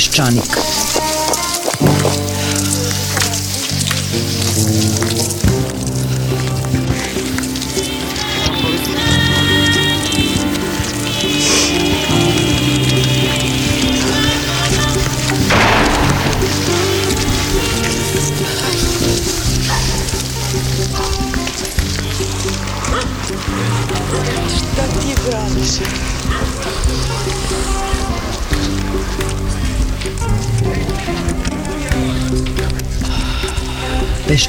Peščanik. 0.00 0.54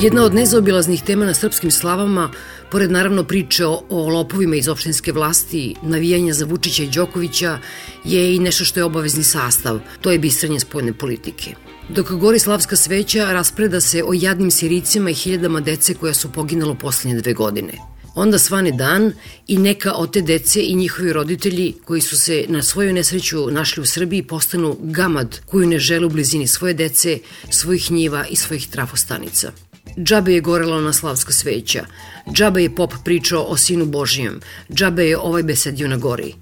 Jedna 0.00 0.24
od 0.24 0.34
nezaobilaznih 0.34 1.02
tema 1.02 1.24
na 1.24 1.34
srpskim 1.34 1.70
slavama, 1.70 2.30
pored 2.70 2.90
naravno 2.90 3.24
priče 3.24 3.66
o, 3.66 3.82
o 3.88 4.08
lopovima 4.08 4.56
iz 4.56 4.68
opštinske 4.68 5.12
vlasti, 5.12 5.74
navijanja 5.82 6.32
za 6.32 6.44
Vučića 6.44 6.82
i 6.82 6.90
Đokovića, 6.90 7.58
je 8.04 8.34
i 8.34 8.38
nešto 8.38 8.64
što 8.64 8.80
je 8.80 8.84
obavezni 8.84 9.24
sastav, 9.24 9.80
to 10.00 10.10
je 10.10 10.18
bistranje 10.18 10.60
spoljne 10.60 10.92
politike. 10.92 11.54
Dok 11.88 12.10
gori 12.12 12.38
slavska 12.38 12.76
sveća, 12.76 13.32
raspreda 13.32 13.80
se 13.80 14.04
o 14.04 14.12
jadnim 14.14 14.50
siricima 14.50 15.10
i 15.10 15.14
hiljadama 15.14 15.60
dece 15.60 15.94
koja 15.94 16.14
su 16.14 16.32
poginalo 16.32 16.74
poslednje 16.74 17.20
dve 17.20 17.32
godine. 17.32 17.72
Onda 18.14 18.38
svane 18.38 18.72
dan 18.72 19.12
i 19.46 19.58
neka 19.58 19.92
od 19.92 20.12
te 20.12 20.20
dece 20.20 20.62
i 20.62 20.74
njihovi 20.74 21.12
roditelji 21.12 21.74
koji 21.84 22.00
su 22.00 22.16
se 22.20 22.44
na 22.48 22.62
svoju 22.62 22.92
nesreću 22.92 23.50
našli 23.50 23.82
u 23.82 23.86
Srbiji 23.86 24.22
postanu 24.22 24.76
gamad 24.80 25.40
koju 25.46 25.66
ne 25.66 25.78
žele 25.78 26.06
u 26.06 26.10
blizini 26.10 26.46
svoje 26.46 26.74
dece, 26.74 27.18
svojih 27.50 27.90
njiva 27.90 28.26
i 28.30 28.36
svojih 28.36 28.68
trafostanica. 28.68 29.52
Džabe 29.98 30.32
je 30.32 30.40
gorela 30.40 30.76
ona 30.76 30.92
slavska 30.92 31.32
sveća, 31.32 31.84
džabe 32.32 32.62
je 32.62 32.74
pop 32.74 32.94
pričao 33.04 33.42
o 33.42 33.56
sinu 33.56 33.86
Božijem, 33.86 34.40
džabe 34.72 35.04
je 35.04 35.18
ovaj 35.18 35.42
besedio 35.42 35.88
na 35.88 35.96
gori. 35.96 36.34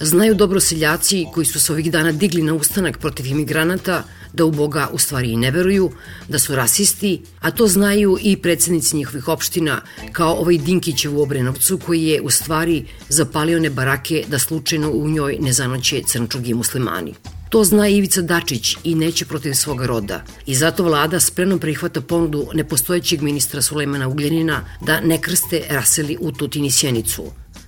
Znaju 0.00 0.34
dobro 0.34 0.60
seljaci 0.60 1.26
koji 1.32 1.46
su 1.46 1.60
se 1.60 1.72
ovih 1.72 1.92
dana 1.92 2.12
digli 2.12 2.42
na 2.42 2.54
ustanak 2.54 2.98
protiv 2.98 3.26
imigranata 3.26 4.04
da 4.32 4.44
u 4.44 4.50
Boga 4.50 4.88
u 4.92 4.98
stvari 4.98 5.32
i 5.32 5.36
ne 5.36 5.50
veruju, 5.50 5.90
da 6.28 6.38
su 6.38 6.54
rasisti, 6.54 7.22
a 7.40 7.50
to 7.50 7.66
znaju 7.66 8.18
i 8.20 8.36
predsednici 8.36 8.96
njihovih 8.96 9.28
opština, 9.28 9.80
kao 10.12 10.34
ovaj 10.34 10.58
Dinkićev 10.58 11.18
u 11.18 11.22
Obrenovcu 11.22 11.78
koji 11.78 12.04
je 12.04 12.20
u 12.20 12.30
stvari 12.30 12.84
zapalio 13.08 13.60
ne 13.60 13.70
barake 13.70 14.24
da 14.28 14.38
slučajno 14.38 14.90
u 14.90 15.08
njoj 15.08 15.36
ne 15.40 15.52
zanoće 15.52 16.02
crnčugi 16.06 16.54
muslimani. 16.54 17.14
To 17.50 17.64
zna 17.64 17.88
Ivica 17.88 18.22
Dačić 18.22 18.76
i 18.84 18.94
neće 18.94 19.24
protiv 19.24 19.54
svoga 19.54 19.86
roda. 19.86 20.24
I 20.46 20.54
zato 20.54 20.84
vlada 20.84 21.20
spremno 21.20 21.58
prihvata 21.58 22.00
ponudu 22.00 22.46
nepostojećeg 22.54 23.22
ministra 23.22 23.62
Sulejmana 23.62 24.08
Ugljenina 24.08 24.64
da 24.80 25.00
ne 25.00 25.18
krste 25.20 25.62
raseli 25.70 26.16
u 26.20 26.32
Tutin 26.32 26.64
i 26.64 26.70
Sjenicu, 26.70 27.24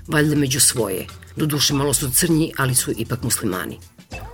valjda 0.09 0.37
među 0.37 0.61
svoje. 0.61 1.07
Doduše 1.37 1.75
malo 1.75 1.95
su 1.95 2.11
crnji, 2.11 2.53
ali 2.57 2.75
su 2.75 2.93
ipak 2.97 3.23
muslimani. 3.23 3.79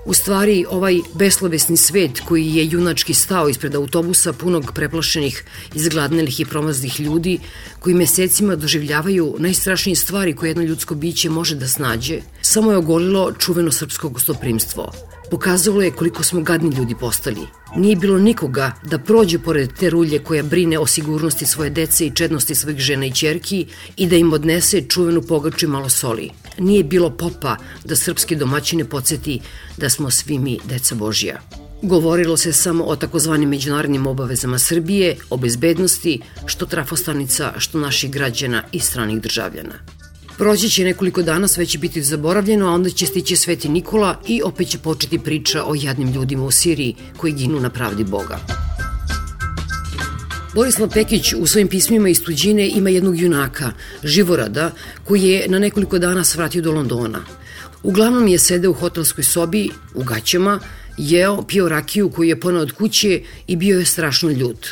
U 0.05 0.15
stvari, 0.15 0.65
ovaj 0.71 1.01
beslovesni 1.15 1.77
svet 1.77 2.21
koji 2.21 2.55
je 2.55 2.69
junački 2.71 3.15
stao 3.15 3.49
ispred 3.49 3.75
autobusa 3.75 4.33
punog 4.33 4.73
preplašenih, 4.75 5.45
izgladnelih 5.75 6.41
i 6.41 6.45
promaznih 6.45 7.01
ljudi, 7.01 7.39
koji 7.81 7.95
mesecima 7.95 8.57
doživljavaju 8.57 9.37
najstrašnije 9.39 9.97
stvari 9.97 10.37
koje 10.37 10.51
jedno 10.51 10.63
ljudsko 10.63 10.95
biće 10.95 11.31
može 11.31 11.55
da 11.55 11.69
snađe, 11.69 12.21
samo 12.43 12.71
je 12.73 12.79
ogolilo 12.79 13.33
čuveno 13.33 13.73
srpsko 13.73 14.09
gostoprimstvo. 14.09 14.93
Pokazalo 15.31 15.83
je 15.83 15.91
koliko 15.91 16.23
smo 16.23 16.41
gadni 16.41 16.77
ljudi 16.77 16.95
postali. 16.95 17.41
Nije 17.77 17.97
bilo 17.97 18.19
nikoga 18.19 18.73
da 18.83 18.99
prođe 18.99 19.39
pored 19.39 19.71
te 19.79 19.91
rulje 19.91 20.19
koja 20.19 20.43
brine 20.43 20.79
o 20.79 20.87
sigurnosti 20.87 21.47
svoje 21.47 21.71
dece 21.71 22.07
i 22.07 22.15
čednosti 22.15 22.55
svojih 22.55 22.79
žena 22.79 23.07
i 23.07 23.13
čerki 23.13 23.67
i 23.97 24.07
da 24.07 24.17
im 24.17 24.33
odnese 24.33 24.81
čuvenu 24.81 25.23
pogaču 25.23 25.67
i 25.67 25.69
malo 25.69 25.89
soli. 25.89 26.31
Nije 26.59 26.85
bilo 26.85 27.11
popa 27.11 27.57
da 27.85 27.97
srpske 27.97 28.37
domaćine 28.37 28.85
podsjeti 28.85 29.41
da 29.77 29.91
smo 29.91 30.11
svi 30.11 30.39
mi 30.39 30.59
deca 30.65 30.95
Božija. 30.95 31.41
Govorilo 31.83 32.37
se 32.37 32.53
samo 32.53 32.85
o 32.85 32.97
takozvanim 32.97 33.49
međunarodnim 33.49 34.07
obavezama 34.07 34.59
Srbije, 34.59 35.17
o 35.31 35.37
bezbednosti, 35.37 36.21
što 36.47 36.67
trafostanica, 36.67 37.53
što 37.59 37.79
naših 37.79 38.11
građana 38.11 38.63
i 38.73 38.81
stranih 38.81 39.21
državljana. 39.21 39.98
Proći 40.39 40.71
će 40.71 40.85
nekoliko 40.85 41.23
dana, 41.23 41.49
sve 41.49 41.67
će 41.67 41.79
biti 41.79 42.03
zaboravljeno, 42.03 42.67
a 42.69 42.73
onda 42.73 42.91
će 42.91 43.07
stići 43.07 43.37
Sveti 43.37 43.69
Nikola 43.69 44.21
i 44.27 44.43
opet 44.43 44.69
će 44.69 44.79
početi 44.79 45.19
priča 45.19 45.65
o 45.65 45.75
jadnim 45.75 46.13
ljudima 46.13 46.45
u 46.45 46.51
Siriji 46.51 46.95
koji 47.17 47.33
ginu 47.33 47.61
na 47.61 47.71
pravdi 47.71 48.05
Boga. 48.05 48.39
Borislav 50.55 50.91
Pekić 50.91 51.33
u 51.33 51.47
svojim 51.47 51.69
pismima 51.69 52.09
iz 52.09 52.23
tuđine 52.23 52.69
ima 52.69 52.91
jednog 52.91 53.21
junaka, 53.21 53.73
Živorada, 54.05 54.71
koji 55.05 55.23
je 55.23 55.49
na 55.49 55.59
nekoliko 55.59 55.99
dana 55.99 56.25
svratio 56.25 56.63
do 56.63 56.73
Londona. 56.73 57.21
Uglavnom 57.83 58.29
je 58.29 58.39
sedeo 58.39 58.71
u 58.71 58.75
hotelskoj 58.75 59.25
sobi, 59.25 59.71
u 59.95 60.05
gaćama, 60.05 60.61
jeo, 60.97 61.43
pio 61.43 61.69
rakiju 61.69 62.11
koju 62.11 62.29
je 62.29 62.41
ponao 62.41 62.63
od 62.63 62.73
kuće 62.73 63.21
i 63.47 63.57
bio 63.57 63.79
je 63.79 63.85
strašno 63.85 64.31
ljut. 64.31 64.67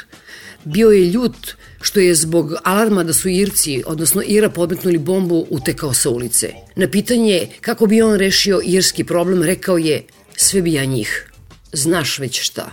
Bio 0.66 0.90
je 0.90 1.10
ljut 1.10 1.54
što 1.80 2.00
je 2.00 2.14
zbog 2.14 2.54
alarma 2.64 3.04
da 3.04 3.12
su 3.12 3.28
Irci, 3.28 3.82
odnosno 3.86 4.22
Ira 4.26 4.50
podmetnuli 4.50 4.98
bombu, 4.98 5.46
utekao 5.50 5.94
sa 5.94 6.10
ulice. 6.10 6.50
Na 6.76 6.90
pitanje 6.90 7.48
kako 7.60 7.86
bi 7.86 8.02
on 8.02 8.18
rešio 8.18 8.60
irski 8.64 9.04
problem, 9.04 9.42
rekao 9.42 9.78
je 9.78 10.02
sve 10.36 10.62
bi 10.62 10.72
ja 10.72 10.84
njih. 10.84 11.30
Znaš 11.72 12.18
već 12.18 12.40
šta. 12.42 12.70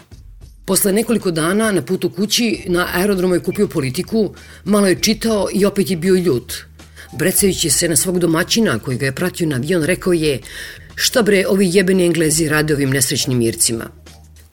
Posle 0.66 0.92
nekoliko 0.92 1.32
dana 1.32 1.72
na 1.72 1.82
putu 1.82 2.10
kući 2.10 2.64
na 2.68 2.88
aerodromu 2.94 3.34
je 3.34 3.44
kupio 3.44 3.68
politiku, 3.68 4.36
malo 4.66 4.88
je 4.88 5.02
čitao 5.02 5.48
i 5.54 5.66
opet 5.66 5.92
je 5.92 5.98
bio 5.98 6.16
ljut. 6.16 6.54
Brecajući 7.20 7.70
se 7.70 7.90
na 7.90 7.96
svog 7.96 8.20
domaćina 8.20 8.80
koji 8.80 8.98
ga 8.98 9.06
je 9.06 9.16
pratio 9.16 9.48
na 9.48 9.56
avion, 9.56 9.84
rekao 9.84 10.14
je 10.14 10.40
šta 10.96 11.22
bre 11.22 11.46
ovi 11.48 11.70
jebeni 11.74 12.06
englezi 12.06 12.50
rade 12.50 12.74
ovim 12.74 12.90
nesrećnim 12.90 13.42
Ircima. 13.42 14.03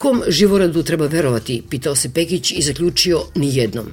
Kom 0.01 0.21
živoradu 0.27 0.83
treba 0.83 1.05
verovati, 1.05 1.63
pitao 1.69 1.95
se 1.95 2.09
Pekić 2.13 2.51
i 2.51 2.61
zaključio 2.61 3.21
ni 3.35 3.55
jednom. 3.55 3.85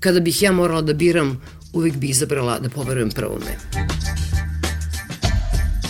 Kada 0.00 0.20
bih 0.20 0.42
ja 0.42 0.52
morala 0.52 0.82
da 0.82 0.92
biram, 0.92 1.40
uvijek 1.72 1.96
bih 1.96 2.10
izabrala 2.10 2.58
da 2.58 2.68
poverujem 2.68 3.10
prvome. 3.10 3.56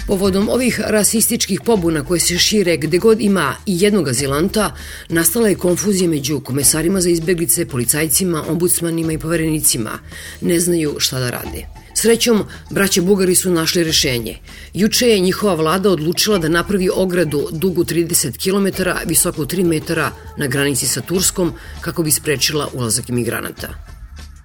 Povodom 0.07 0.49
ovih 0.49 0.81
rasističkih 0.87 1.61
pobuna 1.65 2.05
koje 2.05 2.21
se 2.21 2.39
šire 2.39 2.77
gde 2.77 2.99
god 2.99 3.21
ima 3.21 3.55
i 3.67 3.81
jednog 3.83 4.09
azilanta, 4.09 4.75
nastala 5.09 5.49
je 5.49 5.55
konfuzija 5.55 6.11
među 6.11 6.41
komesarima 6.41 7.01
za 7.01 7.11
izbeglice, 7.11 7.67
policajcima, 7.67 8.45
ombudsmanima 8.49 9.13
i 9.13 9.19
poverenicima. 9.19 9.99
Ne 10.41 10.61
znaju 10.61 10.95
šta 10.99 11.19
da 11.19 11.31
rade. 11.31 11.80
Srećom, 12.01 12.45
braće 12.71 13.03
Bugari 13.03 13.35
su 13.35 13.51
našli 13.51 13.85
rešenje. 13.85 14.39
Juče 14.75 15.09
je 15.09 15.19
njihova 15.21 15.55
vlada 15.55 15.91
odlučila 15.91 16.39
da 16.39 16.49
napravi 16.49 16.89
ogradu 16.95 17.49
dugu 17.53 17.85
30 17.85 18.39
km, 18.41 18.83
visoko 19.07 19.45
3 19.45 19.65
metara 19.65 20.13
na 20.39 20.47
granici 20.47 20.87
sa 20.87 21.01
Turskom 21.01 21.53
kako 21.81 22.03
bi 22.03 22.11
sprečila 22.11 22.69
ulazak 22.73 23.09
imigranata. 23.09 23.69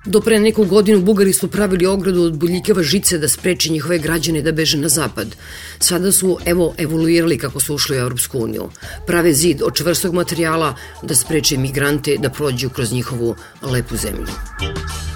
Do 0.06 0.22
pre 0.22 0.40
neku 0.40 0.66
godinu 0.66 1.02
Bugari 1.02 1.34
su 1.34 1.48
pravili 1.48 1.86
ogradu 1.86 2.24
od 2.24 2.38
buljikeva 2.38 2.84
žice 2.84 3.18
da 3.18 3.28
spreče 3.28 3.72
njihove 3.72 4.00
građane 4.00 4.42
da 4.42 4.52
beže 4.52 4.78
na 4.78 4.90
zapad. 4.90 5.36
Sada 5.80 6.12
su, 6.12 6.38
evo, 6.46 6.74
evoluirali 6.78 7.38
kako 7.38 7.60
su 7.60 7.76
ušli 7.76 7.98
u 7.98 8.00
Europsku 8.00 8.40
uniju. 8.40 8.70
Prave 9.08 9.34
zid 9.34 9.62
od 9.62 9.76
čvrstog 9.76 10.14
materijala 10.14 10.76
da 11.04 11.16
spreče 11.16 11.58
migrante 11.58 12.18
da 12.20 12.30
prođu 12.30 12.70
kroz 12.70 12.92
njihovu 12.92 13.36
lepu 13.62 13.96
zemlju. 13.96 15.15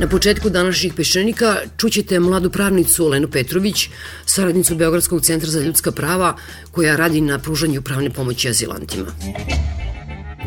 Na 0.00 0.06
početku 0.08 0.50
današnjih 0.50 0.94
peščanika 0.94 1.56
čućete 1.76 2.20
mladu 2.20 2.50
pravnicu 2.50 3.08
Lenu 3.08 3.28
Petrović, 3.28 3.88
saradnicu 4.26 4.76
Beogradskog 4.76 5.22
centra 5.22 5.50
za 5.50 5.60
ljudska 5.60 5.92
prava, 5.92 6.36
koja 6.70 6.96
radi 6.96 7.20
na 7.20 7.38
pružanju 7.38 7.82
pravne 7.82 8.10
pomoći 8.10 8.48
azilantima. 8.48 9.06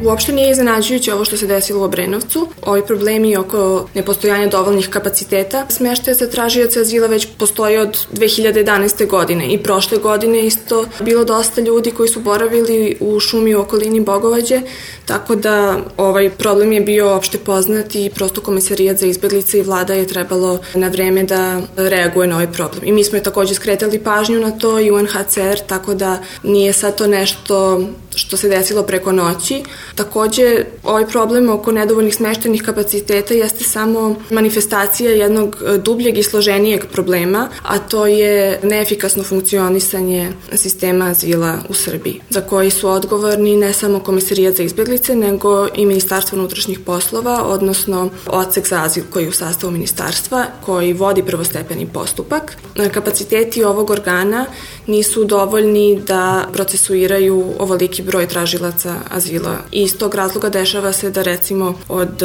Uopšte 0.06 0.32
nije 0.32 0.52
iznenađujuće 0.52 1.14
ovo 1.14 1.26
što 1.26 1.38
se 1.38 1.48
desilo 1.48 1.80
u 1.80 1.84
Obrenovcu. 1.84 2.48
Ovi 2.62 2.86
problemi 2.88 3.38
oko 3.38 3.88
nepostojanja 3.94 4.48
dovoljnih 4.48 4.90
kapaciteta 4.90 5.66
smeštaja 5.70 6.16
za 6.16 6.28
tražioce 6.28 6.80
azila 6.80 7.08
već 7.08 7.28
postoje 7.38 7.82
od 7.82 8.08
2011. 8.14 9.08
godine 9.08 9.54
i 9.54 9.64
prošle 9.64 9.98
godine 9.98 10.46
isto 10.46 10.86
bilo 11.00 11.24
dosta 11.24 11.62
ljudi 11.62 11.92
koji 11.92 12.10
su 12.10 12.20
boravili 12.20 12.98
u 13.00 13.20
šumi 13.20 13.56
u 13.56 13.60
okolini 13.60 14.00
Bogovađe, 14.00 14.62
tako 15.06 15.36
da 15.36 15.78
ovaj 15.98 16.30
problem 16.30 16.72
je 16.72 16.82
bio 16.82 17.16
opšte 17.16 17.38
poznat 17.38 17.96
i 17.96 18.12
prosto 18.16 18.42
komisarijat 18.42 18.98
za 18.98 19.06
izbeglice 19.06 19.60
i 19.60 19.64
vlada 19.64 19.94
je 19.94 20.08
trebalo 20.08 20.60
na 20.74 20.88
vreme 20.88 21.24
da 21.24 21.62
reaguje 21.76 22.28
na 22.28 22.36
ovaj 22.36 22.52
problem. 22.52 22.84
I 22.84 22.92
mi 22.92 23.04
smo 23.04 23.18
je 23.18 23.24
takođe 23.24 23.54
skretali 23.54 24.00
pažnju 24.00 24.40
na 24.40 24.52
to 24.52 24.80
i 24.80 24.92
UNHCR, 24.92 25.60
tako 25.68 25.94
da 25.94 26.20
nije 26.44 26.74
sad 26.74 26.98
to 26.98 27.08
nešto 27.08 27.82
što 28.20 28.38
se 28.38 28.50
desilo 28.50 28.84
preko 28.84 29.12
noći. 29.12 29.64
Takođe, 29.96 30.66
ovaj 30.84 31.08
problem 31.08 31.50
oko 31.50 31.72
nedovoljnih 31.72 32.16
smeštenih 32.16 32.64
kapaciteta 32.64 33.34
jeste 33.34 33.64
samo 33.64 34.16
manifestacija 34.30 35.12
jednog 35.12 35.58
e, 35.66 35.78
dubljeg 35.78 36.18
i 36.18 36.24
složenijeg 36.24 36.86
problema, 36.92 37.50
a 37.64 37.80
to 37.80 38.06
je 38.08 38.60
neefikasno 38.64 39.24
funkcionisanje 39.24 40.32
sistema 40.54 41.06
azila 41.06 41.58
u 41.70 41.74
Srbiji, 41.74 42.22
za 42.30 42.42
koji 42.42 42.70
su 42.70 42.90
odgovorni 42.90 43.58
ne 43.58 43.74
samo 43.74 44.00
Komisarijat 44.00 44.56
za 44.56 44.64
izbjeglice, 44.64 45.16
nego 45.16 45.68
i 45.76 45.86
Ministarstvo 45.86 46.38
unutrašnjih 46.38 46.80
poslova, 46.80 47.44
odnosno 47.46 48.10
Odsek 48.28 48.68
za 48.68 48.84
azil 48.84 49.04
koji 49.10 49.24
je 49.24 49.30
u 49.30 49.34
sastavu 49.34 49.72
ministarstva, 49.72 50.46
koji 50.66 50.94
vodi 50.94 51.24
prvostepeni 51.24 51.88
postupak. 51.94 52.58
Kapaciteti 52.94 53.64
ovog 53.64 53.90
organa 53.90 54.46
nisu 54.90 55.24
dovoljni 55.24 56.02
da 56.08 56.46
procesuiraju 56.54 57.54
ovoliki 57.60 58.02
broj 58.02 58.28
tražilaca 58.28 58.96
azila. 59.10 59.58
I 59.72 59.82
iz 59.82 59.98
tog 59.98 60.16
razloga 60.16 60.50
dešava 60.50 60.94
se 60.94 61.10
da 61.12 61.22
recimo 61.22 61.74
od 61.90 62.24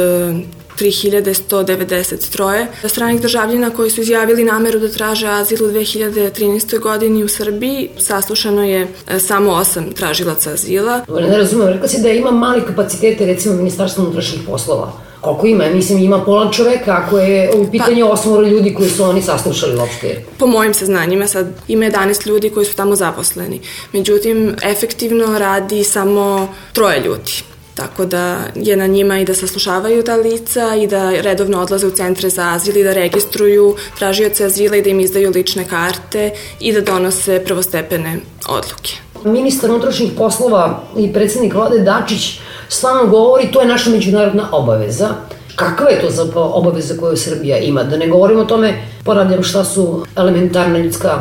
3193 0.79 2.65
e, 2.83 2.89
stranih 2.89 3.21
državljena 3.21 3.69
koji 3.69 3.89
su 3.89 4.01
izjavili 4.01 4.43
nameru 4.43 4.79
da 4.79 4.89
traže 4.89 5.27
azil 5.27 5.65
u 5.65 5.67
2013. 5.67 6.79
godini 6.79 7.23
u 7.23 7.27
Srbiji. 7.27 7.89
Saslušano 7.97 8.63
je 8.63 8.87
e, 9.07 9.19
samo 9.19 9.51
osam 9.51 9.91
tražilaca 9.93 10.51
azila. 10.51 11.05
Ne 11.09 11.37
razumem, 11.37 11.67
rekla 11.67 11.87
si 11.87 12.01
da 12.01 12.09
ima 12.09 12.31
mali 12.31 12.61
kapacitete 12.67 13.25
recimo 13.25 13.55
Ministarstva 13.55 14.03
unutrašnjih 14.03 14.41
poslova 14.47 14.91
koliko 15.25 15.47
ima? 15.47 15.63
Mislim, 15.73 15.99
ima 15.99 16.23
pola 16.23 16.51
čoveka 16.51 17.01
ako 17.05 17.17
je 17.17 17.51
u 17.53 17.71
pitanju 17.71 18.05
pa, 18.05 18.11
osmoro 18.11 18.47
ljudi 18.47 18.73
koji 18.73 18.89
su 18.89 19.03
oni 19.03 19.21
saslušali 19.21 19.75
uopšte. 19.75 20.23
Po 20.37 20.47
mojim 20.47 20.73
saznanjima 20.73 21.27
sad 21.27 21.47
ima 21.67 21.85
11 21.85 22.27
ljudi 22.27 22.49
koji 22.49 22.65
su 22.65 22.75
tamo 22.75 22.95
zaposleni. 22.95 23.61
Međutim, 23.93 24.55
efektivno 24.63 25.39
radi 25.39 25.83
samo 25.83 26.47
troje 26.73 26.99
ljudi. 26.99 27.31
Tako 27.75 28.05
da 28.05 28.37
je 28.55 28.77
na 28.77 28.87
njima 28.87 29.19
i 29.19 29.25
da 29.25 29.33
saslušavaju 29.33 30.03
ta 30.03 30.15
lica 30.15 30.75
i 30.75 30.87
da 30.87 31.21
redovno 31.21 31.61
odlaze 31.61 31.87
u 31.87 31.91
centre 31.91 32.29
za 32.29 32.49
azil 32.53 32.77
i 32.77 32.83
da 32.83 32.93
registruju 32.93 33.75
tražioce 33.97 34.45
azila 34.45 34.75
i 34.75 34.81
da 34.81 34.89
im 34.89 34.99
izdaju 34.99 35.31
lične 35.35 35.65
karte 35.67 36.31
i 36.59 36.73
da 36.73 36.81
donose 36.81 37.43
prvostepene 37.45 38.19
odluke. 38.47 38.93
Ministar 39.25 39.71
unutrašnjih 39.71 40.11
poslova 40.17 40.83
i 40.97 41.13
predsednik 41.13 41.53
vlade 41.53 41.79
Dačić 41.79 42.39
stalno 42.69 43.07
govori 43.07 43.51
to 43.51 43.61
je 43.61 43.67
naša 43.67 43.89
međunarodna 43.89 44.49
obaveza. 44.51 45.09
Kakva 45.55 45.89
je 45.89 46.01
to 46.01 46.09
zapravo 46.09 46.51
obaveza 46.53 46.93
koju 46.99 47.17
Srbija 47.17 47.57
ima? 47.57 47.83
Da 47.83 47.97
ne 47.97 48.07
govorimo 48.07 48.41
o 48.41 48.45
tome, 48.45 48.73
poradljam 49.03 49.43
šta 49.43 49.63
su 49.63 50.05
elementarna 50.15 50.77
ljudska 50.77 51.19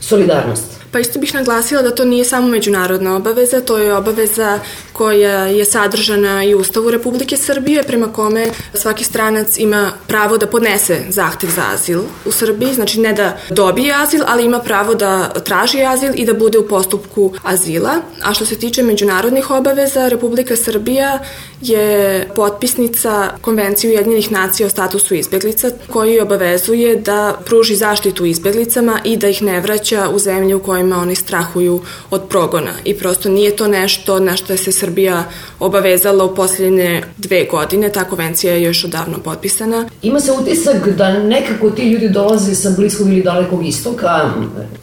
solidarnost. 0.00 0.77
Pa 0.92 0.98
isto 0.98 1.18
bih 1.18 1.34
naglasila 1.34 1.82
da 1.82 1.94
to 1.94 2.04
nije 2.04 2.24
samo 2.24 2.48
međunarodna 2.48 3.16
obaveza, 3.16 3.60
to 3.60 3.78
je 3.78 3.94
obaveza 3.94 4.58
koja 4.92 5.46
je 5.46 5.64
sadržana 5.64 6.44
i 6.44 6.54
u 6.54 6.58
Ustavu 6.58 6.90
Republike 6.90 7.36
Srbije, 7.36 7.82
prema 7.82 8.12
kome 8.12 8.46
svaki 8.74 9.04
stranac 9.04 9.58
ima 9.58 9.92
pravo 10.06 10.38
da 10.38 10.46
podnese 10.46 11.00
zahtev 11.08 11.50
za 11.50 11.62
azil 11.74 12.00
u 12.24 12.32
Srbiji, 12.32 12.74
znači 12.74 13.00
ne 13.00 13.12
da 13.12 13.38
dobije 13.50 13.94
azil, 14.02 14.22
ali 14.26 14.44
ima 14.44 14.58
pravo 14.58 14.94
da 14.94 15.28
traži 15.44 15.84
azil 15.84 16.12
i 16.14 16.26
da 16.26 16.34
bude 16.34 16.58
u 16.58 16.68
postupku 16.68 17.32
azila. 17.44 17.94
A 18.22 18.34
što 18.34 18.44
se 18.44 18.58
tiče 18.58 18.82
međunarodnih 18.82 19.50
obaveza, 19.50 20.08
Republika 20.08 20.56
Srbija 20.56 21.18
je 21.60 22.28
potpisnica 22.36 23.30
Konvencije 23.40 23.90
Ujedinjenih 23.90 24.32
nacija 24.32 24.66
o 24.66 24.70
statusu 24.70 25.14
izbeglica, 25.14 25.70
koji 25.92 26.20
obavezuje 26.20 26.96
da 26.96 27.38
pruži 27.44 27.76
zaštitu 27.76 28.24
izbeglicama 28.24 29.00
i 29.04 29.16
da 29.16 29.28
ih 29.28 29.42
ne 29.42 29.60
vraća 29.60 30.08
u 30.08 30.18
zemlju 30.18 30.56
u 30.56 30.60
kojima 30.78 30.96
oni 30.96 31.14
strahuju 31.14 31.80
od 32.10 32.22
progona. 32.28 32.72
I 32.84 32.94
prosto 32.94 33.28
nije 33.28 33.56
to 33.56 33.68
nešto 33.68 34.18
na 34.20 34.36
što 34.36 34.52
je 34.52 34.56
se 34.56 34.72
Srbija 34.72 35.24
obavezala 35.60 36.24
u 36.24 36.34
posljednje 36.34 37.02
dve 37.16 37.44
godine, 37.50 37.88
ta 37.88 38.04
konvencija 38.04 38.52
je 38.52 38.62
još 38.62 38.84
odavno 38.84 39.18
potpisana. 39.18 39.88
Ima 40.02 40.20
se 40.20 40.32
utisak 40.32 40.88
da 40.88 41.18
nekako 41.18 41.70
ti 41.70 41.90
ljudi 41.90 42.08
dolaze 42.08 42.54
sa 42.54 42.70
bliskog 42.76 43.08
ili 43.08 43.22
dalekog 43.22 43.66
istoka, 43.66 44.30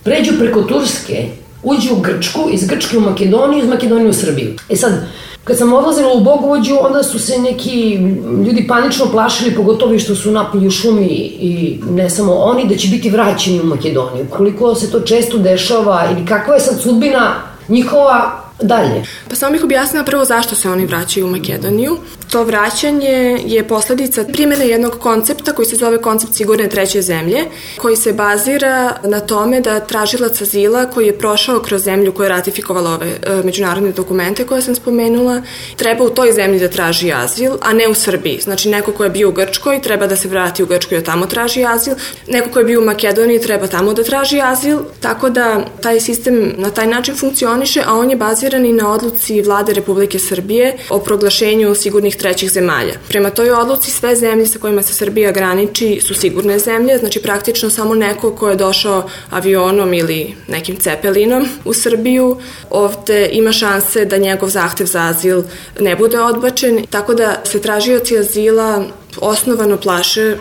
pređu 0.03 0.31
preko 0.39 0.61
Turske, 0.63 1.27
uđu 1.63 1.93
u 1.93 1.99
Grčku, 1.99 2.49
iz 2.51 2.67
Grčke 2.67 2.97
u 2.97 3.01
Makedoniju, 3.01 3.63
iz 3.63 3.69
Makedonije 3.69 4.09
u 4.09 4.13
Srbiju. 4.13 4.55
E 4.69 4.75
sad, 4.75 5.07
Kad 5.45 5.57
sam 5.57 5.73
odlazila 5.73 6.13
u 6.13 6.23
Bogovođu, 6.23 6.75
onda 6.81 7.03
su 7.03 7.19
se 7.19 7.39
neki 7.39 7.97
ljudi 8.45 8.65
panično 8.67 9.05
plašili, 9.11 9.55
pogotovo 9.55 9.99
što 9.99 10.15
su 10.15 10.31
napolju 10.31 10.71
šumi 10.71 11.07
i 11.39 11.79
ne 11.89 12.09
samo 12.09 12.33
oni, 12.33 12.67
da 12.67 12.75
će 12.75 12.87
biti 12.87 13.09
vraćeni 13.09 13.61
u 13.61 13.63
Makedoniju. 13.63 14.25
Koliko 14.29 14.75
se 14.75 14.91
to 14.91 14.99
često 14.99 15.37
dešava 15.37 16.03
ili 16.11 16.25
kakva 16.25 16.53
je 16.53 16.59
sad 16.59 16.81
sudbina 16.81 17.35
njihova 17.69 18.41
dalje? 18.61 19.03
Pa 19.29 19.35
samo 19.35 19.51
bih 19.51 19.63
objasnila 19.63 20.05
prvo 20.05 20.25
zašto 20.25 20.55
se 20.55 20.69
oni 20.69 20.85
vraćaju 20.85 21.25
u 21.25 21.29
Makedoniju. 21.29 21.97
To 22.31 22.43
vraćanje 22.43 23.39
je 23.45 23.67
posledica 23.67 24.23
primjene 24.23 24.67
jednog 24.67 24.99
koncepta 24.99 25.53
koji 25.53 25.65
se 25.65 25.75
zove 25.75 26.01
koncept 26.01 26.33
sigurne 26.33 26.69
treće 26.69 27.01
zemlje, 27.01 27.45
koji 27.77 27.95
se 27.95 28.13
bazira 28.13 28.97
na 29.03 29.19
tome 29.19 29.61
da 29.61 29.79
tražilac 29.79 30.41
azila 30.41 30.85
koji 30.85 31.05
je 31.05 31.19
prošao 31.19 31.59
kroz 31.59 31.83
zemlju 31.83 32.13
koja 32.13 32.25
je 32.25 32.29
ratifikovala 32.29 32.91
ove 32.91 33.07
e, 33.07 33.41
međunarodne 33.43 33.91
dokumente 33.91 34.45
koje 34.45 34.61
sam 34.61 34.75
spomenula, 34.75 35.41
treba 35.75 36.03
u 36.03 36.09
toj 36.09 36.31
zemlji 36.31 36.59
da 36.59 36.67
traži 36.67 37.11
azil, 37.11 37.51
a 37.61 37.73
ne 37.73 37.87
u 37.87 37.93
Srbiji. 37.93 38.39
Znači 38.41 38.69
neko 38.69 38.91
ko 38.91 39.03
je 39.03 39.09
bio 39.09 39.29
u 39.29 39.31
Grčkoj 39.31 39.81
treba 39.81 40.07
da 40.07 40.15
se 40.15 40.27
vrati 40.27 40.63
u 40.63 40.65
Grčkoj 40.65 40.97
i 40.97 41.01
da 41.01 41.05
tamo 41.05 41.25
traži 41.25 41.65
azil, 41.65 41.93
neko 42.27 42.49
ko 42.49 42.59
je 42.59 42.65
bio 42.65 42.81
u 42.81 42.85
Makedoniji 42.85 43.41
treba 43.41 43.67
tamo 43.67 43.93
da 43.93 44.03
traži 44.03 44.41
azil, 44.41 44.79
tako 44.99 45.29
da 45.29 45.65
taj 45.81 45.99
sistem 45.99 46.53
na 46.57 46.69
taj 46.69 46.87
način 46.87 47.15
funkcioniše, 47.15 47.83
a 47.85 47.93
on 47.93 48.09
je 48.09 48.15
baziran 48.15 48.65
i 48.65 48.73
na 48.73 48.91
odluci 48.91 49.41
vlade 49.41 49.73
Republike 49.73 50.19
Srbije 50.19 50.77
o 50.89 50.99
proglašenju 50.99 51.75
sigurnih 51.75 52.14
trećih 52.17 52.51
zemalja. 52.51 52.93
Prema 53.07 53.29
toj 53.29 53.51
odluci 53.51 53.91
sve 53.91 54.15
zemlje 54.15 54.45
sa 54.45 54.59
kojima 54.59 54.81
se 54.81 54.93
Srbija 54.93 55.31
graniči 55.31 55.99
su 56.01 56.13
sigurne 56.13 56.59
zemlje, 56.59 56.97
znači 56.97 57.21
praktično 57.21 57.69
samo 57.69 57.95
neko 57.95 58.35
ko 58.35 58.49
je 58.49 58.55
došao 58.55 59.09
avionom 59.29 59.93
ili 59.93 60.35
nekim 60.47 60.75
cepelinom 60.75 61.47
u 61.65 61.73
Srbiju, 61.73 62.37
ovde 62.69 63.29
ima 63.31 63.51
šanse 63.51 64.05
da 64.05 64.17
njegov 64.17 64.49
zahtev 64.49 64.87
za 64.87 65.01
azil 65.01 65.43
ne 65.79 65.95
bude 65.95 66.19
odbačen, 66.19 66.85
tako 66.89 67.13
da 67.13 67.41
se 67.43 67.61
tražioci 67.61 68.17
azila 68.17 68.83
osnovano 69.21 69.77
plaše 69.77 70.35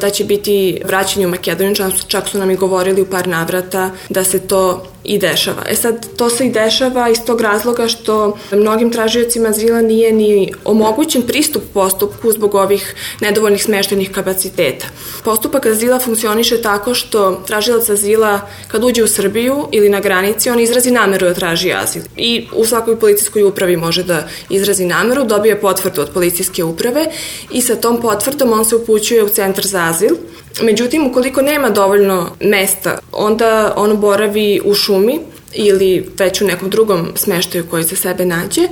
da 0.00 0.10
će 0.10 0.24
biti 0.24 0.80
vraćanje 0.84 1.26
u 1.26 1.30
Makedoniju, 1.30 1.74
čak 2.08 2.28
su 2.28 2.38
nam 2.38 2.50
i 2.50 2.56
govorili 2.56 3.02
u 3.02 3.06
par 3.06 3.28
navrata 3.28 3.90
da 4.08 4.24
se 4.24 4.38
to 4.38 4.82
i 5.08 5.18
dešava. 5.18 5.62
E 5.68 5.74
sad, 5.74 6.06
to 6.16 6.30
se 6.30 6.46
i 6.46 6.50
dešava 6.50 7.08
iz 7.08 7.18
tog 7.26 7.40
razloga 7.40 7.88
što 7.88 8.38
mnogim 8.52 8.92
tražiocima 8.92 9.48
azila 9.48 9.80
nije 9.80 10.12
ni 10.12 10.52
omogućen 10.64 11.22
pristup 11.22 11.62
postupku 11.74 12.32
zbog 12.32 12.54
ovih 12.54 12.94
nedovoljnih 13.20 13.64
smeštenih 13.64 14.10
kapaciteta. 14.10 14.86
Postupak 15.24 15.66
azila 15.66 15.98
funkcioniše 15.98 16.62
tako 16.62 16.94
što 16.94 17.42
tražilac 17.46 17.88
azila 17.88 18.40
kad 18.68 18.84
uđe 18.84 19.02
u 19.02 19.08
Srbiju 19.08 19.68
ili 19.72 19.88
na 19.88 20.00
granici, 20.00 20.50
on 20.50 20.60
izrazi 20.60 20.90
nameru 20.90 21.26
da 21.26 21.34
traži 21.34 21.72
azil. 21.72 22.02
I 22.16 22.46
u 22.54 22.64
svakoj 22.64 23.00
policijskoj 23.00 23.42
upravi 23.42 23.76
može 23.76 24.02
da 24.02 24.28
izrazi 24.50 24.84
nameru, 24.84 25.24
dobije 25.24 25.60
potvrdu 25.60 26.00
od 26.00 26.10
policijske 26.14 26.64
uprave 26.64 27.06
i 27.50 27.62
sa 27.62 27.76
tom 27.76 28.00
potvrdom 28.00 28.52
on 28.52 28.64
se 28.64 28.76
upućuje 28.76 29.24
u 29.24 29.28
centar 29.28 29.57
za 29.66 29.84
azil. 29.84 30.16
Međutim, 30.62 31.06
ukoliko 31.06 31.42
nema 31.42 31.70
dovoljno 31.70 32.30
mesta, 32.40 32.98
onda 33.12 33.72
on 33.76 34.00
boravi 34.00 34.60
u 34.64 34.74
šumi 34.74 35.20
ili 35.54 36.10
već 36.18 36.40
u 36.40 36.46
nekom 36.46 36.70
drugom 36.70 37.12
smeštaju 37.14 37.66
koji 37.70 37.84
se 37.84 37.96
sebe 37.96 38.24
nađe, 38.24 38.62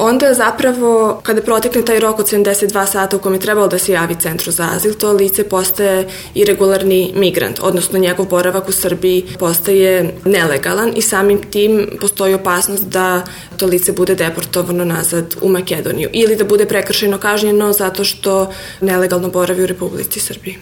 onda 0.00 0.34
zapravo 0.34 1.20
kada 1.22 1.42
protekne 1.42 1.84
taj 1.84 2.00
rok 2.00 2.18
od 2.18 2.26
72 2.26 2.86
sata 2.86 3.16
u 3.16 3.18
kome 3.18 3.36
je 3.36 3.40
trebalo 3.40 3.68
da 3.68 3.78
se 3.78 3.92
javi 3.92 4.14
centru 4.20 4.52
za 4.52 4.68
azil, 4.74 4.94
to 4.94 5.12
lice 5.12 5.48
postaje 5.48 6.08
irregularni 6.34 7.12
migrant, 7.16 7.58
odnosno 7.62 7.98
njegov 7.98 8.26
boravak 8.26 8.68
u 8.68 8.72
Srbiji 8.72 9.24
postaje 9.38 10.14
nelegalan 10.24 10.92
i 10.96 11.02
samim 11.02 11.42
tim 11.50 11.88
postoji 12.00 12.34
opasnost 12.34 12.84
da 12.84 13.22
to 13.56 13.66
lice 13.66 13.92
bude 13.92 14.14
deportovano 14.14 14.84
nazad 14.84 15.36
u 15.42 15.48
Makedoniju 15.48 16.08
ili 16.12 16.36
da 16.36 16.44
bude 16.44 16.66
prekršeno 16.66 17.18
kažnjeno 17.18 17.72
zato 17.72 18.04
što 18.04 18.52
nelegalno 18.80 19.28
boravi 19.28 19.62
u 19.62 19.66
Republici 19.66 20.20
Srbiji. 20.20 20.58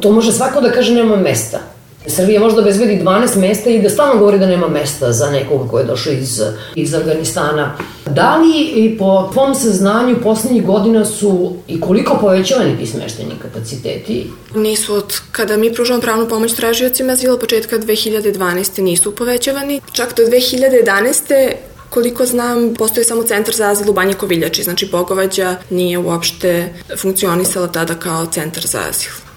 To 0.00 0.12
može 0.12 0.32
svako 0.32 0.60
da 0.60 0.72
kaže 0.72 0.94
nema 0.94 1.16
mesta. 1.16 1.77
Srbija 2.06 2.40
možda 2.40 2.62
bezbedi 2.62 3.00
12 3.04 3.36
mesta 3.40 3.70
i 3.70 3.82
da 3.82 3.90
stalno 3.90 4.18
govori 4.18 4.38
da 4.38 4.46
nema 4.46 4.68
mesta 4.68 5.12
za 5.12 5.30
nekoga 5.30 5.68
ko 5.70 5.78
je 5.78 5.84
došao 5.84 6.12
iz, 6.12 6.42
iz 6.74 6.94
Afganistana. 6.94 7.76
Da 8.06 8.36
li 8.36 8.60
i 8.74 8.98
po 8.98 9.30
tvom 9.32 9.54
saznanju 9.54 10.16
poslednjih 10.22 10.66
godina 10.66 11.04
su 11.04 11.56
i 11.68 11.80
koliko 11.80 12.18
povećavani 12.20 12.78
ti 12.78 12.86
smešteni 12.86 13.32
kapaciteti? 13.42 14.30
Nisu 14.54 14.94
od 14.94 15.20
kada 15.32 15.56
mi 15.56 15.74
pružamo 15.74 16.00
pravnu 16.00 16.28
pomoć 16.28 16.54
tražiocima 16.54 17.12
azila 17.12 17.38
početka 17.38 17.78
2012. 17.78 18.80
nisu 18.82 19.16
povećavani. 19.16 19.80
Čak 19.92 20.16
do 20.16 20.22
2011. 20.22 21.52
Koliko 21.90 22.26
znam, 22.26 22.74
postoji 22.74 23.04
samo 23.04 23.22
centar 23.22 23.54
za 23.54 23.70
azil 23.70 23.90
u 23.90 23.92
Banje 23.92 24.14
Koviljači, 24.14 24.62
znači 24.62 24.88
Bogovađa 24.92 25.56
nije 25.70 25.98
uopšte 25.98 26.74
funkcionisala 27.02 27.66
tada 27.66 27.94
kao 27.94 28.26
centar 28.26 28.66
za 28.66 28.78
azil. 28.90 29.27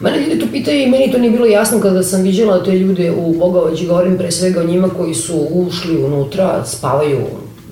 Mene 0.00 0.20
ljudi 0.20 0.40
to 0.40 0.46
pitaju 0.52 0.82
i 0.82 0.86
meni 0.86 1.12
to 1.12 1.18
nije 1.18 1.30
bilo 1.30 1.46
jasno 1.46 1.80
kada 1.80 2.02
sam 2.02 2.22
viđala 2.22 2.64
te 2.64 2.78
ljude 2.78 3.12
u 3.12 3.34
Bogovađi, 3.38 3.86
govorim 3.86 4.18
pre 4.18 4.30
svega 4.30 4.60
o 4.60 4.64
njima 4.64 4.88
koji 4.88 5.14
su 5.14 5.46
ušli 5.50 6.04
unutra, 6.04 6.64
spavaju 6.66 7.20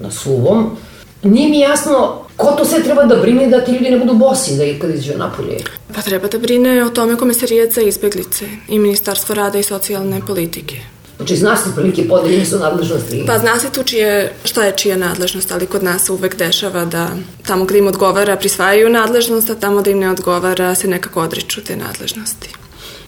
na 0.01 0.11
suvom. 0.11 0.77
Nije 1.23 1.49
mi 1.49 1.61
jasno 1.61 2.25
ko 2.37 2.53
to 2.59 2.65
sve 2.65 2.83
treba 2.83 3.05
da 3.05 3.17
brine 3.17 3.47
da 3.47 3.65
ti 3.65 3.73
ljudi 3.73 3.91
ne 3.91 3.99
budu 3.99 4.15
bosi 4.15 4.57
da 4.57 4.65
kad 4.81 4.95
izađu 4.95 5.19
napolje. 5.19 5.57
Pa 5.95 6.03
treba 6.03 6.29
da 6.29 6.39
brine 6.39 6.85
o 6.85 6.91
tome 6.91 7.17
komisarijet 7.17 7.73
za 7.73 7.81
izbeglice 7.81 8.45
i 8.69 8.79
Ministarstvo 8.79 9.35
rada 9.35 9.59
i 9.59 9.63
socijalne 9.63 10.21
politike. 10.27 10.94
Znači, 11.17 11.37
zna 11.37 11.57
se 11.57 11.71
prilike 11.75 12.09
podeljene 12.09 12.47
su 12.47 12.59
nadležnosti. 12.59 13.25
Pa 13.27 13.39
zna 13.39 13.59
se 13.59 13.71
tu 13.71 13.83
čije, 13.83 14.33
šta 14.45 14.65
je 14.65 14.77
čija 14.77 14.97
nadležnost, 14.97 15.53
ali 15.53 15.67
kod 15.67 15.83
nas 15.83 16.11
uvek 16.11 16.37
dešava 16.37 16.85
da 16.85 17.09
tamo 17.47 17.65
gde 17.65 17.79
im 17.79 17.87
odgovara 17.87 18.37
prisvajaju 18.37 18.91
nadležnost, 18.91 19.51
a 19.51 19.55
tamo 19.55 19.83
da 19.83 19.91
im 19.91 19.99
ne 19.99 20.11
odgovara 20.11 20.75
se 20.75 20.89
nekako 20.89 21.21
odriču 21.21 21.65
te 21.65 21.77
nadležnosti. 21.77 22.49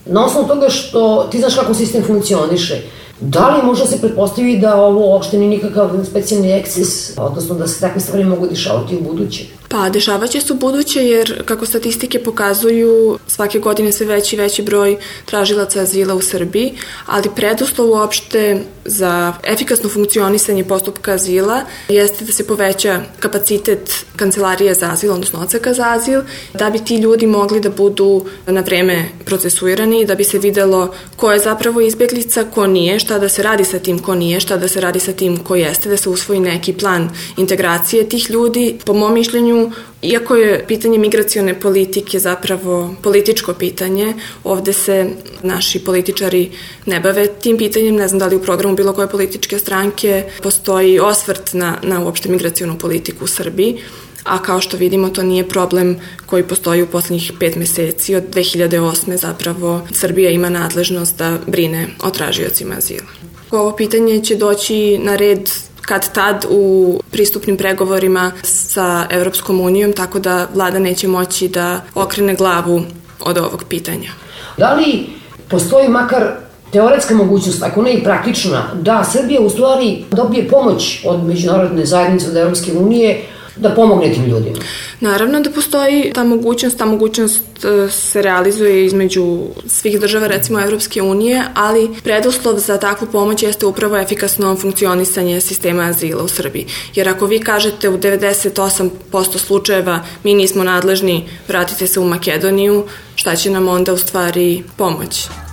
Na 0.05 0.25
osnovu 0.25 0.47
toga 0.47 0.69
što 0.69 1.27
ti 1.31 1.39
znaš 1.39 1.55
kako 1.55 1.73
sistem 1.73 2.03
funkcioniše, 2.03 2.81
Da 3.19 3.49
li 3.49 3.65
možda 3.65 3.85
se 3.85 4.01
pretpostavi 4.01 4.57
da 4.57 4.75
ovo 4.75 5.11
uopšte 5.11 5.37
nije 5.37 5.49
nikakav 5.49 6.05
specijalni 6.09 6.51
eksis, 6.51 7.13
odnosno 7.17 7.55
da 7.55 7.67
se 7.67 7.79
takve 7.79 8.01
stvari 8.01 8.23
mogu 8.23 8.47
dešavati 8.47 8.95
u 8.95 9.01
buduće? 9.01 9.45
Pa, 9.69 9.89
dešavaće 9.89 10.41
se 10.41 10.53
u 10.53 10.55
buduće 10.55 11.03
jer, 11.03 11.43
kako 11.45 11.65
statistike 11.65 12.23
pokazuju, 12.23 13.19
svake 13.27 13.59
godine 13.59 13.91
sve 13.91 14.05
veći 14.05 14.35
i 14.35 14.39
veći 14.39 14.61
broj 14.61 14.97
tražilaca 15.25 15.81
azila 15.81 16.15
u 16.15 16.21
Srbiji, 16.21 16.73
ali 17.05 17.29
preduslov 17.35 17.89
uopšte 17.89 18.61
za 18.87 19.33
efikasno 19.43 19.89
funkcionisanje 19.89 20.63
postupka 20.63 21.11
azila 21.11 21.61
jeste 21.89 22.25
da 22.25 22.31
se 22.31 22.47
poveća 22.47 23.01
kapacitet 23.19 24.05
kancelarije 24.15 24.73
za 24.73 24.91
azil, 24.91 25.13
odnosno 25.13 25.39
oceka 25.39 25.73
za 25.73 25.91
azil, 25.91 26.21
da 26.53 26.69
bi 26.69 26.79
ti 26.79 26.95
ljudi 26.95 27.27
mogli 27.27 27.59
da 27.59 27.69
budu 27.69 28.25
na 28.45 28.61
vreme 28.61 29.05
procesuirani, 29.25 30.05
da 30.05 30.15
bi 30.15 30.23
se 30.23 30.39
videlo 30.39 30.93
ko 31.15 31.31
je 31.31 31.39
zapravo 31.39 31.81
izbjeglica, 31.81 32.43
ko 32.43 32.67
nije, 32.67 32.99
šta 32.99 33.19
da 33.19 33.29
se 33.29 33.43
radi 33.43 33.65
sa 33.65 33.79
tim 33.79 33.99
ko 33.99 34.15
nije, 34.15 34.39
šta 34.39 34.57
da 34.57 34.67
se 34.67 34.81
radi 34.81 34.99
sa 34.99 35.11
tim 35.11 35.37
ko 35.37 35.55
jeste, 35.55 35.89
da 35.89 35.97
se 35.97 36.09
usvoji 36.09 36.39
neki 36.39 36.73
plan 36.73 37.09
integracije 37.37 38.09
tih 38.09 38.29
ljudi. 38.29 38.79
Po 38.85 38.93
mom 38.93 39.13
mišljenju, 39.13 39.71
iako 40.01 40.35
je 40.35 40.65
pitanje 40.67 40.97
migracione 40.97 41.59
politike 41.59 42.19
zapravo 42.19 42.95
političko 43.03 43.53
pitanje, 43.53 44.13
ovde 44.43 44.73
se 44.73 45.09
naši 45.43 45.79
političari 45.79 46.51
ne 46.85 46.99
bave 46.99 47.27
tim 47.27 47.57
pitanjem, 47.57 47.95
ne 47.95 48.07
znam 48.07 48.19
da 48.19 48.27
li 48.27 48.35
u 48.35 48.41
programu 48.41 48.75
bilo 48.75 48.93
koje 48.93 49.09
političke 49.09 49.59
stranke 49.59 50.23
postoji 50.43 50.99
osvrt 50.99 51.53
na, 51.53 51.77
na 51.83 52.03
uopšte 52.03 52.29
migracionu 52.29 52.77
politiku 52.77 53.25
u 53.25 53.27
Srbiji, 53.27 53.77
a 54.23 54.41
kao 54.43 54.61
što 54.61 54.77
vidimo 54.77 55.09
to 55.09 55.23
nije 55.23 55.49
problem 55.49 55.99
koji 56.25 56.43
postoji 56.43 56.83
u 56.83 56.87
poslednjih 56.87 57.31
pet 57.39 57.55
meseci. 57.55 58.15
Od 58.15 58.23
2008. 58.33 59.17
zapravo 59.17 59.87
Srbija 59.91 60.29
ima 60.29 60.49
nadležnost 60.49 61.17
da 61.17 61.37
brine 61.47 61.87
o 62.03 62.09
tražiocima 62.09 62.75
azila. 62.77 63.07
Ovo 63.51 63.75
pitanje 63.75 64.23
će 64.23 64.35
doći 64.35 64.97
na 64.97 65.15
red 65.15 65.49
kad 65.87 66.13
tad 66.13 66.45
u 66.49 66.99
pristupnim 67.11 67.57
pregovorima 67.57 68.31
sa 68.43 69.05
Evropskom 69.09 69.61
unijom, 69.61 69.93
tako 69.93 70.19
da 70.19 70.47
vlada 70.53 70.79
neće 70.79 71.07
moći 71.07 71.47
da 71.47 71.81
okrene 71.95 72.35
glavu 72.35 72.81
od 73.19 73.37
ovog 73.37 73.63
pitanja. 73.69 74.09
Da 74.57 74.73
li 74.73 75.09
postoji 75.49 75.89
makar 75.89 76.23
teoretska 76.71 77.15
mogućnost, 77.15 77.63
ako 77.63 77.81
ne 77.81 77.93
i 77.93 78.03
praktična, 78.03 78.63
da 78.81 79.03
Srbija 79.03 79.41
u 79.41 79.49
stvari 79.49 80.03
dobije 80.11 80.47
pomoć 80.47 81.01
od 81.05 81.23
međunarodne 81.23 81.85
zajednice, 81.85 82.29
od 82.29 82.35
Evropske 82.37 82.71
unije, 82.73 83.23
da 83.59 83.69
pomogne 83.69 84.13
tim 84.13 84.25
ljudima. 84.25 84.57
Naravno 84.99 85.39
da 85.39 85.51
postoji 85.51 86.11
ta 86.13 86.23
mogućnost, 86.23 86.77
ta 86.77 86.85
mogućnost 86.85 87.65
e, 87.65 87.89
se 87.91 88.21
realizuje 88.21 88.85
između 88.85 89.39
svih 89.67 89.99
država, 89.99 90.27
recimo 90.27 90.61
Evropske 90.61 91.01
unije, 91.01 91.43
ali 91.53 91.89
preduslov 92.03 92.59
za 92.59 92.77
takvu 92.77 93.07
pomoć 93.11 93.43
jeste 93.43 93.65
upravo 93.65 93.97
efikasno 93.97 94.55
funkcionisanje 94.55 95.41
sistema 95.41 95.83
azila 95.83 96.23
u 96.23 96.27
Srbiji. 96.27 96.65
Jer 96.95 97.09
ako 97.09 97.25
vi 97.25 97.39
kažete 97.39 97.89
u 97.89 97.97
98% 97.97 99.37
slučajeva 99.37 99.99
mi 100.23 100.33
nismo 100.33 100.63
nadležni, 100.63 101.29
vratite 101.47 101.87
se 101.87 101.99
u 101.99 102.05
Makedoniju, 102.05 102.85
šta 103.15 103.35
će 103.35 103.49
nam 103.49 103.67
onda 103.67 103.93
u 103.93 103.97
stvari 103.97 104.63
pomoći? 104.77 105.46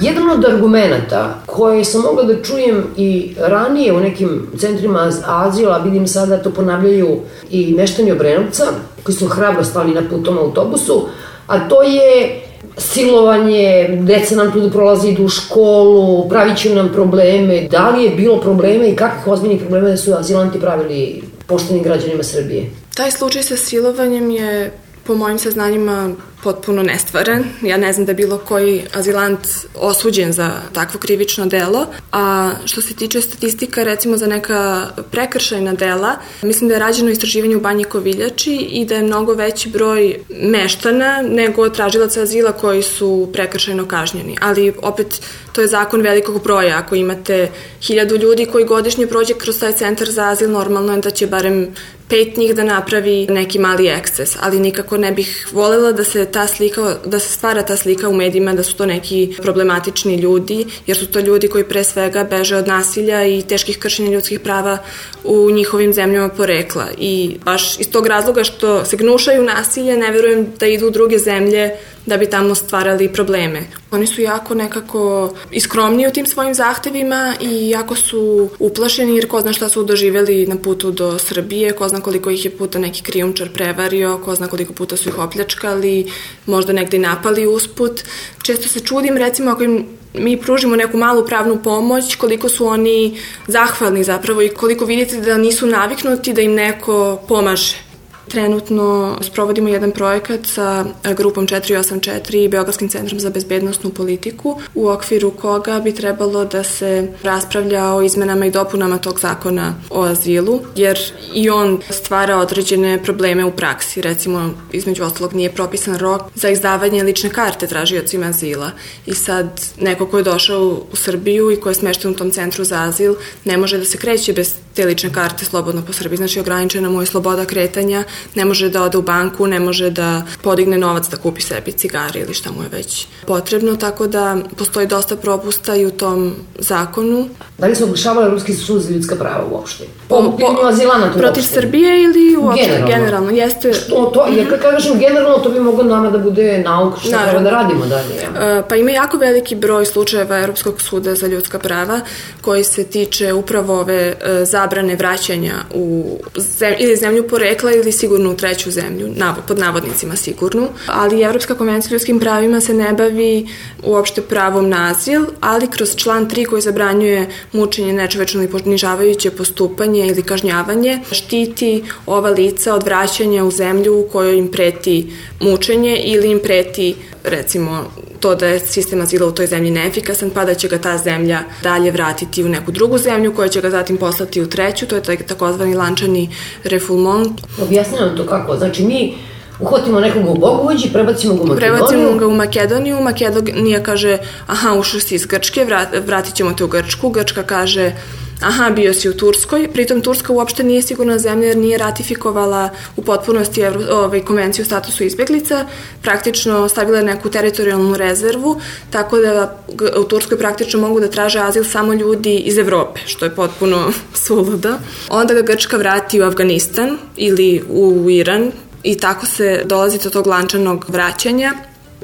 Jedan 0.00 0.30
od 0.30 0.44
argumenta 0.44 1.42
koje 1.46 1.84
sam 1.84 2.02
mogla 2.02 2.22
da 2.22 2.42
čujem 2.42 2.84
i 2.96 3.34
ranije 3.38 3.92
u 3.92 4.00
nekim 4.00 4.46
centrima 4.58 5.12
azila, 5.26 5.78
vidim 5.78 6.06
sada 6.06 6.42
to 6.42 6.50
ponavljaju 6.50 7.18
i 7.50 7.74
meštani 7.74 8.12
Obrenovca, 8.12 8.64
koji 9.02 9.16
su 9.16 9.26
hrabro 9.26 9.64
stali 9.64 9.94
na 9.94 10.02
putom 10.10 10.38
autobusu, 10.38 11.08
a 11.46 11.68
to 11.68 11.82
je 11.82 12.42
silovanje, 12.78 13.88
deca 14.00 14.36
nam 14.36 14.52
tu 14.52 14.60
da 14.60 14.70
prolazi 14.70 15.08
idu 15.08 15.24
u 15.24 15.28
školu, 15.28 16.28
pravit 16.28 16.58
će 16.58 16.74
nam 16.74 16.90
probleme. 16.92 17.68
Da 17.70 17.90
li 17.90 18.04
je 18.04 18.10
bilo 18.10 18.40
probleme 18.40 18.88
i 18.88 18.96
kakvih 18.96 19.26
ozbiljnih 19.26 19.60
problema 19.60 19.88
da 19.88 19.96
su 19.96 20.12
azilanti 20.18 20.60
pravili 20.60 21.22
poštenim 21.46 21.82
građanima 21.82 22.22
Srbije? 22.22 22.70
Taj 22.94 23.10
slučaj 23.10 23.42
sa 23.42 23.56
silovanjem 23.56 24.30
je 24.30 24.72
po 25.06 25.14
mojim 25.14 25.38
saznanjima 25.38 26.14
potpuno 26.42 26.82
nestvaran. 26.82 27.44
Ja 27.62 27.76
ne 27.76 27.92
znam 27.92 28.06
da 28.06 28.12
je 28.12 28.16
bilo 28.16 28.38
koji 28.38 28.82
azilant 28.94 29.40
osuđen 29.74 30.32
za 30.32 30.50
takvo 30.72 31.00
krivično 31.00 31.46
delo, 31.46 31.86
a 32.12 32.52
što 32.64 32.82
se 32.82 32.94
tiče 32.94 33.20
statistika 33.20 33.82
recimo 33.82 34.16
za 34.16 34.26
neka 34.26 34.86
prekršajna 35.10 35.72
dela, 35.72 36.16
mislim 36.42 36.68
da 36.68 36.74
je 36.74 36.80
rađeno 36.80 37.10
istraživanje 37.10 37.56
u 37.56 37.60
Banji 37.60 37.84
Koviljači 37.84 38.54
i 38.54 38.84
da 38.84 38.94
je 38.94 39.02
mnogo 39.02 39.34
veći 39.34 39.68
broj 39.68 40.18
meštana 40.28 41.22
nego 41.22 41.68
tražilaca 41.68 42.22
azila 42.22 42.52
koji 42.52 42.82
su 42.82 43.28
prekršajno 43.32 43.88
kažnjeni. 43.88 44.36
Ali 44.40 44.72
opet 44.82 45.20
to 45.52 45.60
je 45.60 45.66
zakon 45.66 46.00
velikog 46.00 46.42
broja. 46.42 46.78
Ako 46.78 46.94
imate 46.94 47.50
hiljadu 47.82 48.16
ljudi 48.16 48.46
koji 48.46 48.64
godišnje 48.64 49.06
prođe 49.06 49.34
kroz 49.34 49.60
taj 49.60 49.72
centar 49.72 50.10
za 50.10 50.28
azil, 50.28 50.50
normalno 50.50 50.92
je 50.92 51.00
da 51.00 51.10
će 51.10 51.26
barem 51.26 51.68
pet 52.08 52.36
njih 52.36 52.54
da 52.54 52.64
napravi 52.64 53.26
neki 53.30 53.58
mali 53.58 53.88
eksces, 53.88 54.36
ali 54.40 54.60
nikako 54.60 54.96
ne 54.96 55.12
bih 55.12 55.48
volela 55.52 55.92
da 55.92 56.04
se 56.04 56.24
ta 56.24 56.46
slika, 56.46 56.96
da 57.04 57.18
se 57.18 57.32
stvara 57.32 57.62
ta 57.62 57.76
slika 57.76 58.08
u 58.08 58.14
medijima 58.14 58.54
da 58.54 58.62
su 58.62 58.76
to 58.76 58.86
neki 58.86 59.36
problematični 59.42 60.16
ljudi, 60.16 60.66
jer 60.86 60.96
su 60.96 61.06
to 61.06 61.20
ljudi 61.20 61.48
koji 61.48 61.64
pre 61.64 61.84
svega 61.84 62.24
beže 62.24 62.56
od 62.56 62.68
nasilja 62.68 63.24
i 63.24 63.42
teških 63.42 63.78
kršenja 63.78 64.10
ljudskih 64.10 64.40
prava 64.40 64.78
u 65.24 65.50
njihovim 65.50 65.92
zemljama 65.92 66.28
porekla. 66.28 66.86
I 66.98 67.36
baš 67.44 67.80
iz 67.80 67.90
tog 67.90 68.06
razloga 68.06 68.44
što 68.44 68.84
se 68.84 68.96
gnušaju 68.96 69.42
nasilje, 69.42 69.96
ne 69.96 70.10
verujem 70.10 70.46
da 70.60 70.66
idu 70.66 70.86
u 70.86 70.90
druge 70.90 71.18
zemlje 71.18 71.70
da 72.06 72.16
bi 72.16 72.26
tamo 72.26 72.54
stvarali 72.54 73.12
probleme. 73.12 73.62
Oni 73.96 74.06
su 74.06 74.20
jako 74.22 74.54
nekako 74.54 75.32
iskromni 75.50 76.06
u 76.06 76.10
tim 76.10 76.26
svojim 76.26 76.54
zahtevima 76.54 77.34
i 77.40 77.70
jako 77.70 77.96
su 77.96 78.48
uplašeni 78.58 79.16
jer 79.16 79.28
ko 79.28 79.40
zna 79.40 79.52
šta 79.52 79.68
su 79.68 79.82
doživeli 79.82 80.46
na 80.46 80.56
putu 80.56 80.90
do 80.90 81.18
Srbije, 81.18 81.72
ko 81.72 81.88
zna 81.88 82.00
koliko 82.00 82.30
ih 82.30 82.44
je 82.44 82.50
puta 82.50 82.78
neki 82.78 83.02
krijumčar 83.02 83.48
prevario, 83.48 84.18
ko 84.24 84.34
zna 84.34 84.48
koliko 84.48 84.72
puta 84.72 84.96
su 84.96 85.08
ih 85.08 85.18
opljačkali, 85.18 86.12
možda 86.46 86.72
negde 86.72 86.96
i 86.96 87.00
napali 87.00 87.46
usput. 87.46 88.02
Često 88.42 88.68
se 88.68 88.80
čudim 88.80 89.16
recimo 89.16 89.50
ako 89.50 89.62
im 89.62 89.86
mi 90.14 90.40
pružimo 90.40 90.76
neku 90.76 90.96
malu 90.96 91.26
pravnu 91.26 91.62
pomoć, 91.62 92.16
koliko 92.16 92.48
su 92.48 92.66
oni 92.66 93.18
zahvalni 93.46 94.04
zapravo 94.04 94.42
i 94.42 94.48
koliko 94.48 94.84
vidite 94.84 95.20
da 95.20 95.38
nisu 95.38 95.66
naviknuti 95.66 96.32
da 96.32 96.42
im 96.42 96.54
neko 96.54 97.20
pomaže. 97.28 97.85
Trenutno 98.28 99.18
sprovodimo 99.22 99.68
jedan 99.68 99.92
projekat 99.92 100.40
sa 100.46 100.84
grupom 101.16 101.46
484 101.46 102.44
i 102.44 102.48
Beogradskim 102.48 102.88
centrom 102.88 103.20
za 103.20 103.30
bezbednostnu 103.30 103.90
politiku 103.90 104.60
u 104.74 104.88
okviru 104.88 105.30
koga 105.30 105.80
bi 105.80 105.94
trebalo 105.94 106.44
da 106.44 106.64
se 106.64 107.08
raspravlja 107.22 107.94
o 107.94 108.02
izmenama 108.02 108.46
i 108.46 108.50
dopunama 108.50 108.98
tog 108.98 109.20
zakona 109.20 109.74
o 109.90 110.02
azilu, 110.02 110.60
jer 110.76 110.98
i 111.34 111.50
on 111.50 111.80
stvara 111.90 112.36
određene 112.36 113.02
probleme 113.02 113.44
u 113.44 113.50
praksi. 113.50 114.02
Recimo, 114.02 114.50
između 114.72 115.04
ostalog 115.04 115.34
nije 115.34 115.52
propisan 115.52 115.98
rok 115.98 116.22
za 116.34 116.48
izdavanje 116.48 117.02
lične 117.02 117.30
karte 117.30 117.66
tražiocima 117.66 118.26
azila. 118.26 118.70
I 119.06 119.14
sad 119.14 119.60
neko 119.80 120.06
ko 120.06 120.18
je 120.18 120.24
došao 120.24 120.86
u 120.92 120.96
Srbiju 120.96 121.50
i 121.50 121.56
ko 121.56 121.68
je 121.68 121.74
smešten 121.74 122.10
u 122.10 122.14
tom 122.14 122.30
centru 122.30 122.64
za 122.64 122.82
azil 122.82 123.14
ne 123.44 123.56
može 123.56 123.78
da 123.78 123.84
se 123.84 123.98
kreće 123.98 124.32
bez 124.32 124.54
te 124.76 124.84
lične 124.84 125.12
karte 125.12 125.44
slobodno 125.44 125.82
po 125.86 125.92
Srbiji. 125.92 126.16
Znači, 126.16 126.40
ograničena 126.40 126.90
mu 126.90 127.02
je 127.02 127.06
sloboda 127.06 127.44
kretanja, 127.44 128.04
ne 128.34 128.44
može 128.44 128.68
da 128.68 128.82
ode 128.82 128.98
u 128.98 129.02
banku, 129.02 129.46
ne 129.46 129.60
može 129.60 129.90
da 129.90 130.22
podigne 130.42 130.78
novac 130.78 131.08
da 131.08 131.16
kupi 131.16 131.42
sebi 131.42 131.72
cigare 131.72 132.20
ili 132.20 132.34
šta 132.34 132.52
mu 132.52 132.62
je 132.62 132.68
već 132.68 133.06
potrebno, 133.26 133.76
tako 133.76 134.06
da 134.06 134.36
postoji 134.56 134.86
dosta 134.86 135.16
propusta 135.16 135.76
i 135.76 135.86
u 135.86 135.90
tom 135.90 136.34
zakonu. 136.58 137.28
Da 137.58 137.66
li 137.66 137.76
se 137.76 137.84
oglašavala 137.84 138.28
Ruski 138.28 138.54
sud 138.54 138.82
za 138.82 138.90
ljudska 138.90 139.16
prava 139.16 139.44
uopšte? 139.50 139.84
Po, 140.08 140.36
po 140.40 140.46
to 140.46 141.18
Protiv 141.18 141.42
uopšte? 141.42 141.42
Srbije 141.42 142.02
ili 142.02 142.36
uopšte? 142.36 142.64
Generalno. 142.64 142.86
Generalno, 142.86 143.30
jeste. 143.30 143.72
Što 143.72 144.10
to, 144.14 144.26
jer 144.26 144.48
kad 144.48 144.60
kažem 144.60 144.98
generalno, 144.98 145.38
to 145.38 145.50
bi 145.50 145.60
moglo 145.60 145.84
nama 145.84 146.10
da 146.10 146.18
bude 146.18 146.58
nauk, 146.58 146.98
šta 147.00 147.10
Naravno. 147.10 147.30
treba 147.30 147.50
da 147.50 147.50
radimo 147.50 147.86
dalje. 147.86 148.14
Uh, 148.58 148.64
pa 148.68 148.76
ima 148.76 148.90
jako 148.90 149.16
veliki 149.16 149.54
broj 149.54 149.86
slučajeva 149.86 150.38
Europskog 150.38 150.80
suda 150.80 151.14
za 151.14 151.26
ljudska 151.26 151.58
prava 151.58 152.00
koji 152.40 152.64
se 152.64 152.84
tiče 152.84 153.32
upravo 153.32 153.80
ove 153.80 154.08
uh, 154.08 154.48
zabrane 154.48 154.96
vraćanja 154.96 155.54
u 155.74 156.18
zem, 156.36 156.74
ili 156.78 156.96
zemlju 156.96 157.28
porekla 157.28 157.72
ili 157.72 157.92
sigurno 157.92 158.30
u 158.30 158.36
treću 158.36 158.70
zemlju, 158.70 159.08
nav, 159.16 159.34
pod 159.48 159.58
navodnicima 159.58 160.16
sigurnu. 160.16 160.68
Ali 160.86 161.22
Evropska 161.22 161.54
konvencija 161.54 161.90
o 161.90 161.94
ljudskim 161.94 162.20
pravima 162.20 162.60
se 162.60 162.74
ne 162.74 162.92
bavi 162.92 163.48
uopšte 163.84 164.22
pravom 164.22 164.68
na 164.68 164.90
azil, 164.90 165.24
ali 165.40 165.66
kroz 165.66 165.96
član 165.96 166.30
3 166.30 166.46
koji 166.46 166.62
zabranjuje 166.62 167.26
mučenje, 167.52 167.92
nečovečno 167.92 168.42
ili 168.42 168.50
ponižavajuće 168.50 169.30
postupanje 169.30 169.95
ili 170.04 170.22
kažnjavanje, 170.22 171.00
štiti 171.10 171.84
ova 172.06 172.30
lica 172.30 172.74
od 172.74 172.82
vraćanja 172.82 173.44
u 173.44 173.50
zemlju 173.50 174.00
u 174.00 174.08
kojoj 174.12 174.38
im 174.38 174.50
preti 174.50 175.12
mučenje 175.40 175.96
ili 176.04 176.30
im 176.30 176.40
preti 176.42 176.94
recimo 177.24 177.84
to 178.20 178.34
da 178.34 178.46
je 178.46 178.60
sistem 178.60 179.00
azila 179.00 179.26
u 179.28 179.32
toj 179.32 179.46
zemlji 179.46 179.70
neefikasan, 179.70 180.30
pa 180.30 180.44
da 180.44 180.54
će 180.54 180.68
ga 180.68 180.78
ta 180.78 180.98
zemlja 180.98 181.42
dalje 181.62 181.90
vratiti 181.90 182.44
u 182.44 182.48
neku 182.48 182.72
drugu 182.72 182.98
zemlju 182.98 183.34
koja 183.34 183.48
će 183.48 183.60
ga 183.60 183.70
zatim 183.70 183.96
poslati 183.96 184.42
u 184.42 184.48
treću, 184.48 184.86
to 184.86 184.96
je 184.96 185.02
taj 185.02 185.16
takozvani 185.16 185.74
lančani 185.74 186.28
refoulement. 186.64 187.40
Objasni 187.62 187.98
nam 188.00 188.16
to 188.16 188.26
kako, 188.26 188.56
znači 188.56 188.84
mi 188.84 189.14
uhvatimo 189.60 190.00
nekog 190.00 190.28
u 190.28 190.34
Bogovođi, 190.34 190.92
prebacimo 190.92 191.34
ga 191.34 191.42
u 191.42 191.46
Makedoniju. 191.46 191.74
Prebacimo 191.74 192.18
ga 192.18 192.26
u 192.26 192.34
Makedoniju, 192.34 193.00
Makedonija 193.00 193.82
kaže, 193.82 194.18
aha, 194.46 194.72
ušao 194.72 195.00
si 195.00 195.14
iz 195.14 195.26
Grčke, 195.26 195.64
vrat, 195.64 195.88
vratit 196.06 196.34
ćemo 196.34 196.52
te 196.52 196.64
u 196.64 196.68
Grčku, 196.68 197.08
Grčka 197.08 197.42
kaže, 197.42 197.92
aha, 198.40 198.70
bio 198.70 198.94
si 198.94 199.08
u 199.08 199.16
Turskoj, 199.16 199.68
pritom 199.72 200.00
Turska 200.00 200.32
uopšte 200.32 200.64
nije 200.64 200.82
sigurna 200.82 201.18
zemlja 201.18 201.48
jer 201.48 201.56
nije 201.56 201.78
ratifikovala 201.78 202.70
u 202.96 203.02
potpunosti 203.02 203.60
Evro, 203.60 203.80
ovaj, 203.90 204.20
konvenciju 204.20 204.62
o 204.62 204.66
statusu 204.66 205.04
izbeglica, 205.04 205.66
praktično 206.02 206.68
stavila 206.68 207.02
neku 207.02 207.30
teritorijalnu 207.30 207.96
rezervu, 207.96 208.60
tako 208.90 209.18
da 209.18 209.58
u 210.00 210.04
Turskoj 210.04 210.38
praktično 210.38 210.80
mogu 210.80 211.00
da 211.00 211.08
traže 211.08 211.38
azil 211.38 211.64
samo 211.64 211.94
ljudi 211.94 212.36
iz 212.36 212.58
Evrope, 212.58 213.00
što 213.06 213.24
je 213.24 213.34
potpuno 213.34 213.92
suluda. 214.26 214.78
Onda 215.08 215.34
ga 215.34 215.42
Grčka 215.42 215.76
vrati 215.76 216.20
u 216.20 216.24
Afganistan 216.24 216.98
ili 217.16 217.62
u 217.70 218.10
Iran, 218.10 218.52
i 218.82 218.98
tako 218.98 219.26
se 219.26 219.62
dolazi 219.64 219.98
do 220.04 220.10
tog 220.10 220.26
lančanog 220.26 220.84
vraćanja 220.88 221.54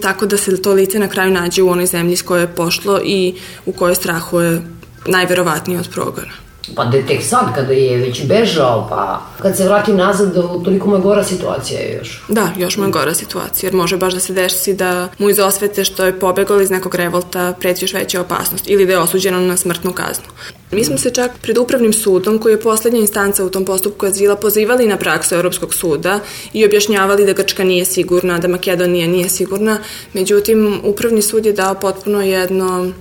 tako 0.00 0.26
da 0.26 0.36
se 0.36 0.62
to 0.62 0.72
lice 0.72 0.98
na 0.98 1.08
kraju 1.08 1.30
nađe 1.30 1.62
u 1.62 1.68
onoj 1.68 1.86
zemlji 1.86 2.16
s 2.16 2.22
koje 2.22 2.40
je 2.40 2.54
pošlo 2.54 3.00
i 3.04 3.34
u 3.66 3.72
kojoj 3.72 3.94
strahuje 3.94 4.62
najverovatnije 5.06 5.80
od 5.80 5.88
progona. 5.88 6.41
Pa 6.74 6.82
je 6.82 7.06
tek 7.06 7.22
sad, 7.22 7.54
kada 7.54 7.72
je 7.72 7.98
već 7.98 8.26
bežao, 8.26 8.86
pa 8.90 9.22
kad 9.42 9.56
se 9.56 9.64
vrati 9.64 9.92
nazad, 9.92 10.34
toliko 10.64 10.88
mu 10.88 10.96
je 10.96 11.00
gora 11.00 11.24
situacija 11.24 11.80
još. 11.98 12.22
Da, 12.28 12.50
još 12.58 12.76
mu 12.76 12.84
je 12.84 12.90
gora 12.90 13.14
situacija, 13.14 13.66
jer 13.66 13.74
može 13.74 13.96
baš 13.96 14.14
da 14.14 14.20
se 14.20 14.32
desi 14.32 14.74
da 14.74 15.08
mu 15.18 15.30
iz 15.30 15.38
osvete 15.38 15.84
što 15.84 16.04
je 16.04 16.20
pobegao 16.20 16.60
iz 16.60 16.70
nekog 16.70 16.94
revolta 16.94 17.54
preti 17.60 17.84
još 17.84 17.92
veća 17.92 18.20
opasnost 18.20 18.64
ili 18.68 18.86
da 18.86 18.92
je 18.92 18.98
osuđeno 18.98 19.40
na 19.40 19.56
smrtnu 19.56 19.92
kaznu. 19.92 20.24
Mi 20.70 20.84
smo 20.84 20.98
se 20.98 21.10
čak 21.10 21.30
pred 21.42 21.58
upravnim 21.58 21.92
sudom, 21.92 22.38
koji 22.38 22.52
je 22.52 22.60
poslednja 22.60 23.00
instanca 23.00 23.44
u 23.44 23.50
tom 23.50 23.64
postupku 23.64 24.06
azila, 24.06 24.36
pozivali 24.36 24.86
na 24.86 24.96
praksu 24.96 25.34
Europskog 25.34 25.74
suda 25.74 26.20
i 26.52 26.64
objašnjavali 26.64 27.26
da 27.26 27.32
Grčka 27.32 27.64
nije 27.64 27.84
sigurna, 27.84 28.38
da 28.38 28.48
Makedonija 28.48 29.08
nije 29.08 29.28
sigurna. 29.28 29.78
Međutim, 30.12 30.80
upravni 30.84 31.22
sud 31.22 31.46
je 31.46 31.52
dao 31.52 31.74
potpuno 31.74 32.22
jedno 32.22 32.92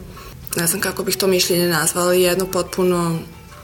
ne 0.58 0.68
znam 0.68 0.82
kako 0.82 1.04
bih 1.04 1.18
to 1.18 1.28
mišljenje 1.28 1.68
nazvala, 1.68 2.14
jedno 2.14 2.46
potpuno 2.46 3.20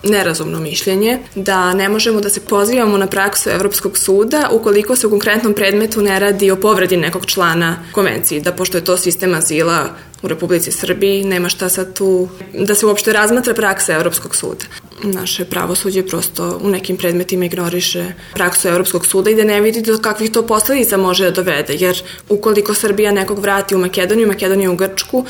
nerazumno 0.08 0.60
mišljenje 0.60 1.20
da 1.36 1.74
ne 1.74 1.90
možemo 1.90 2.22
da 2.22 2.30
se 2.30 2.40
pozivamo 2.40 2.98
na 2.98 3.08
praksu 3.08 3.50
Evropskog 3.50 3.98
suda 3.98 4.50
ukoliko 4.52 4.96
se 4.96 5.08
u 5.08 5.10
konkretnom 5.10 5.54
predmetu 5.54 6.02
ne 6.02 6.20
radi 6.20 6.52
o 6.52 6.56
povredi 6.56 6.98
nekog 6.98 7.26
člana 7.26 7.78
konvencije, 7.92 8.42
da 8.42 8.52
pošto 8.52 8.78
je 8.78 8.84
to 8.84 8.98
sistem 8.98 9.34
azila 9.34 9.90
u 10.22 10.28
Republici 10.28 10.72
Srbiji, 10.72 11.24
nema 11.24 11.50
šta 11.50 11.70
sad 11.70 11.94
tu 11.94 12.30
da 12.54 12.76
se 12.76 12.86
uopšte 12.86 13.14
razmatra 13.14 13.54
praksa 13.54 13.94
Evropskog 13.94 14.36
suda. 14.36 14.66
Naše 15.04 15.46
pravosuđe 15.46 16.08
prosto 16.08 16.60
u 16.64 16.70
nekim 16.70 16.98
predmetima 16.98 17.46
ignoriše 17.46 18.06
praksu 18.34 18.68
Evropskog 18.68 19.06
suda 19.06 19.30
i 19.30 19.36
da 19.36 19.44
ne 19.44 19.62
vidi 19.62 19.82
do 19.82 19.98
kakvih 19.98 20.32
to 20.32 20.48
posledica 20.48 20.98
može 20.98 21.24
da 21.24 21.32
dovede, 21.32 21.74
jer 21.74 22.04
ukoliko 22.30 22.74
Srbija 22.74 23.12
nekog 23.12 23.40
vrati 23.40 23.76
u 23.76 23.80
Makedoniju, 23.80 24.28
Makedoniju 24.28 24.74
u 24.74 24.76
Grčku, 24.76 25.26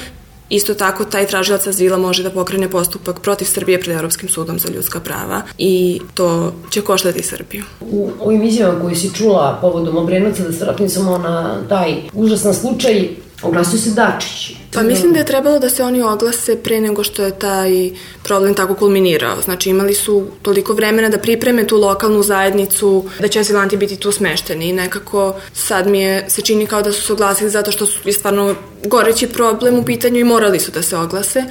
Isto 0.50 0.74
tako, 0.74 1.06
taj 1.06 1.28
tražilac 1.28 1.68
azila 1.68 1.98
može 1.98 2.24
da 2.24 2.30
pokrene 2.30 2.70
postupak 2.70 3.20
protiv 3.20 3.46
Srbije 3.46 3.82
pred 3.82 3.96
Europskim 3.96 4.30
sudom 4.30 4.60
za 4.60 4.70
ljudska 4.70 5.00
prava 5.00 5.42
i 5.58 6.02
to 6.14 6.54
će 6.70 6.82
koštati 6.82 7.24
Srbiju. 7.24 7.64
U 7.82 8.10
ovim 8.20 8.44
izjavama 8.44 8.82
koje 8.82 8.96
si 8.96 9.14
čula 9.14 9.58
povodom 9.62 9.98
Obrenovca, 9.98 10.44
da 10.44 10.78
se 10.78 10.90
samo 10.90 11.18
na 11.18 11.62
taj 11.70 11.96
užasan 12.14 12.54
slučaj, 12.54 13.10
Oglasio 13.42 13.80
se 13.80 13.90
Dačić. 13.90 14.52
Pa 14.74 14.84
mislim 14.84 15.14
da 15.14 15.20
je 15.20 15.26
trebalo 15.26 15.60
da 15.60 15.70
se 15.70 15.84
oni 15.84 16.02
oglase 16.02 16.64
pre 16.64 16.82
nego 16.82 17.04
što 17.04 17.24
je 17.24 17.40
taj 17.40 17.90
problem 18.24 18.54
tako 18.54 18.76
kulminirao. 18.76 19.42
Znači 19.42 19.70
imali 19.70 19.94
su 19.94 20.28
toliko 20.42 20.74
vremena 20.74 21.10
da 21.10 21.18
pripreme 21.18 21.68
tu 21.68 21.78
lokalnu 21.78 22.24
zajednicu, 22.24 23.06
da 23.20 23.28
će 23.28 23.40
azilanti 23.40 23.78
biti 23.78 23.96
tu 23.96 24.12
smešteni 24.12 24.70
i 24.70 24.74
nekako 24.74 25.36
sad 25.54 25.88
mi 25.88 26.00
je, 26.00 26.26
se 26.30 26.42
čini 26.42 26.68
kao 26.68 26.82
da 26.82 26.92
su 26.92 27.02
se 27.02 27.14
oglasili 27.14 27.50
zato 27.50 27.72
što 27.72 27.86
su, 27.86 28.14
stvarno 28.14 28.56
goreći 28.86 29.28
problem 29.28 29.80
u 29.80 29.86
pitanju 29.86 30.20
i 30.20 30.24
morali 30.24 30.60
su 30.60 30.72
da 30.72 30.82
se 30.82 30.98
oglase. 30.98 31.44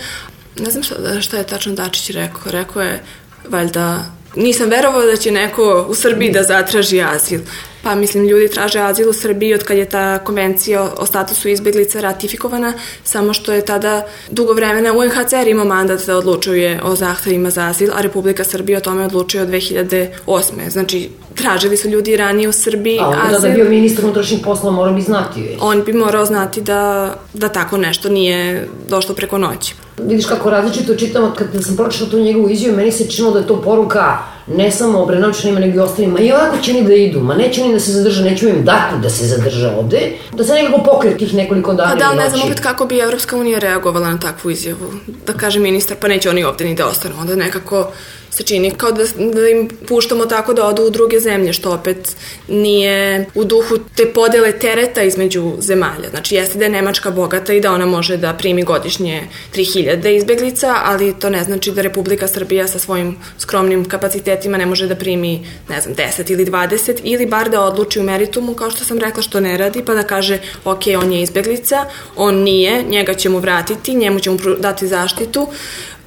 Ne 0.59 0.71
znam 0.71 0.83
šta, 0.83 1.21
šta 1.21 1.37
je 1.37 1.47
tačno 1.47 1.73
Dačić 1.73 2.11
rekao. 2.11 2.53
Rekao 2.53 2.83
je 2.83 3.03
valjda 3.49 4.05
nisam 4.37 4.69
verovao 4.71 5.07
da 5.07 5.17
će 5.17 5.31
neko 5.31 5.87
u 5.89 5.95
Srbiji 5.95 6.33
da 6.33 6.43
zatraži 6.43 7.03
azil. 7.03 7.41
Pa 7.87 7.95
mislim, 7.95 8.27
ljudi 8.27 8.49
traže 8.49 8.81
azil 8.81 9.11
u 9.11 9.13
Srbiji 9.13 9.55
od 9.55 9.63
kad 9.63 9.77
je 9.77 9.85
ta 9.85 10.19
konvencija 10.19 10.89
o 10.99 11.07
statusu 11.07 11.49
izbeglica 11.49 12.01
ratifikovana, 12.01 12.73
samo 13.05 13.33
što 13.33 13.53
je 13.53 13.65
tada 13.65 14.07
dugo 14.31 14.53
vremena 14.53 14.93
UNHCR 14.93 15.49
ima 15.49 15.65
mandat 15.65 16.07
da 16.07 16.17
odlučuje 16.17 16.81
o 16.85 16.95
zahtevima 16.95 17.51
za 17.51 17.67
azil, 17.67 17.91
a 17.95 18.01
Republika 18.01 18.45
Srbija 18.45 18.79
o 18.79 18.81
tome 18.81 19.05
odlučuje 19.05 19.43
od 19.43 19.49
2008. 19.49 20.69
Znači, 20.69 21.11
tražili 21.35 21.77
su 21.77 21.89
ljudi 21.89 22.17
ranije 22.17 22.49
u 22.49 22.53
Srbiji 22.53 22.99
a 23.01 23.15
azil. 23.27 23.41
da 23.41 23.55
bio 23.55 23.65
ministar 23.65 24.05
unutrašnjih 24.05 24.41
poslova 24.45 24.77
morao 24.77 24.95
bi 24.95 25.03
znati. 25.03 25.41
Već. 25.41 25.59
On 25.61 25.83
bi 25.85 25.93
morao 25.93 26.25
znati 26.25 26.61
da, 26.61 27.15
da 27.35 27.49
tako 27.49 27.77
nešto 27.77 28.09
nije 28.09 28.69
došlo 28.89 29.15
preko 29.15 29.39
noći. 29.39 29.75
Vidiš 29.99 30.27
kako 30.27 30.51
različito 30.51 30.95
čitamo, 30.95 31.35
kad 31.39 31.65
sam 31.65 31.77
pročitala 31.77 32.11
tu 32.11 32.19
njegovu 32.19 32.51
izjavu, 32.51 32.77
meni 32.77 32.93
se 32.93 33.11
činilo 33.11 33.33
da 33.33 33.39
je 33.39 33.47
to 33.47 33.63
poruka 33.63 34.36
ne 34.47 34.71
samo 34.71 34.99
Obrenovčanima, 35.03 35.61
nego 35.61 35.77
i 35.77 35.81
ostalima. 35.81 36.21
I 36.21 36.33
ovako 36.33 36.57
će 36.63 36.71
oni 36.71 36.85
da 36.85 36.95
idu, 36.95 37.21
ma 37.21 37.35
neće 37.35 37.63
oni 37.63 37.73
da 37.73 37.81
se 37.81 37.93
zadrža, 37.93 38.23
nećemo 38.23 38.51
im 38.51 38.65
dati 38.65 38.99
da 39.03 39.11
se 39.11 39.27
zadrža 39.27 39.73
ovde, 39.79 40.13
da 40.33 40.45
se 40.45 40.53
nekako 40.53 40.83
pokre 40.85 41.17
tih 41.17 41.35
nekoliko 41.35 41.75
dana 41.75 41.91
Pa 41.93 41.99
da, 41.99 42.15
ne 42.15 42.31
znam 42.31 42.43
opet 42.43 42.61
kako 42.61 42.87
bi 42.87 42.99
Evropska 42.99 43.37
unija 43.37 43.59
reagovala 43.59 44.11
na 44.11 44.19
takvu 44.19 44.51
izjavu. 44.51 44.93
Da 45.27 45.33
kaže 45.33 45.59
ministar, 45.59 45.97
pa 46.01 46.09
neće 46.09 46.31
oni 46.31 46.45
ovde 46.45 46.65
ni 46.65 46.75
da 46.75 46.87
ostanu. 46.87 47.15
Onda 47.21 47.37
nekako 47.37 47.93
se 48.37 48.43
čini 48.43 48.71
kao 48.71 48.93
da, 48.93 49.05
da 49.33 49.49
im 49.49 49.69
puštamo 49.89 50.27
tako 50.27 50.55
da 50.55 50.67
odu 50.67 50.83
u 50.83 50.91
druge 50.91 51.21
zemlje, 51.21 51.53
što 51.53 51.73
opet 51.73 52.17
nije 52.49 53.27
u 53.35 53.45
duhu 53.45 53.79
te 53.95 54.07
podele 54.13 54.53
tereta 54.53 55.03
između 55.03 55.53
zemalja. 55.59 56.11
Znači, 56.11 56.35
jeste 56.35 56.59
da 56.59 56.65
je 56.65 56.71
Nemačka 56.71 57.11
bogata 57.11 57.53
i 57.53 57.61
da 57.61 57.73
ona 57.73 57.87
može 57.87 58.17
da 58.17 58.35
primi 58.35 58.63
godišnje 58.63 59.29
3000 59.55 60.17
izbeglica, 60.17 60.75
ali 60.85 61.15
to 61.19 61.31
ne 61.31 61.45
znači 61.45 61.73
da 61.73 61.83
Republika 61.83 62.29
Srbija 62.29 62.69
sa 62.69 62.79
svojim 62.79 63.17
skromnim 63.39 63.85
kapacitetima 63.85 64.59
ne 64.59 64.67
može 64.67 64.87
da 64.87 64.95
primi, 64.95 65.47
ne 65.69 65.81
znam, 65.81 65.95
10 65.95 66.33
ili 66.33 66.47
20, 66.47 67.01
ili 67.03 67.27
bar 67.27 67.51
da 67.51 67.63
odluči 67.63 68.01
u 68.01 68.03
meritumu, 68.03 68.55
kao 68.55 68.71
što 68.71 68.85
sam 68.85 68.99
rekla, 68.99 69.23
što 69.23 69.41
ne 69.41 69.57
radi, 69.57 69.83
pa 69.87 69.95
da 69.95 70.03
kaže, 70.03 70.39
ok, 70.65 70.83
on 71.03 71.13
je 71.13 71.23
izbeglica, 71.23 71.85
on 72.17 72.35
nije, 72.35 72.83
njega 72.83 73.15
ćemo 73.15 73.39
vratiti, 73.39 73.95
njemu 73.95 74.21
ćemo 74.21 74.39
dati 74.59 74.89
zaštitu, 74.89 75.49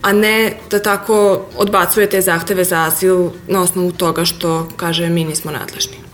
a 0.02 0.14
ne 0.14 0.58
da 0.72 0.80
tako 0.80 1.46
odbacuje 1.58 2.10
te 2.10 2.22
zahteve 2.22 2.64
za 2.64 2.84
azil 2.84 3.30
na 3.48 3.62
osnovu 3.62 3.92
toga 3.92 4.26
što 4.26 4.68
kaže 4.78 5.10
mi 5.10 5.24
nismo 5.24 5.52
nadležni. 5.52 6.10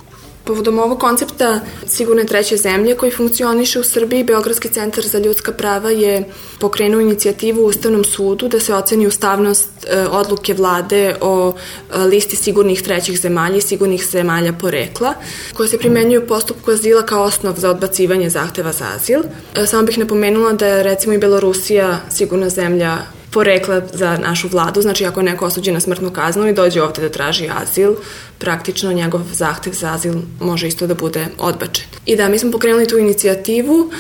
Povodom 0.46 0.80
ovog 0.80 1.00
koncepta 1.00 1.60
sigurne 1.88 2.26
treće 2.26 2.58
zemlje 2.58 2.96
koji 2.96 3.12
funkcioniše 3.12 3.80
u 3.80 3.84
Srbiji, 3.84 4.24
Beogradski 4.24 4.70
centar 4.70 5.04
za 5.04 5.20
ljudska 5.20 5.52
prava 5.52 5.90
je 5.90 6.24
pokrenuo 6.60 7.02
inicijativu 7.02 7.64
u 7.64 7.66
Ustavnom 7.66 8.04
sudu 8.04 8.48
da 8.48 8.60
se 8.60 8.74
oceni 8.74 9.08
ustavnost 9.08 9.70
e, 9.88 10.08
odluke 10.08 10.54
vlade 10.54 11.16
o 11.22 11.54
e, 11.54 11.98
listi 11.98 12.36
sigurnih 12.36 12.82
trećih 12.82 13.20
zemalja 13.20 13.58
i 13.58 13.62
sigurnih 13.62 14.06
zemalja 14.12 14.54
porekla, 14.54 15.14
koje 15.54 15.70
se 15.70 15.78
primenjuju 15.78 16.24
u 16.24 16.28
postupku 16.28 16.72
azila 16.72 17.02
kao 17.02 17.24
osnov 17.24 17.56
za 17.58 17.70
odbacivanje 17.70 18.30
zahteva 18.30 18.72
za 18.72 18.86
azil. 18.96 19.22
E, 19.56 19.66
samo 19.66 19.84
bih 19.84 19.98
napomenula 19.98 20.54
da 20.54 20.68
je 20.68 20.84
recimo 20.84 21.14
i 21.14 21.18
Belorusija 21.18 22.00
sigurna 22.10 22.50
zemlja 22.50 22.98
porekla 23.36 23.82
za 23.94 24.18
našu 24.18 24.48
vladu. 24.48 24.82
Znači, 24.82 25.06
ako 25.06 25.20
je 25.20 25.24
neko 25.24 25.46
osuđen 25.46 25.74
na 25.74 25.80
smrtnu 25.80 26.12
kaznu 26.12 26.48
i 26.48 26.54
dođe 26.54 26.82
ovde 26.82 27.02
da 27.02 27.10
traži 27.10 27.50
azil, 27.62 27.96
praktično 28.40 28.94
njegov 28.94 29.22
zahtev 29.34 29.74
za 29.74 29.94
azil 29.94 30.14
može 30.40 30.68
isto 30.68 30.88
da 30.88 30.96
bude 30.96 31.26
odbačen. 31.38 31.86
I 32.06 32.16
da, 32.16 32.30
mi 32.30 32.40
smo 32.40 32.52
pokrenuli 32.52 32.88
tu 32.88 32.98
inicijativu, 32.98 33.92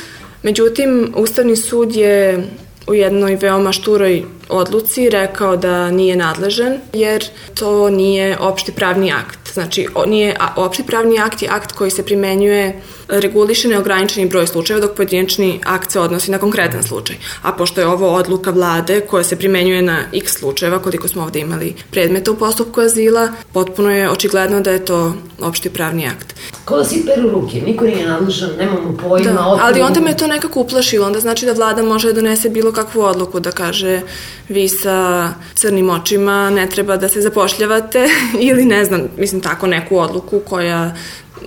međutim, 0.44 1.14
Ustavni 1.16 1.56
sud 1.56 1.96
je 1.96 2.48
u 2.88 2.94
jednoj 2.94 3.36
veoma 3.36 3.72
šturoj 3.72 4.24
odluci 4.50 5.10
rekao 5.10 5.58
da 5.58 5.92
nije 5.92 6.16
nadležan 6.16 6.80
jer 6.94 7.26
to 7.60 7.90
nije 7.90 8.38
opšti 8.40 8.72
pravni 8.72 9.12
akt. 9.12 9.45
Znači, 9.56 9.88
nije 10.08 10.38
opšti 10.56 10.84
pravni 10.84 11.20
akt 11.20 11.42
je 11.42 11.50
akt 11.52 11.72
koji 11.72 11.92
se 11.92 12.04
primenjuje 12.06 12.82
reguliše 13.08 13.68
neograničeni 13.68 14.30
broj 14.30 14.48
slučajeva 14.48 14.88
dok 14.88 14.96
pojedinačni 14.96 15.60
akt 15.66 15.92
se 15.92 16.00
odnosi 16.00 16.32
na 16.32 16.38
konkretan 16.38 16.84
slučaj. 16.84 17.16
A 17.42 17.52
pošto 17.52 17.82
je 17.82 17.88
ovo 17.88 18.14
odluka 18.14 18.52
vlade 18.52 19.02
koja 19.02 19.24
se 19.24 19.36
primenjuje 19.36 19.82
na 19.82 20.00
x 20.14 20.34
slučajeva, 20.40 20.80
koliko 20.80 21.08
smo 21.08 21.24
ovde 21.24 21.40
imali 21.40 21.76
predmeta 21.92 22.32
u 22.32 22.36
postupku 22.36 22.82
azila, 22.82 23.30
potpuno 23.54 23.92
je 23.92 24.10
očigledno 24.10 24.62
da 24.62 24.72
je 24.72 24.86
to 24.86 25.14
opšti 25.42 25.70
pravni 25.70 26.08
akt. 26.08 26.36
Kao 26.66 26.78
da 26.78 26.86
si 26.86 27.06
peru 27.06 27.30
ruke, 27.30 27.62
niko 27.62 27.86
nije 27.86 28.08
nadležan, 28.08 28.50
nemamo 28.58 28.98
pojma. 28.98 29.32
Da, 29.32 29.58
ali 29.62 29.82
onda 29.82 30.00
me 30.00 30.18
to 30.18 30.28
nekako 30.28 30.60
uplašilo, 30.60 31.08
onda 31.08 31.20
znači 31.20 31.46
da 31.46 31.54
vlada 31.54 31.84
može 31.84 32.08
da 32.08 32.14
donese 32.14 32.50
bilo 32.50 32.72
kakvu 32.72 33.02
odluku, 33.02 33.40
da 33.40 33.52
kaže 33.52 34.02
vi 34.50 34.68
sa 34.68 35.30
crnim 35.56 35.90
očima 35.90 36.50
ne 36.50 36.70
treba 36.70 36.98
da 36.98 37.10
se 37.10 37.22
zapošljavate 37.22 38.08
ili 38.50 38.66
ne 38.66 38.86
znam, 38.86 39.02
mislim 39.18 39.42
tako 39.46 39.68
neku 39.68 39.98
odluku 39.98 40.40
koja 40.40 40.96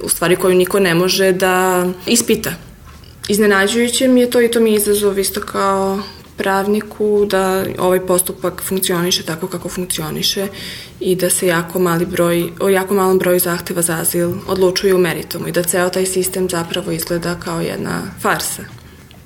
u 0.03 0.09
stvari 0.09 0.37
koju 0.37 0.55
niko 0.55 0.81
ne 0.81 0.95
može 0.95 1.33
da 1.33 1.87
ispita. 2.07 2.51
Iznenađujuće 3.29 4.09
mi 4.09 4.21
je 4.21 4.31
to 4.31 4.41
i 4.41 4.51
to 4.51 4.61
mi 4.61 4.71
je 4.71 4.77
izazov 4.77 5.19
isto 5.19 5.41
kao 5.41 6.03
pravniku 6.37 7.27
da 7.31 7.65
ovaj 7.79 8.01
postupak 8.07 8.63
funkcioniše 8.63 9.23
tako 9.23 9.47
kako 9.47 9.69
funkcioniše 9.69 10.47
i 11.01 11.17
da 11.17 11.31
se 11.31 11.47
jako 11.47 11.79
mali 11.79 12.07
broj, 12.07 12.51
o 12.61 12.69
jako 12.69 12.95
malom 12.95 13.19
broju 13.19 13.41
zahteva 13.41 13.83
za 13.83 13.99
azil 14.01 14.33
odlučuje 14.47 14.95
u 14.95 14.99
meritumu 14.99 15.49
i 15.49 15.53
da 15.53 15.63
ceo 15.63 15.91
taj 15.91 16.07
sistem 16.07 16.49
zapravo 16.49 16.93
izgleda 16.93 17.35
kao 17.35 17.61
jedna 17.61 18.03
farsa 18.23 18.78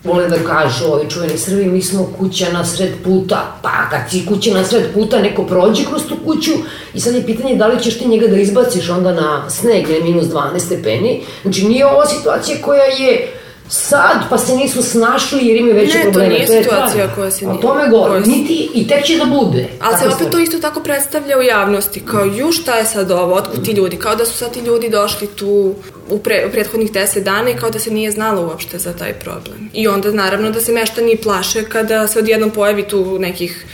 vole 0.05 0.29
da 0.29 0.37
kažu 0.37 0.85
ovi 0.93 1.11
čuveni 1.11 1.38
Srbi, 1.38 1.65
mi 1.65 1.83
smo 1.83 2.12
kuća 2.19 2.53
na 2.53 2.65
sred 2.65 2.91
puta, 3.05 3.57
pa 3.62 3.91
kad 3.91 4.11
si 4.11 4.27
kuća 4.27 4.55
na 4.55 4.65
sred 4.65 4.95
puta, 4.95 5.19
neko 5.19 5.47
prođe 5.47 5.85
kroz 5.85 6.03
tu 6.09 6.17
kuću 6.25 6.51
i 6.95 7.01
sad 7.01 7.15
je 7.15 7.27
pitanje 7.27 7.57
da 7.57 7.67
li 7.67 7.83
ćeš 7.83 7.99
ti 7.99 8.09
njega 8.09 8.27
da 8.27 8.37
izbaciš 8.37 8.91
onda 8.91 9.12
na 9.12 9.51
sneg 9.51 9.88
ili 9.88 10.03
minus 10.03 10.25
12 10.25 10.59
stepeni. 10.59 11.23
Znači 11.43 11.65
nije 11.65 11.87
ova 11.87 12.07
situacija 12.07 12.57
koja 12.62 12.83
je 12.83 13.41
sad, 13.68 14.16
pa 14.31 14.38
se 14.38 14.57
nisu 14.57 14.83
snašli 14.83 15.46
jer 15.46 15.57
imaju 15.57 15.75
veće 15.75 15.98
ne, 15.98 16.03
probleme. 16.03 16.29
Ne, 16.29 16.46
to 16.46 16.53
nije 16.53 16.62
situacija 16.62 17.14
koja 17.14 17.31
se 17.31 17.46
nije. 17.46 17.59
O 17.59 17.61
tome 17.61 17.88
govorim, 17.88 18.22
niti 18.22 18.70
i 18.75 18.88
tek 18.88 19.05
će 19.05 19.16
da 19.16 19.25
bude. 19.25 19.68
Ali 19.81 19.98
se 19.98 20.09
opet 20.09 20.31
to 20.31 20.38
isto 20.38 20.59
tako 20.59 20.81
predstavlja 20.81 21.38
u 21.38 21.42
javnosti, 21.42 22.01
kao 22.01 22.25
ju 22.25 22.53
šta 22.53 22.77
je 22.77 22.85
sad 22.85 23.11
ovo, 23.11 23.35
otkud 23.35 23.64
ti 23.64 23.72
ljudi, 23.72 23.96
kao 23.96 24.16
da 24.16 24.25
su 24.25 24.37
sad 24.37 24.53
ti 24.53 24.61
ljudi 24.61 24.88
došli 24.88 25.27
tu 25.27 25.75
u, 26.11 26.18
pre, 26.18 26.46
u 26.48 26.53
prethodnih 26.53 26.92
10 26.92 27.22
dana 27.22 27.51
i 27.51 27.57
kao 27.57 27.70
da 27.70 27.79
se 27.79 27.90
nije 27.90 28.11
znalo 28.11 28.46
uopšte 28.46 28.79
za 28.79 28.92
taj 28.92 29.12
problem. 29.12 29.70
I 29.72 29.88
onda 29.88 30.12
naravno 30.12 30.51
da 30.51 30.61
se 30.61 30.72
meštani 30.72 31.16
plaše 31.16 31.64
kada 31.64 32.07
se 32.07 32.18
odjednom 32.18 32.51
pojavi 32.51 32.83
tu 32.83 33.18
nekih 33.18 33.66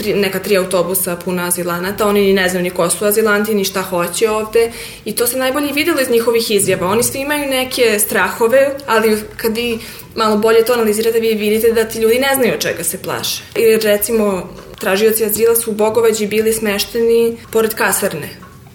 tri, 0.00 0.14
neka 0.14 0.38
tri 0.38 0.56
autobusa 0.56 1.16
puna 1.16 1.46
azilanata, 1.46 2.06
oni 2.06 2.20
ni 2.20 2.32
ne 2.32 2.48
znaju 2.48 2.62
ni 2.62 2.70
ko 2.70 2.90
su 2.90 3.04
azilanti, 3.04 3.54
ni 3.54 3.64
šta 3.64 3.82
hoće 3.82 4.30
ovde 4.30 4.72
i 5.04 5.14
to 5.16 5.26
se 5.26 5.38
najbolje 5.38 5.72
videlo 5.72 6.00
iz 6.00 6.10
njihovih 6.10 6.50
izjava. 6.50 6.86
Oni 6.86 7.02
svi 7.02 7.20
imaju 7.20 7.50
neke 7.50 7.98
strahove, 7.98 8.70
ali 8.86 9.18
kad 9.36 9.56
vi 9.56 9.78
malo 10.14 10.36
bolje 10.36 10.64
to 10.64 10.72
analizirate, 10.72 11.20
vi 11.20 11.34
vidite 11.34 11.72
da 11.72 11.84
ti 11.84 11.98
ljudi 11.98 12.18
ne 12.18 12.34
znaju 12.34 12.60
čega 12.60 12.84
se 12.84 13.02
plaše. 13.02 13.42
I 13.56 13.76
recimo, 13.76 14.48
tražioci 14.78 15.24
azila 15.24 15.56
su 15.56 15.70
u 15.70 15.74
Bogovađi 15.74 16.26
bili 16.26 16.52
smešteni 16.52 17.36
pored 17.52 17.74
kasarne 17.74 18.28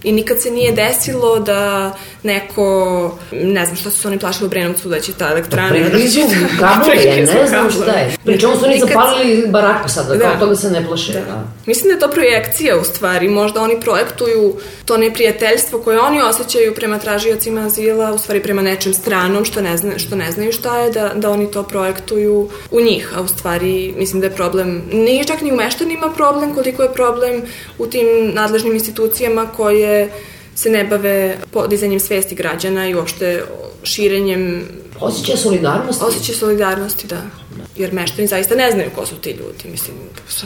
I 0.05 0.11
nikad 0.11 0.41
se 0.41 0.51
nije 0.51 0.71
desilo 0.71 1.39
da 1.39 1.93
neko, 2.25 3.17
ne 3.31 3.65
znam 3.65 3.75
šta 3.75 3.91
su 3.91 4.07
oni 4.07 4.19
plašili 4.19 4.45
u 4.45 4.49
Brenovcu 4.49 4.89
da 4.89 4.99
će 4.99 5.13
ta 5.13 5.29
elektrana... 5.31 5.69
Preglizu 5.69 6.19
kablove, 6.59 7.03
ja 7.05 7.15
ne 7.15 7.47
znam 7.47 7.71
šta 7.71 7.91
je. 7.91 8.15
Pričemu 8.25 8.55
su 8.55 8.65
oni 8.65 8.79
zapalili 8.79 9.47
baraku 9.47 9.89
sada, 9.89 10.15
da. 10.15 10.29
kao 10.29 10.39
toga 10.39 10.55
se 10.55 10.71
ne 10.71 10.85
plaše. 10.88 11.13
Da. 11.13 11.19
da. 11.19 11.43
Mislim 11.65 11.88
da 11.88 11.93
je 11.93 11.99
to 11.99 12.15
projekcija 12.15 12.77
u 12.77 12.83
stvari, 12.83 13.29
možda 13.29 13.61
oni 13.61 13.81
projektuju 13.81 14.55
to 14.85 14.97
neprijateljstvo 14.97 15.79
koje 15.79 15.99
oni 15.99 16.21
osjećaju 16.21 16.75
prema 16.75 16.99
tražiocima 16.99 17.61
azila, 17.61 18.13
u 18.13 18.17
stvari 18.17 18.43
prema 18.43 18.61
nečem 18.61 18.93
stranom 18.93 19.45
što 19.45 19.61
ne, 19.61 19.77
zna, 19.77 19.99
što 19.99 20.15
ne 20.15 20.31
znaju 20.31 20.51
šta 20.51 20.79
je, 20.79 20.91
da, 20.91 21.11
da 21.15 21.29
oni 21.29 21.51
to 21.51 21.63
projektuju 21.63 22.49
u 22.71 22.81
njih, 22.81 23.13
a 23.17 23.21
u 23.21 23.27
stvari 23.27 23.93
mislim 23.97 24.21
da 24.21 24.27
je 24.27 24.35
problem, 24.35 24.83
nije 24.91 25.23
čak 25.23 25.41
ni 25.41 25.51
u 25.51 25.55
meštanima 25.55 26.09
problem 26.15 26.53
koliko 26.53 26.83
je 26.83 26.93
problem 26.93 27.41
u 27.77 27.88
tim 27.88 28.07
nadležnim 28.33 28.73
institucijama 28.73 29.45
koje 29.57 30.09
se 30.56 30.70
ne 30.70 30.84
bave 30.84 31.38
podizanjem 31.52 32.00
svesti 32.00 32.36
građana 32.36 32.89
i 32.89 32.96
uopšte 32.96 33.44
širenjem 33.84 34.63
Osjećaj 35.00 35.38
solidarnosti? 35.38 36.04
Osjećaj 36.04 36.36
solidarnosti, 36.36 37.08
da. 37.08 37.22
Jer 37.76 37.94
meštani 37.94 38.28
zaista 38.28 38.56
ne 38.56 38.72
znaju 38.72 38.89
ko 38.96 39.06
su 39.06 39.15
ti 39.15 39.30
ljudi. 39.30 39.72
Mislim, 39.72 39.96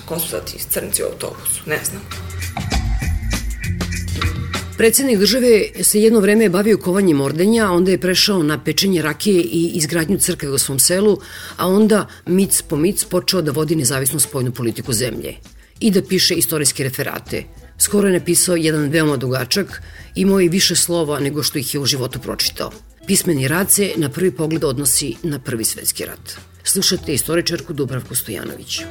ko 0.06 0.20
su 0.20 0.30
sad 0.30 0.52
ti 0.52 0.64
crnci 0.70 1.04
u 1.04 1.06
autobusu, 1.06 1.62
ne 1.66 1.80
znam. 1.84 2.02
Predsednik 4.78 5.20
države 5.20 5.64
se 5.82 6.02
jedno 6.02 6.20
vreme 6.20 6.50
bavio 6.50 6.78
kovanjem 6.78 7.22
ordenja, 7.22 7.72
onda 7.72 7.92
je 7.92 7.98
prešao 7.98 8.44
na 8.44 8.64
pečenje 8.64 9.02
rakije 9.02 9.42
i 9.42 9.72
izgradnju 9.74 10.18
crkve 10.18 10.50
u 10.50 10.58
svom 10.58 10.80
selu, 10.80 11.18
a 11.58 11.68
onda 11.68 12.08
mic 12.26 12.62
po 12.62 12.76
mic 12.76 13.04
počeo 13.04 13.42
da 13.42 13.52
vodi 13.52 13.76
nezavisnu 13.76 14.20
spojnu 14.20 14.52
politiku 14.52 14.94
zemlje 14.94 15.36
i 15.80 15.92
da 15.92 16.02
piše 16.02 16.36
istorijske 16.36 16.84
referate– 16.84 17.44
Skoro 17.80 18.08
je 18.08 18.20
napisao 18.20 18.56
jedan 18.56 18.90
veoma 18.90 19.18
dugačak, 19.18 19.82
imao 20.16 20.40
je 20.40 20.50
više 20.50 20.76
slova 20.76 21.20
nego 21.20 21.44
što 21.44 21.60
ih 21.60 21.74
je 21.74 21.80
u 21.80 21.86
životu 21.86 22.20
pročitao. 22.20 22.72
Pismeni 23.08 23.48
rad 23.48 23.72
se 23.72 23.92
na 23.98 24.10
prvi 24.10 24.32
pogled 24.32 24.64
odnosi 24.64 25.16
na 25.24 25.40
Prvi 25.40 25.66
svetski 25.66 26.06
rat. 26.06 26.38
Slušate 26.64 27.14
istoričarku 27.14 27.74
Dubravku 27.74 28.16
Stojanović. 28.16 28.82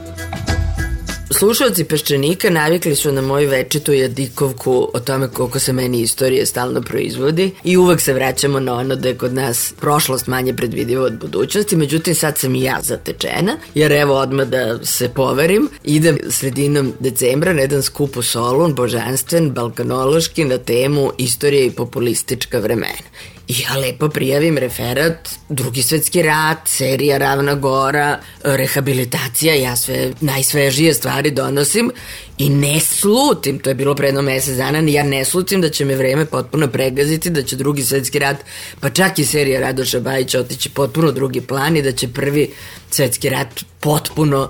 Slušalci 1.38 1.84
Peščanika 1.84 2.50
navikli 2.50 2.96
su 2.96 3.12
na 3.12 3.22
moju 3.22 3.48
večitu 3.50 3.92
jadikovku 3.92 4.72
o 4.94 5.00
tome 5.00 5.28
koliko 5.28 5.58
se 5.58 5.72
meni 5.72 6.00
istorije 6.00 6.46
stalno 6.46 6.80
proizvodi 6.82 7.50
i 7.64 7.76
uvek 7.76 8.00
se 8.00 8.14
vraćamo 8.14 8.60
na 8.60 8.74
ono 8.74 8.96
da 8.96 9.08
je 9.08 9.18
kod 9.18 9.34
nas 9.34 9.74
prošlost 9.80 10.26
manje 10.26 10.54
predvidiva 10.54 11.04
od 11.04 11.18
budućnosti, 11.18 11.76
međutim 11.76 12.14
sad 12.14 12.38
sam 12.38 12.54
i 12.54 12.62
ja 12.62 12.78
zatečena, 12.82 13.56
jer 13.74 13.92
evo 13.92 14.14
odmah 14.14 14.46
da 14.46 14.84
se 14.84 15.08
poverim, 15.08 15.68
idem 15.84 16.18
sredinom 16.28 16.92
decembra 17.00 17.52
na 17.52 17.60
jedan 17.60 17.82
skup 17.82 18.16
u 18.16 18.22
Solun, 18.22 18.74
božanstven, 18.74 19.50
balkanološki, 19.50 20.44
na 20.44 20.58
temu 20.58 21.12
istorije 21.18 21.66
i 21.66 21.70
populistička 21.70 22.58
vremena. 22.58 23.37
Ja 23.48 23.76
lepo 23.76 24.08
prijavim 24.08 24.58
referat, 24.58 25.28
drugi 25.48 25.82
svetski 25.82 26.22
rat, 26.22 26.58
serija 26.66 27.18
Ravna 27.18 27.54
Gora, 27.54 28.20
rehabilitacija, 28.44 29.54
ja 29.54 29.76
sve 29.76 30.12
najsvežije 30.20 30.94
stvari 30.94 31.30
donosim 31.30 31.90
i 32.38 32.48
ne 32.48 32.80
slutim, 32.80 33.58
to 33.58 33.70
je 33.70 33.74
bilo 33.74 33.94
predno 33.94 34.22
mesec 34.22 34.56
dana, 34.56 34.78
ja 34.78 35.02
ne 35.02 35.24
slutim 35.24 35.60
da 35.60 35.68
će 35.68 35.84
me 35.84 35.96
vreme 35.96 36.26
potpuno 36.26 36.68
pregaziti, 36.68 37.30
da 37.30 37.42
će 37.42 37.56
drugi 37.56 37.82
svetski 37.82 38.18
rat, 38.18 38.36
pa 38.80 38.90
čak 38.90 39.18
i 39.18 39.24
serija 39.24 39.60
Radoša 39.60 40.00
Bajića 40.00 40.40
otići 40.40 40.70
potpuno 40.70 41.12
drugi 41.12 41.40
plan 41.40 41.76
i 41.76 41.82
da 41.82 41.92
će 41.92 42.08
prvi 42.08 42.50
svetski 42.90 43.28
rat 43.28 43.64
potpuno 43.80 44.48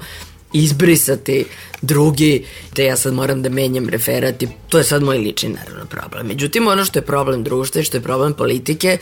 izbrisati 0.53 1.45
drugi, 1.83 2.45
te 2.75 2.85
ja 2.85 2.97
sad 2.97 3.15
moram 3.15 3.43
da 3.43 3.49
menjam 3.49 3.89
referat 3.89 4.43
to 4.69 4.79
je 4.79 4.85
sad 4.85 5.03
moj 5.03 5.19
lični 5.19 5.49
naravno 5.49 5.87
problem. 5.87 6.27
Međutim, 6.27 6.69
ono 6.69 6.85
što 6.85 6.99
je 6.99 7.07
problem 7.07 7.45
društva 7.45 7.81
i 7.81 7.85
što 7.85 7.97
je 7.97 8.01
problem 8.01 8.33
politike, 8.33 8.99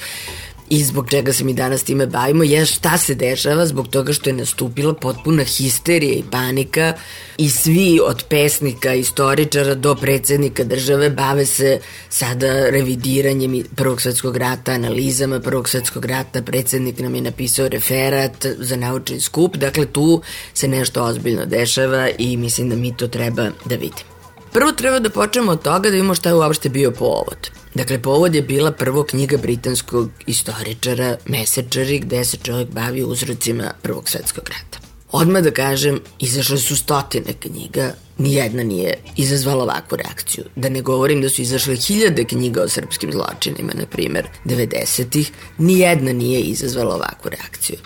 i 0.70 0.84
zbog 0.84 1.10
čega 1.10 1.32
se 1.32 1.44
mi 1.44 1.54
danas 1.54 1.82
time 1.82 2.06
bavimo 2.06 2.44
je 2.44 2.66
šta 2.66 2.98
se 2.98 3.14
dešava 3.14 3.66
zbog 3.66 3.88
toga 3.88 4.12
što 4.12 4.30
je 4.30 4.34
nastupila 4.34 4.94
potpuna 4.94 5.44
histerija 5.44 6.12
i 6.12 6.24
panika 6.30 6.94
i 7.38 7.50
svi 7.50 8.00
od 8.04 8.24
pesnika, 8.28 8.94
istoričara 8.94 9.74
do 9.74 9.94
predsednika 9.94 10.64
države 10.64 11.10
bave 11.10 11.46
se 11.46 11.80
sada 12.08 12.70
revidiranjem 12.70 13.64
Prvog 13.76 14.00
svetskog 14.00 14.36
rata, 14.36 14.72
analizama 14.72 15.40
Prvog 15.40 15.68
svetskog 15.68 16.04
rata, 16.04 16.42
predsednik 16.42 16.98
nam 16.98 17.14
je 17.14 17.20
napisao 17.20 17.68
referat 17.68 18.46
za 18.58 18.76
naučni 18.76 19.20
skup, 19.20 19.56
dakle 19.56 19.86
tu 19.86 20.22
se 20.54 20.68
nešto 20.68 21.04
ozbiljno 21.04 21.46
dešava 21.46 22.08
i 22.18 22.36
mislim 22.36 22.68
da 22.70 22.76
mi 22.76 22.96
to 22.96 23.08
treba 23.08 23.50
da 23.64 23.74
vidimo. 23.74 24.16
Prvo 24.52 24.72
treba 24.72 24.98
da 24.98 25.10
počnemo 25.10 25.52
od 25.52 25.62
toga 25.62 25.78
da 25.78 25.88
vidimo 25.88 26.14
šta 26.14 26.28
je 26.28 26.34
uopšte 26.34 26.68
bio 26.68 26.90
povod. 26.90 27.50
Dakle, 27.76 27.98
povod 28.02 28.34
je 28.34 28.42
bila 28.42 28.70
prvo 28.72 29.02
knjiga 29.04 29.36
britanskog 29.36 30.10
istoričara 30.26 31.16
Mesečari 31.26 31.98
gde 31.98 32.24
se 32.24 32.36
čovjek 32.36 32.68
bavi 32.68 33.02
uzrocima 33.04 33.72
Prvog 33.82 34.08
svetskog 34.08 34.48
rata. 34.48 34.78
Odmah 35.12 35.42
da 35.42 35.50
kažem, 35.50 36.00
izašle 36.18 36.58
su 36.58 36.76
stotine 36.76 37.32
knjiga, 37.40 37.94
nijedna 38.18 38.62
nije 38.62 38.94
izazvala 39.16 39.64
ovakvu 39.64 39.96
reakciju. 39.96 40.44
Da 40.56 40.68
ne 40.68 40.80
govorim 40.80 41.22
da 41.22 41.28
su 41.28 41.42
izašle 41.42 41.76
hiljade 41.76 42.24
knjiga 42.24 42.62
o 42.62 42.68
srpskim 42.68 43.12
zločinima, 43.12 43.72
na 43.74 43.86
primer, 43.86 44.28
90-ih, 44.44 45.30
nijedna 45.58 46.12
nije 46.12 46.40
izazvala 46.40 46.94
ovakvu 46.94 47.30
reakciju. 47.30 47.76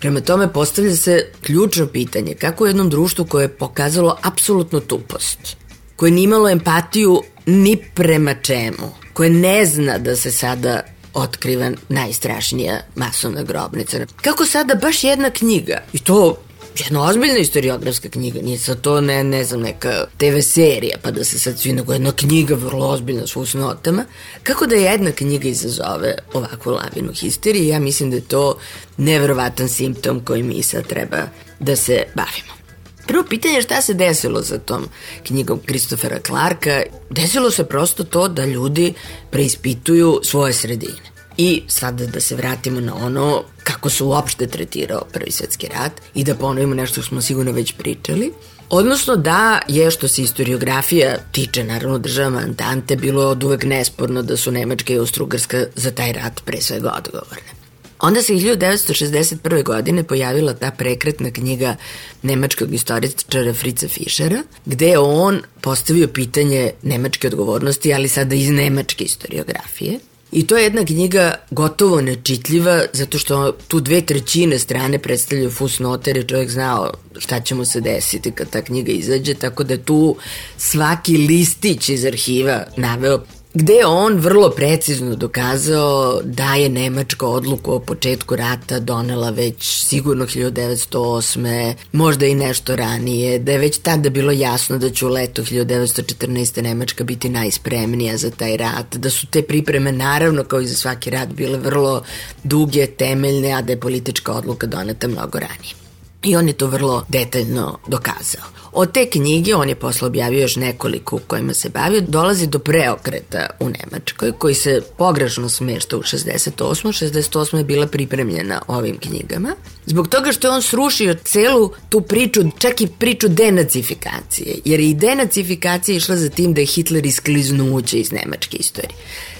Prema 0.00 0.20
tome 0.20 0.52
postavlja 0.52 0.96
se 0.96 1.30
ključno 1.42 1.86
pitanje 1.86 2.34
kako 2.34 2.64
u 2.64 2.66
jednom 2.66 2.90
društvu 2.90 3.24
koje 3.24 3.44
je 3.44 3.56
pokazalo 3.56 4.18
apsolutno 4.22 4.80
tupost, 4.80 5.56
koje 5.96 6.12
nije 6.12 6.24
imalo 6.24 6.48
empatiju 6.48 7.22
ni 7.46 7.78
prema 7.94 8.34
čemu, 8.34 9.03
koje 9.14 9.30
ne 9.30 9.66
zna 9.66 9.98
da 9.98 10.16
se 10.16 10.32
sada 10.32 10.82
otkriva 11.14 11.70
najstrašnija 11.88 12.80
masovna 12.94 13.42
grobnica. 13.42 14.06
Kako 14.22 14.46
sada 14.46 14.74
baš 14.74 15.04
jedna 15.04 15.30
knjiga, 15.30 15.82
i 15.92 15.98
to 15.98 16.36
jedna 16.78 17.02
ozbiljna 17.02 17.38
istoriografska 17.38 18.08
knjiga, 18.08 18.40
nije 18.42 18.58
sad 18.58 18.80
to 18.80 19.00
ne, 19.00 19.24
ne 19.24 19.44
znam, 19.44 19.60
neka 19.60 20.04
TV 20.16 20.40
serija, 20.40 20.96
pa 21.02 21.10
da 21.10 21.24
se 21.24 21.38
sad 21.38 21.58
svi, 21.58 21.72
nego 21.72 21.92
jedna 21.92 22.12
knjiga 22.12 22.54
vrlo 22.54 22.88
ozbiljna 22.88 23.26
s 23.26 23.36
usnotama, 23.36 24.04
kako 24.42 24.66
da 24.66 24.74
jedna 24.74 25.12
knjiga 25.12 25.48
izazove 25.48 26.14
ovakvu 26.32 26.72
lavinu 26.72 27.12
histerije, 27.12 27.68
ja 27.68 27.78
mislim 27.80 28.10
da 28.10 28.16
je 28.16 28.28
to 28.28 28.58
neverovatan 28.96 29.68
simptom 29.68 30.24
koji 30.24 30.42
mi 30.42 30.62
sad 30.62 30.86
treba 30.86 31.22
da 31.60 31.76
se 31.76 32.02
bavimo. 32.14 32.63
Prvo 33.06 33.24
pitanje 33.30 33.54
je 33.54 33.62
šta 33.62 33.82
se 33.82 33.94
desilo 33.94 34.42
za 34.42 34.58
tom 34.58 34.88
knjigom 35.26 35.60
Kristofera 35.66 36.18
Clarka. 36.26 36.82
Desilo 37.10 37.50
se 37.50 37.64
prosto 37.64 38.04
to 38.04 38.28
da 38.28 38.44
ljudi 38.44 38.94
preispituju 39.30 40.20
svoje 40.22 40.52
sredine. 40.52 41.14
I 41.36 41.62
sada 41.68 42.06
da 42.06 42.20
se 42.20 42.36
vratimo 42.36 42.80
na 42.80 42.94
ono 42.94 43.42
kako 43.62 43.90
se 43.90 44.04
uopšte 44.04 44.46
tretirao 44.46 45.02
Prvi 45.12 45.30
svetski 45.30 45.68
rat 45.74 45.92
i 46.14 46.24
da 46.24 46.34
ponovimo 46.34 46.74
nešto 46.74 47.02
što 47.02 47.08
smo 47.08 47.22
sigurno 47.22 47.52
već 47.52 47.72
pričali. 47.72 48.32
Odnosno 48.70 49.16
da 49.16 49.60
je 49.68 49.90
što 49.90 50.08
se 50.08 50.22
historiografija 50.22 51.16
tiče 51.32 51.64
naravno 51.64 51.98
država 51.98 52.38
Antante 52.38 52.96
bilo 52.96 53.28
od 53.28 53.44
uvek 53.44 53.64
nesporno 53.64 54.22
da 54.22 54.36
su 54.36 54.50
Nemačka 54.50 54.92
i 54.92 54.98
Austrougarska 54.98 55.66
za 55.74 55.90
taj 55.90 56.12
rat 56.12 56.40
pre 56.44 56.60
svega 56.60 56.94
odgovorne. 56.98 57.53
Onda 58.00 58.22
se 58.22 58.32
1961. 58.32 59.62
godine 59.64 60.02
pojavila 60.02 60.54
ta 60.54 60.70
prekretna 60.70 61.30
knjiga 61.30 61.76
nemačkog 62.22 62.74
istoričara 62.74 63.54
Frica 63.54 63.88
Fischera, 63.88 64.42
gde 64.66 64.88
je 64.88 64.98
on 64.98 65.40
postavio 65.60 66.08
pitanje 66.08 66.70
nemačke 66.82 67.26
odgovornosti, 67.26 67.94
ali 67.94 68.08
sada 68.08 68.34
iz 68.34 68.50
nemačke 68.50 69.04
historiografije. 69.04 69.98
I 70.32 70.46
to 70.46 70.56
je 70.56 70.64
jedna 70.64 70.84
knjiga 70.84 71.34
gotovo 71.50 72.00
nečitljiva, 72.00 72.82
zato 72.92 73.18
što 73.18 73.52
tu 73.68 73.80
dve 73.80 74.00
trećine 74.00 74.58
strane 74.58 74.98
predstavljaju 74.98 75.50
fusnote, 75.50 76.10
jer 76.10 76.16
je 76.16 76.26
čovjek 76.26 76.50
znao 76.50 76.90
šta 77.18 77.40
će 77.40 77.54
mu 77.54 77.64
se 77.64 77.80
desiti 77.80 78.30
kad 78.30 78.50
ta 78.50 78.62
knjiga 78.62 78.92
izađe, 78.92 79.34
tako 79.34 79.64
da 79.64 79.76
tu 79.76 80.16
svaki 80.56 81.16
listić 81.16 81.88
iz 81.88 82.04
arhiva 82.04 82.64
naveo 82.76 83.24
gde 83.54 83.72
je 83.72 83.86
on 83.86 84.14
vrlo 84.14 84.50
precizno 84.50 85.16
dokazao 85.16 86.20
da 86.24 86.54
je 86.54 86.68
Nemačka 86.68 87.26
odluku 87.26 87.72
o 87.72 87.80
početku 87.80 88.36
rata 88.36 88.80
donela 88.80 89.30
već 89.30 89.84
sigurno 89.84 90.26
1908. 90.26 91.74
možda 91.92 92.26
i 92.26 92.34
nešto 92.34 92.76
ranije, 92.76 93.38
da 93.38 93.52
je 93.52 93.58
već 93.58 93.78
tada 93.78 94.10
bilo 94.10 94.32
jasno 94.32 94.78
da 94.78 94.90
će 94.90 95.06
u 95.06 95.08
leto 95.08 95.42
1914. 95.42 96.62
Nemačka 96.62 97.04
biti 97.04 97.28
najspremnija 97.28 98.16
za 98.16 98.30
taj 98.30 98.56
rat, 98.56 98.96
da 98.96 99.10
su 99.10 99.26
te 99.26 99.42
pripreme 99.42 99.92
naravno 99.92 100.44
kao 100.44 100.60
i 100.60 100.66
za 100.66 100.74
svaki 100.74 101.10
rat 101.10 101.28
bile 101.28 101.58
vrlo 101.58 102.02
duge, 102.44 102.86
temeljne, 102.86 103.52
a 103.52 103.62
da 103.62 103.72
je 103.72 103.80
politička 103.80 104.32
odluka 104.32 104.66
doneta 104.66 105.08
mnogo 105.08 105.38
ranije. 105.38 105.83
I 106.24 106.36
on 106.36 106.48
je 106.48 106.54
to 106.54 106.66
vrlo 106.66 107.04
detaljno 107.08 107.78
dokazao. 107.86 108.42
Od 108.72 108.92
te 108.92 109.10
knjige, 109.10 109.54
on 109.54 109.68
je 109.68 109.74
posle 109.74 110.06
objavio 110.06 110.40
još 110.40 110.56
nekoliko 110.56 111.16
u 111.16 111.20
kojima 111.26 111.54
se 111.54 111.68
bavio, 111.68 112.00
dolazi 112.00 112.46
do 112.46 112.58
preokreta 112.58 113.46
u 113.60 113.68
Nemačkoj, 113.68 114.32
koji 114.32 114.54
se 114.54 114.82
pogrešno 114.98 115.48
smešta 115.48 115.96
u 115.96 116.02
68. 116.02 116.50
68. 116.58 117.56
je 117.56 117.64
bila 117.64 117.86
pripremljena 117.86 118.62
ovim 118.66 118.98
knjigama. 118.98 119.54
Zbog 119.86 120.08
toga 120.08 120.32
što 120.32 120.46
je 120.46 120.52
on 120.52 120.62
srušio 120.62 121.16
celu 121.24 121.70
tu 121.88 122.00
priču, 122.00 122.40
čak 122.58 122.80
i 122.80 122.86
priču 122.98 123.28
denacifikacije, 123.28 124.56
jer 124.64 124.80
i 124.80 124.94
denacifikacija 124.94 125.96
išla 125.96 126.16
za 126.16 126.28
tim 126.28 126.54
da 126.54 126.60
je 126.60 126.66
Hitler 126.66 127.06
iskliznuće 127.06 127.98
iz 127.98 128.12
nemačke 128.12 128.56
istorije. 128.56 128.94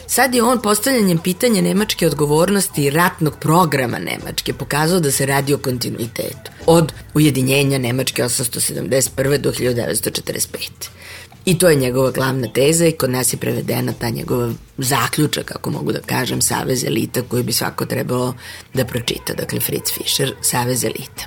Sad 0.07 0.35
je 0.35 0.43
on 0.43 0.62
postavljanjem 0.62 1.19
pitanja 1.19 1.62
nemačke 1.62 2.07
odgovornosti 2.07 2.85
i 2.85 2.90
ratnog 2.90 3.38
programa 3.40 3.99
Nemačke 3.99 4.53
pokazao 4.53 5.01
da 5.01 5.11
se 5.11 5.27
radi 5.27 5.55
o 5.55 5.59
kontinuitetu. 5.59 6.51
Od 6.67 6.93
ujedinjenja 7.14 7.79
Nemačke 7.79 8.23
871. 8.23 9.38
do 9.38 9.53
1945. 9.53 10.69
I 11.45 11.59
to 11.59 11.69
je 11.69 11.77
njegova 11.77 12.11
glavna 12.11 12.49
teza 12.53 12.87
i 12.87 12.93
kod 12.93 13.11
nas 13.11 13.33
je 13.33 13.37
prevedena 13.37 13.93
ta 13.93 14.11
njegova 14.11 14.53
zaključak, 14.79 15.51
ako 15.55 15.71
mogu 15.71 15.93
da 15.93 16.01
kažem, 16.01 16.43
Savez 16.43 16.85
elita 16.85 17.23
koji 17.23 17.43
bi 17.43 17.53
svako 17.53 17.87
trebalo 17.87 18.35
da 18.75 18.85
pročita. 18.85 19.35
Dakle, 19.35 19.61
Fritz 19.61 19.93
Fischer, 19.93 20.35
Savez 20.43 20.85
elita. 20.85 21.25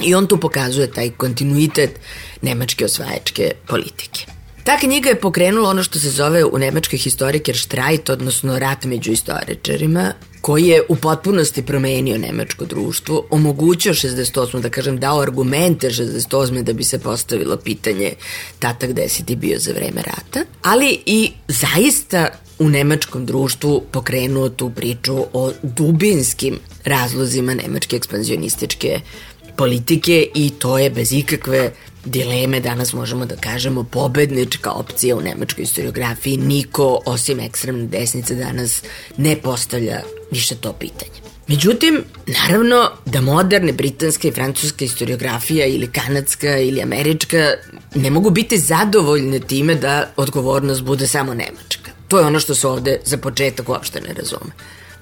I 0.00 0.14
on 0.14 0.26
tu 0.26 0.40
pokazuje 0.40 0.92
taj 0.92 1.10
kontinuitet 1.10 2.00
nemačke 2.42 2.84
osvajačke 2.84 3.52
politike. 3.66 4.39
Ta 4.64 4.78
knjiga 4.78 5.08
je 5.08 5.20
pokrenula 5.20 5.70
ono 5.70 5.82
što 5.82 5.98
se 5.98 6.10
zove 6.10 6.44
u 6.44 6.58
nemačkoj 6.58 6.98
historiker 6.98 7.56
štrajt, 7.56 8.10
odnosno 8.10 8.58
rat 8.58 8.84
među 8.84 9.12
istoričarima, 9.12 10.12
koji 10.40 10.66
je 10.66 10.82
u 10.88 10.96
potpunosti 10.96 11.62
promenio 11.62 12.18
nemačko 12.18 12.64
društvo, 12.64 13.26
omogućio 13.30 13.94
68. 13.94 14.60
da 14.60 14.70
kažem, 14.70 15.00
dao 15.00 15.20
argumente 15.20 15.90
68. 15.90 16.62
da 16.62 16.72
bi 16.72 16.84
se 16.84 16.98
postavilo 16.98 17.56
pitanje 17.56 18.12
tata 18.58 18.86
gde 18.86 19.08
si 19.08 19.26
ti 19.26 19.36
bio 19.36 19.58
za 19.58 19.72
vreme 19.72 20.02
rata, 20.02 20.40
ali 20.62 20.98
i 21.06 21.30
zaista 21.48 22.28
u 22.58 22.68
nemačkom 22.68 23.26
društvu 23.26 23.82
pokrenuo 23.90 24.48
tu 24.48 24.70
priču 24.70 25.24
o 25.32 25.52
dubinskim 25.62 26.58
razlozima 26.84 27.54
nemačke 27.54 27.96
ekspanzionističke 27.96 29.00
politike 29.56 30.26
i 30.34 30.50
to 30.50 30.78
je 30.78 30.90
bez 30.90 31.12
ikakve 31.12 31.72
dileme 32.04 32.60
danas 32.60 32.92
možemo 32.92 33.26
da 33.26 33.36
kažemo 33.36 33.84
pobednička 33.84 34.70
opcija 34.70 35.16
u 35.16 35.20
nemačkoj 35.20 35.64
historiografiji. 35.64 36.36
Niko 36.36 37.00
osim 37.06 37.40
ekstremne 37.40 37.86
desnice 37.86 38.34
danas 38.34 38.82
ne 39.16 39.36
postavlja 39.36 40.00
više 40.30 40.54
to 40.54 40.72
pitanje. 40.72 41.20
Međutim, 41.48 42.04
naravno 42.26 42.90
da 43.06 43.20
moderne 43.20 43.72
britanska 43.72 44.28
i 44.28 44.32
francuska 44.32 44.78
historiografija 44.78 45.66
ili 45.66 45.86
kanadska 45.86 46.58
ili 46.58 46.82
američka 46.82 47.52
ne 47.94 48.10
mogu 48.10 48.30
biti 48.30 48.58
zadovoljne 48.58 49.40
time 49.40 49.74
da 49.74 50.12
odgovornost 50.16 50.82
bude 50.82 51.06
samo 51.06 51.34
nemačka. 51.34 51.90
To 52.08 52.18
je 52.18 52.26
ono 52.26 52.40
što 52.40 52.54
se 52.54 52.68
ovde 52.68 53.00
za 53.04 53.18
početak 53.18 53.68
uopšte 53.68 54.00
ne 54.00 54.14
razume. 54.14 54.50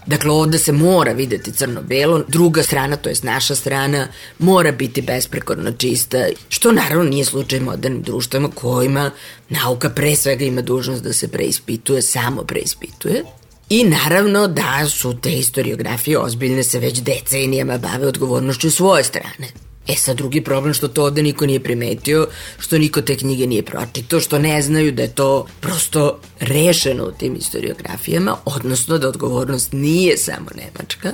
Dakle, 0.09 0.31
ovde 0.31 0.59
se 0.59 0.73
mora 0.73 1.12
videti 1.12 1.53
crno-belo, 1.53 2.23
druga 2.29 2.62
strana, 2.62 2.97
to 2.97 3.09
je 3.09 3.14
naša 3.23 3.55
strana, 3.55 4.09
mora 4.38 4.73
biti 4.73 5.03
besprekorno 5.03 5.73
čista, 5.73 6.27
što 6.49 6.73
naravno 6.73 7.05
nije 7.05 7.25
slučaj 7.25 7.61
modernim 7.61 8.03
društvima 8.03 8.49
kojima 8.55 9.11
nauka 9.49 9.90
pre 9.90 10.16
svega 10.16 10.44
ima 10.44 10.62
dužnost 10.62 11.03
da 11.03 11.12
se 11.12 11.29
preispituje, 11.29 12.03
samo 12.03 12.44
preispituje. 12.44 13.25
I 13.71 13.85
naravno 13.85 14.47
da 14.47 14.88
su 14.88 15.16
te 15.21 15.31
historiografije 15.31 16.18
ozbiljne 16.18 16.62
se 16.62 16.79
već 16.79 17.01
decenijama 17.01 17.79
bave 17.79 18.07
odgovornošću 18.07 18.71
svoje 18.71 19.05
strane. 19.05 19.49
E 19.88 19.96
sad 19.96 20.16
drugi 20.16 20.40
problem 20.44 20.74
što 20.74 20.88
to 20.88 21.05
ovde 21.05 21.22
niko 21.22 21.46
nije 21.46 21.61
primetio, 21.61 22.29
što 22.59 22.79
niko 22.79 23.03
te 23.03 23.16
knjige 23.16 23.46
nije 23.46 23.62
pročitao, 23.62 24.20
što 24.20 24.38
ne 24.38 24.62
znaju 24.62 24.92
da 24.92 25.03
je 25.03 25.14
to 25.14 25.46
prosto 25.61 26.20
rešeno 26.40 27.05
u 27.05 27.12
tim 27.12 27.35
historiografijama, 27.35 28.37
odnosno 28.44 28.98
da 28.98 29.09
odgovornost 29.09 29.72
nije 29.72 30.16
samo 30.16 30.51
Nemačka, 30.57 31.12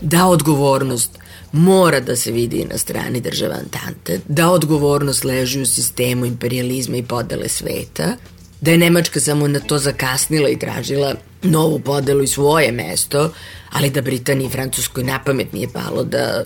da 0.00 0.26
odgovornost 0.26 1.18
mora 1.52 2.00
da 2.00 2.16
se 2.16 2.32
vidi 2.32 2.66
na 2.70 2.78
strani 2.78 3.20
država 3.20 3.54
Antante, 3.54 4.20
da 4.28 4.50
odgovornost 4.50 5.24
leži 5.24 5.60
u 5.60 5.66
sistemu 5.66 6.26
imperializma 6.26 6.96
i 6.96 7.02
podele 7.02 7.48
sveta, 7.48 8.16
da 8.60 8.70
je 8.70 8.78
Nemačka 8.78 9.20
samo 9.20 9.48
na 9.48 9.60
to 9.60 9.78
zakasnila 9.78 10.48
i 10.48 10.58
tražila 10.58 11.14
novu 11.42 11.78
podelu 11.78 12.22
i 12.22 12.26
svoje 12.26 12.72
mesto, 12.72 13.32
ali 13.70 13.90
da 13.90 14.02
Britaniji 14.02 14.46
i 14.46 14.50
Francuskoj 14.50 15.04
napamet 15.04 15.52
nije 15.52 15.68
palo 15.72 16.04
da 16.04 16.44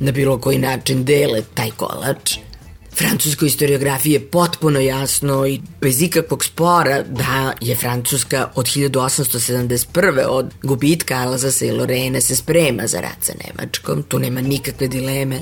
na 0.00 0.12
bilo 0.12 0.38
koji 0.38 0.58
način 0.58 1.04
dele 1.04 1.42
taj 1.54 1.70
kolač. 1.70 2.38
Francuskoj 2.94 3.48
historiografiji 3.48 4.12
je 4.12 4.20
potpuno 4.20 4.80
jasno 4.80 5.46
i 5.46 5.60
bez 5.80 6.02
ikakvog 6.02 6.44
spora 6.44 7.02
da 7.02 7.52
je 7.60 7.76
Francuska 7.76 8.48
od 8.54 8.66
1871. 8.66 10.26
od 10.28 10.50
gubitka 10.62 11.14
Alzasa 11.14 11.64
i 11.64 11.70
Lorene 11.70 12.20
se 12.20 12.36
sprema 12.36 12.86
za 12.86 13.00
rat 13.00 13.16
sa 13.20 13.32
Nemačkom. 13.44 14.02
Tu 14.02 14.18
nema 14.18 14.40
nikakve 14.40 14.88
dileme. 14.88 15.40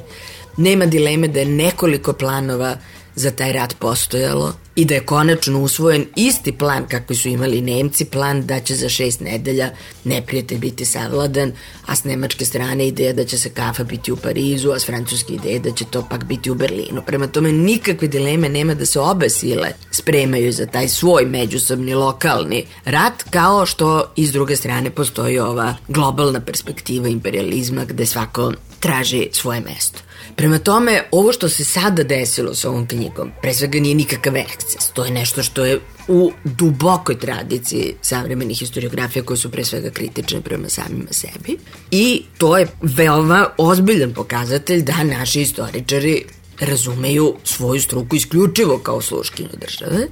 Nema 0.57 0.87
dileme 0.87 1.29
da 1.29 1.41
je 1.41 1.47
nekoliko 1.47 2.13
planova 2.13 2.77
za 3.15 3.31
taj 3.31 3.53
rat 3.53 3.75
postojalo 3.79 4.55
i 4.77 4.85
da 4.85 4.95
je 4.95 5.01
konačno 5.01 5.61
usvojen 5.61 6.07
isti 6.17 6.53
plan 6.53 6.87
kako 6.89 7.15
su 7.15 7.29
imali 7.29 7.61
Nemci, 7.61 8.05
plan 8.05 8.47
da 8.47 8.61
će 8.61 8.75
za 8.75 8.89
šest 8.89 9.21
nedelja 9.21 9.71
neprijatelj 10.05 10.59
biti 10.59 10.85
savladan, 10.85 11.53
a 11.87 11.97
s 11.97 12.05
nemačke 12.05 12.45
strane 12.45 12.89
ideja 12.89 13.13
da 13.13 13.25
će 13.25 13.39
se 13.39 13.51
kafa 13.51 13.85
biti 13.85 14.13
u 14.13 14.17
Parizu, 14.17 14.71
a 14.71 14.79
s 14.79 14.87
francuske 14.87 15.33
ideje 15.35 15.59
da 15.59 15.71
će 15.71 15.85
to 15.85 16.07
pak 16.11 16.25
biti 16.25 16.51
u 16.51 16.55
Berlinu. 16.55 17.03
Prema 17.07 17.27
tome 17.27 17.53
nikakve 17.53 18.09
dileme 18.09 18.49
nema 18.49 18.75
da 18.75 18.87
se 18.87 19.01
obe 19.01 19.29
sile 19.29 19.69
spremaju 19.91 20.53
za 20.53 20.67
taj 20.67 20.89
svoj 20.89 21.25
međusobni 21.25 21.95
lokalni 21.95 22.67
rat, 22.85 23.23
kao 23.31 23.67
što 23.67 24.13
iz 24.17 24.33
druge 24.33 24.57
strane 24.57 24.91
postoji 24.91 25.39
ova 25.39 25.75
globalna 25.89 26.41
perspektiva 26.41 27.09
imperializma 27.09 27.85
gde 27.85 28.07
svako 28.07 28.53
traži 28.81 29.29
svoje 29.33 29.61
mesto. 29.61 30.10
Prema 30.41 30.59
tome, 30.59 31.03
ovo 31.11 31.33
što 31.33 31.49
se 31.49 31.65
sada 31.65 32.03
desilo 32.03 32.55
sa 32.55 32.71
ovom 32.71 32.87
knjigom, 32.87 33.31
pre 33.43 33.55
svega 33.55 33.81
nije 33.81 33.95
nikakav 33.95 34.37
eksces. 34.37 34.89
To 34.93 35.05
je 35.05 35.11
nešto 35.11 35.43
što 35.43 35.65
je 35.65 35.81
u 36.09 36.33
dubokoj 36.45 37.19
tradiciji 37.19 37.95
savremenih 38.03 38.59
historiografija 38.59 39.23
koje 39.23 39.37
su 39.37 39.51
pre 39.51 39.65
svega 39.65 39.91
kritične 39.91 40.41
prema 40.41 40.69
samima 40.69 41.11
sebi. 41.11 41.59
I 41.91 42.23
to 42.39 42.59
je 42.59 42.67
veoma 42.83 43.47
ozbiljan 43.59 44.15
pokazatelj 44.15 44.83
da 44.83 45.05
naši 45.05 45.41
istoričari 45.41 46.25
razumeju 46.61 47.35
svoju 47.45 47.81
struku 47.81 48.17
isključivo 48.17 48.79
kao 48.79 49.01
sluškinju 49.01 49.51
države, 49.61 50.07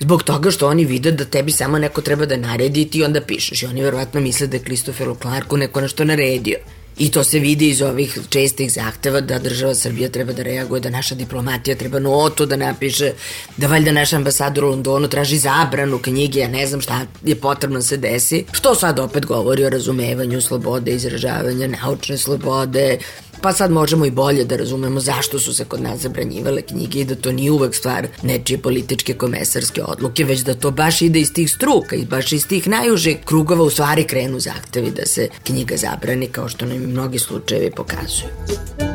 Zbog 0.00 0.22
toga 0.22 0.50
što 0.50 0.68
oni 0.68 0.84
vide 0.84 1.12
da 1.12 1.24
tebi 1.24 1.52
samo 1.52 1.78
neko 1.78 2.00
treba 2.00 2.26
da 2.26 2.36
naredi 2.36 2.82
i 2.82 2.88
ti 2.88 3.04
onda 3.04 3.20
pišeš. 3.20 3.62
I 3.62 3.66
oni 3.66 3.82
verovatno 3.82 4.20
misle 4.20 4.46
da 4.46 4.56
je 4.56 4.62
Kristoferu 4.62 5.16
Clarku 5.22 5.56
neko 5.56 5.80
nešto 5.80 6.04
naredio. 6.04 6.58
I 6.98 7.10
to 7.10 7.24
se 7.24 7.38
vidi 7.38 7.68
iz 7.68 7.82
ovih 7.82 8.18
čestih 8.28 8.72
zahteva 8.72 9.20
da 9.20 9.38
država 9.38 9.74
Srbija 9.74 10.08
treba 10.08 10.32
da 10.32 10.42
reaguje, 10.42 10.80
da 10.80 10.90
naša 10.90 11.14
diplomatija 11.14 11.76
treba 11.76 11.98
notu 11.98 12.46
da 12.46 12.56
napiše, 12.56 13.12
da 13.56 13.66
valjda 13.66 13.92
naš 13.92 14.12
ambasador 14.12 14.64
u 14.64 14.68
Londonu 14.68 15.08
traži 15.08 15.38
zabranu 15.38 15.98
knjige, 15.98 16.40
ja 16.40 16.48
ne 16.48 16.66
znam 16.66 16.80
šta 16.80 17.00
je 17.24 17.36
potrebno 17.36 17.78
da 17.78 17.82
se 17.82 17.96
desi. 17.96 18.44
Što 18.52 18.74
sad 18.74 18.98
opet 18.98 19.26
govori 19.26 19.64
o 19.64 19.70
razumevanju 19.70 20.40
slobode 20.40 20.94
izražavanja, 20.94 21.68
naučne 21.68 22.18
slobode, 22.18 22.98
pa 23.40 23.52
sad 23.52 23.70
možemo 23.70 24.06
i 24.06 24.10
bolje 24.10 24.44
da 24.44 24.56
razumemo 24.56 25.00
zašto 25.00 25.38
su 25.38 25.54
se 25.54 25.64
kod 25.64 25.82
nas 25.82 26.00
zabranjivale 26.00 26.62
knjige 26.62 27.00
i 27.00 27.04
da 27.04 27.14
to 27.14 27.32
nije 27.32 27.50
uvek 27.50 27.74
stvar 27.74 28.06
nečije 28.22 28.58
političke 28.58 29.14
komesarske 29.14 29.82
odluke, 29.82 30.24
već 30.24 30.40
da 30.40 30.54
to 30.54 30.70
baš 30.70 31.02
ide 31.02 31.20
iz 31.20 31.32
tih 31.32 31.50
struka 31.50 31.96
i 31.96 32.06
baš 32.06 32.32
iz 32.32 32.46
tih 32.46 32.68
najužih 32.68 33.16
krugova 33.24 33.62
u 33.62 33.70
stvari 33.70 34.04
krenu 34.04 34.40
zahtevi 34.40 34.90
da 34.90 35.06
se 35.06 35.28
knjiga 35.44 35.76
zabrani 35.76 36.26
kao 36.26 36.48
što 36.48 36.66
nam 36.66 36.76
i 36.76 36.86
mnogi 36.86 37.18
slučajevi 37.18 37.70
pokazuju. 37.70 38.85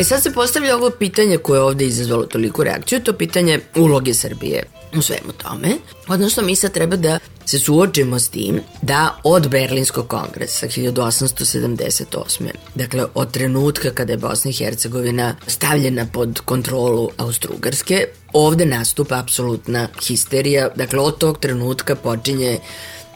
E 0.00 0.04
sad 0.04 0.22
se 0.22 0.32
postavlja 0.32 0.76
ovo 0.76 0.90
pitanje 0.90 1.36
koje 1.36 1.58
je 1.58 1.62
ovde 1.62 1.84
izazvalo 1.86 2.24
toliko 2.24 2.64
reakciju, 2.64 3.00
to 3.00 3.12
pitanje 3.12 3.60
uloge 3.76 4.14
Srbije 4.14 4.62
u 4.96 5.02
svemu 5.02 5.32
tome. 5.32 5.68
Odnosno 6.08 6.42
mi 6.42 6.56
sad 6.56 6.72
treba 6.72 6.96
da 6.96 7.18
se 7.44 7.58
suočimo 7.58 8.18
s 8.18 8.28
tim 8.28 8.60
da 8.82 9.20
od 9.24 9.48
Berlinskog 9.48 10.08
kongresa 10.08 10.66
1878. 10.66 12.50
Dakle, 12.74 13.06
od 13.14 13.30
trenutka 13.30 13.90
kada 13.90 14.12
je 14.12 14.16
Bosna 14.16 14.50
i 14.50 14.54
Hercegovina 14.54 15.36
stavljena 15.46 16.06
pod 16.12 16.40
kontrolu 16.44 17.10
Austrougarske, 17.16 18.06
ovde 18.32 18.66
nastupa 18.66 19.18
apsolutna 19.18 19.88
histerija. 20.06 20.68
Dakle, 20.76 21.00
od 21.00 21.18
tog 21.18 21.38
trenutka 21.38 21.94
počinje 21.94 22.58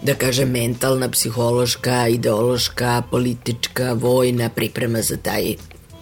da 0.03 0.14
kažem, 0.14 0.51
mentalna, 0.51 1.09
psihološka, 1.09 2.09
ideološka, 2.09 3.03
politička, 3.11 3.92
vojna 3.92 4.49
priprema 4.49 5.03
za 5.03 5.16
taj 5.16 5.55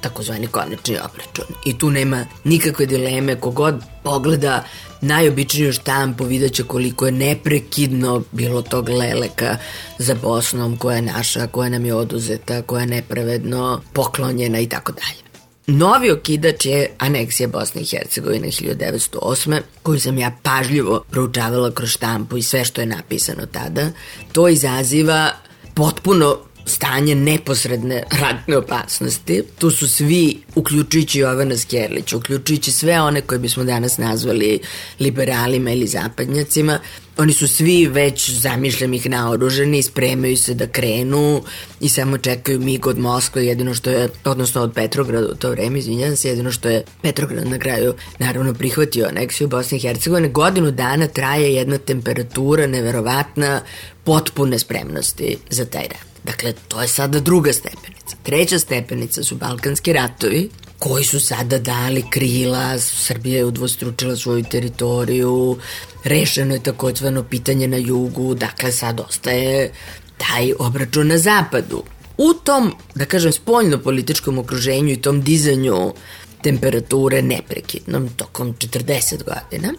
takozvani 0.03 0.47
konačni 0.47 0.99
obračun. 0.99 1.55
I 1.65 1.79
tu 1.79 1.91
nema 1.91 2.27
nikakve 2.45 2.87
dileme, 2.87 3.41
kogod 3.41 3.83
pogleda 4.03 4.65
najobičniju 5.01 5.73
štampu 5.73 6.25
vidjet 6.25 6.55
će 6.55 6.63
koliko 6.63 7.07
je 7.07 7.13
neprekidno 7.13 8.23
bilo 8.33 8.63
tog 8.63 8.89
leleka 8.89 9.57
za 9.99 10.15
Bosnom 10.23 10.77
koja 10.77 10.97
je 10.97 11.03
naša, 11.03 11.47
koja 11.47 11.69
nam 11.69 11.85
je 11.85 11.95
oduzeta, 11.95 12.63
koja 12.63 12.81
je 12.81 12.87
nepravedno 12.87 13.81
poklonjena 13.93 14.61
i 14.61 14.69
tako 14.69 14.93
dalje. 14.93 15.23
Novi 15.67 16.11
okidač 16.11 16.67
je 16.67 16.91
aneksija 16.99 17.49
Bosne 17.49 17.81
i 17.81 17.85
Hercegovine 17.85 18.49
1908. 18.49 19.61
koju 19.83 20.01
sam 20.01 20.19
ja 20.19 20.33
pažljivo 20.43 21.05
proučavala 21.11 21.71
kroz 21.71 21.91
štampu 21.91 22.37
i 22.37 22.43
sve 22.43 22.65
što 22.65 22.81
je 22.81 22.87
napisano 22.87 23.47
tada. 23.47 23.91
To 24.33 24.49
izaziva 24.49 25.31
potpuno 25.75 26.39
stanje 26.67 27.15
neposredne 27.15 28.03
ratne 28.11 28.57
opasnosti. 28.57 29.43
Tu 29.59 29.71
su 29.71 29.89
svi, 29.89 30.39
uključujući 30.55 31.19
Jovana 31.19 31.57
Skerlića, 31.57 32.17
uključujući 32.17 32.73
sve 32.73 33.01
one 33.01 33.21
koje 33.21 33.39
bismo 33.39 33.65
danas 33.65 33.99
nazvali 33.99 34.61
liberalima 35.01 35.71
ili 35.71 35.87
zapadnjacima, 35.87 36.79
oni 37.17 37.33
su 37.33 37.49
svi 37.49 37.87
već, 37.87 38.31
zamišljam 38.31 38.95
ih, 38.95 39.11
naoruženi, 39.11 39.83
spremaju 39.83 40.37
se 40.37 40.55
da 40.55 40.67
krenu 40.67 41.43
i 41.81 41.89
samo 41.89 42.19
čekaju 42.19 42.61
mig 42.61 42.87
od 42.87 42.99
Moskve, 42.99 43.47
jedino 43.47 43.75
što 43.75 43.91
je, 43.91 44.09
odnosno 44.25 44.63
od 44.63 44.73
Petrograda 44.75 45.27
u 45.27 45.35
to 45.35 45.51
vreme, 45.51 45.79
izvinjam 45.79 46.17
se, 46.17 46.29
jedino 46.29 46.53
što 46.53 46.69
je 46.69 46.85
Petrograd 47.03 47.47
na 47.47 47.59
kraju 47.59 47.95
naravno 48.19 48.55
prihvatio 48.55 49.07
aneksiju 49.07 49.49
Bosne 49.49 49.77
i 49.79 49.81
Hercegovine. 49.81 50.29
Godinu 50.29 50.71
dana 50.71 51.07
traje 51.07 51.55
jedna 51.55 51.79
temperatura 51.79 52.67
neverovatna 52.67 53.61
potpune 54.05 54.59
spremnosti 54.59 55.37
za 55.51 55.65
taj 55.65 55.83
rat. 55.83 56.12
Dakle, 56.25 56.53
to 56.69 56.83
je 56.83 56.89
sada 56.89 57.21
druga 57.21 57.53
stepenica. 57.53 58.17
Treća 58.23 58.59
stepenica 58.59 59.23
su 59.23 59.37
Balkanski 59.37 59.93
ratovi, 59.93 60.51
koji 60.79 61.05
su 61.05 61.21
sada 61.21 61.59
dali 61.59 62.05
krila, 62.11 62.79
Srbija 62.79 63.37
je 63.37 63.45
udvostručila 63.45 64.17
svoju 64.17 64.45
teritoriju, 64.45 65.57
rešeno 66.05 66.55
je 66.55 66.63
takozvano 66.63 67.23
pitanje 67.23 67.69
na 67.69 67.77
jugu, 67.77 68.35
dakle 68.35 68.73
sad 68.73 69.01
ostaje 69.01 69.73
taj 70.17 70.53
obračun 70.59 71.07
na 71.07 71.19
zapadu. 71.19 71.83
U 72.19 72.35
tom, 72.35 72.75
da 72.95 73.05
kažem, 73.05 73.33
spoljno-političkom 73.33 74.39
okruženju 74.39 74.93
i 74.93 75.01
tom 75.01 75.23
dizanju 75.23 75.95
temperature 76.43 77.23
neprekidnom 77.23 78.09
tokom 78.09 78.55
40 78.55 79.17
godina, 79.25 79.73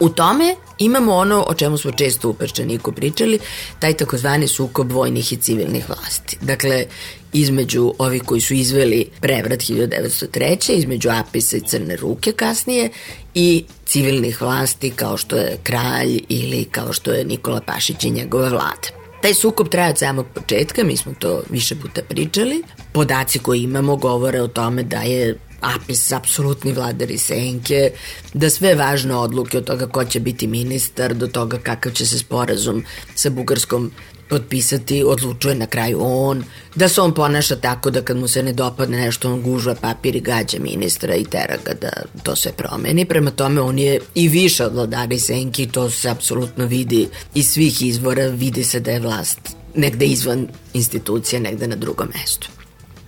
U 0.00 0.08
tome 0.08 0.54
imamo 0.78 1.14
ono 1.14 1.44
o 1.48 1.54
čemu 1.54 1.78
smo 1.78 1.90
često 1.90 2.28
u 2.28 2.34
Peščaniku 2.34 2.92
pričali, 2.92 3.38
taj 3.78 3.96
takozvani 3.96 4.48
sukob 4.48 4.92
vojnih 4.92 5.32
i 5.32 5.36
civilnih 5.36 5.88
vlasti. 5.88 6.38
Dakle, 6.40 6.86
između 7.32 7.94
ovih 7.98 8.22
koji 8.22 8.40
su 8.40 8.54
izveli 8.54 9.06
prevrat 9.20 9.60
1903. 9.60 10.72
između 10.72 11.08
Apisa 11.10 11.56
i 11.56 11.60
Crne 11.60 11.96
ruke 11.96 12.32
kasnije 12.32 12.90
i 13.34 13.64
civilnih 13.86 14.42
vlasti 14.42 14.90
kao 14.90 15.16
što 15.16 15.36
je 15.36 15.58
kralj 15.62 16.20
ili 16.28 16.64
kao 16.64 16.92
što 16.92 17.12
je 17.12 17.24
Nikola 17.24 17.60
Pašić 17.60 18.04
i 18.04 18.10
njegova 18.10 18.48
vlada. 18.48 18.88
Taj 19.22 19.34
sukob 19.34 19.68
traje 19.68 19.90
od 19.90 19.98
samog 19.98 20.26
početka, 20.34 20.84
mi 20.84 20.96
smo 20.96 21.12
to 21.18 21.42
više 21.50 21.76
puta 21.76 22.02
pričali. 22.08 22.62
Podaci 22.92 23.38
koje 23.38 23.62
imamo 23.62 23.96
govore 23.96 24.42
o 24.42 24.48
tome 24.48 24.82
da 24.82 25.00
je 25.00 25.38
Apis 25.60 26.12
apsolutni 26.12 26.72
vladari 26.72 27.18
senke, 27.18 27.90
da 28.34 28.50
sve 28.50 28.74
važne 28.74 29.14
odluke 29.14 29.58
od 29.58 29.64
toga 29.64 29.86
ko 29.86 30.04
će 30.04 30.20
biti 30.20 30.46
ministar, 30.46 31.14
do 31.14 31.26
toga 31.26 31.58
kakav 31.58 31.92
će 31.92 32.06
se 32.06 32.18
sporazum 32.18 32.84
sa 33.14 33.30
Bugarskom 33.30 33.90
potpisati, 34.28 35.04
odlučuje 35.06 35.54
na 35.54 35.66
kraju 35.66 35.98
on, 36.02 36.44
da 36.74 36.88
se 36.88 37.00
on 37.00 37.14
ponaša 37.14 37.56
tako 37.56 37.90
da 37.90 38.02
kad 38.02 38.16
mu 38.16 38.28
se 38.28 38.42
ne 38.42 38.52
dopadne 38.52 38.98
nešto, 38.98 39.32
on 39.32 39.42
gužva 39.42 39.74
papir 39.74 40.16
i 40.16 40.20
gađa 40.20 40.58
ministra 40.60 41.14
i 41.14 41.24
tera 41.24 41.56
ga 41.64 41.74
da 41.74 41.90
to 42.22 42.36
sve 42.36 42.52
promeni. 42.52 43.04
Prema 43.04 43.30
tome, 43.30 43.60
on 43.60 43.78
je 43.78 44.00
i 44.14 44.28
više 44.28 44.64
od 44.64 44.74
vladari 44.74 45.18
senki, 45.18 45.66
to 45.66 45.90
se 45.90 46.08
apsolutno 46.08 46.66
vidi 46.66 47.08
iz 47.34 47.48
svih 47.48 47.82
izvora, 47.82 48.26
vidi 48.26 48.64
se 48.64 48.80
da 48.80 48.90
je 48.90 49.00
vlast 49.00 49.40
negde 49.74 50.06
izvan 50.06 50.48
institucije, 50.74 51.40
negde 51.40 51.68
na 51.68 51.76
drugom 51.76 52.08
mestu. 52.14 52.48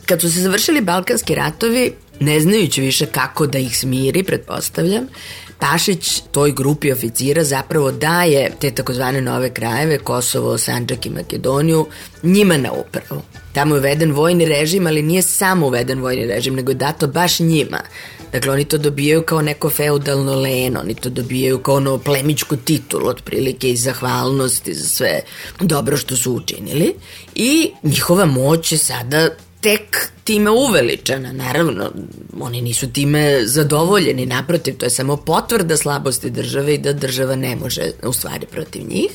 Kad 0.07 0.21
su 0.21 0.33
se 0.33 0.41
završili 0.41 0.81
Balkanski 0.81 1.35
ratovi, 1.35 1.93
ne 2.21 2.41
znajući 2.41 2.81
više 2.81 3.07
kako 3.07 3.47
da 3.47 3.59
ih 3.59 3.79
smiri, 3.79 4.23
pretpostavljam, 4.23 5.07
Pašić 5.61 6.23
toj 6.33 6.53
grupi 6.53 6.93
oficira 6.93 7.45
zapravo 7.45 7.93
daje 7.93 8.51
te 8.61 8.71
takozvane 8.71 9.21
nove 9.21 9.51
krajeve, 9.55 9.99
Kosovo, 9.99 10.59
Sanđak 10.59 11.07
i 11.07 11.11
Makedoniju, 11.11 11.87
njima 12.23 12.57
na 12.57 12.73
upravu. 12.73 13.23
Tamo 13.53 13.75
je 13.75 13.79
uveden 13.79 14.13
vojni 14.13 14.45
režim, 14.45 14.87
ali 14.87 15.03
nije 15.03 15.23
samo 15.23 15.67
uveden 15.67 16.01
vojni 16.01 16.27
režim, 16.27 16.55
nego 16.55 16.71
je 16.71 16.75
dato 16.75 17.07
baš 17.07 17.41
njima. 17.41 17.81
Dakle, 18.33 18.53
oni 18.53 18.65
to 18.65 18.79
dobijaju 18.79 19.23
kao 19.23 19.43
neko 19.43 19.71
feudalno 19.71 20.35
leno, 20.35 20.81
oni 20.81 20.95
to 20.95 21.11
dobijaju 21.11 21.59
kao 21.59 21.75
ono 21.75 21.99
plemičku 21.99 22.57
titulu, 22.57 23.09
otprilike 23.09 23.71
i 23.71 23.77
zahvalnosti 23.77 24.75
za 24.75 24.89
sve 24.89 25.21
dobro 25.61 25.97
što 25.97 26.17
su 26.17 26.33
učinili. 26.33 26.95
I 27.35 27.71
njihova 27.83 28.27
moć 28.27 28.73
je 28.73 28.79
sada 28.79 29.31
tek 29.61 30.11
time 30.25 30.51
uveličana. 30.51 31.33
Naravno, 31.33 31.91
oni 32.41 32.61
nisu 32.61 32.93
time 32.93 33.47
zadovoljeni, 33.47 34.27
naprotiv, 34.27 34.77
to 34.77 34.87
je 34.87 34.91
samo 34.91 35.17
potvrda 35.17 35.77
slabosti 35.77 36.31
države 36.31 36.75
i 36.75 36.79
da 36.79 36.93
država 36.93 37.37
ne 37.37 37.57
može 37.57 37.83
u 38.03 38.13
stvari 38.13 38.47
protiv 38.47 38.83
njih. 38.89 39.11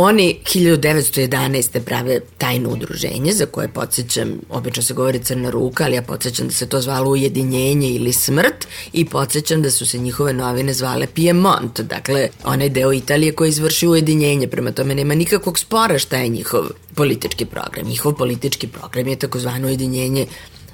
Oni 0.00 0.38
1911. 0.44 1.80
prave 1.80 2.20
tajno 2.38 2.70
udruženje 2.70 3.32
za 3.32 3.46
koje 3.46 3.68
podsjećam, 3.68 4.40
obično 4.50 4.82
se 4.82 4.94
govori 4.94 5.18
crna 5.18 5.50
ruka, 5.50 5.84
ali 5.84 5.94
ja 5.94 6.02
podsjećam 6.02 6.46
da 6.46 6.52
se 6.52 6.68
to 6.68 6.80
zvalo 6.80 7.10
ujedinjenje 7.10 7.88
ili 7.90 8.12
smrt 8.12 8.68
i 8.92 9.04
podsjećam 9.04 9.62
da 9.62 9.70
su 9.70 9.86
se 9.86 9.98
njihove 9.98 10.32
novine 10.32 10.72
zvale 10.72 11.06
Piemont, 11.14 11.80
dakle 11.80 12.28
onaj 12.44 12.68
deo 12.68 12.92
Italije 12.92 13.32
koji 13.32 13.48
izvrši 13.48 13.88
ujedinjenje, 13.88 14.46
prema 14.46 14.72
tome 14.72 14.94
nema 14.94 15.14
nikakvog 15.14 15.58
spora 15.58 15.98
šta 15.98 16.16
je 16.16 16.28
njihov 16.28 16.64
politički 16.94 17.44
program. 17.44 17.86
Njihov 17.86 18.14
politički 18.14 18.68
program 18.68 19.08
je 19.08 19.16
takozvano 19.16 19.66
ujedinjenje 19.66 20.26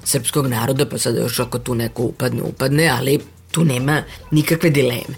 srpskog 0.03 0.47
naroda, 0.47 0.85
pa 0.85 0.97
sad 0.97 1.15
još 1.15 1.39
ako 1.39 1.59
tu 1.59 1.75
neko 1.75 2.03
upadne, 2.03 2.41
upadne, 2.41 2.87
ali 2.87 3.19
tu 3.51 3.65
nema 3.65 4.03
nikakve 4.31 4.69
dileme. 4.69 5.15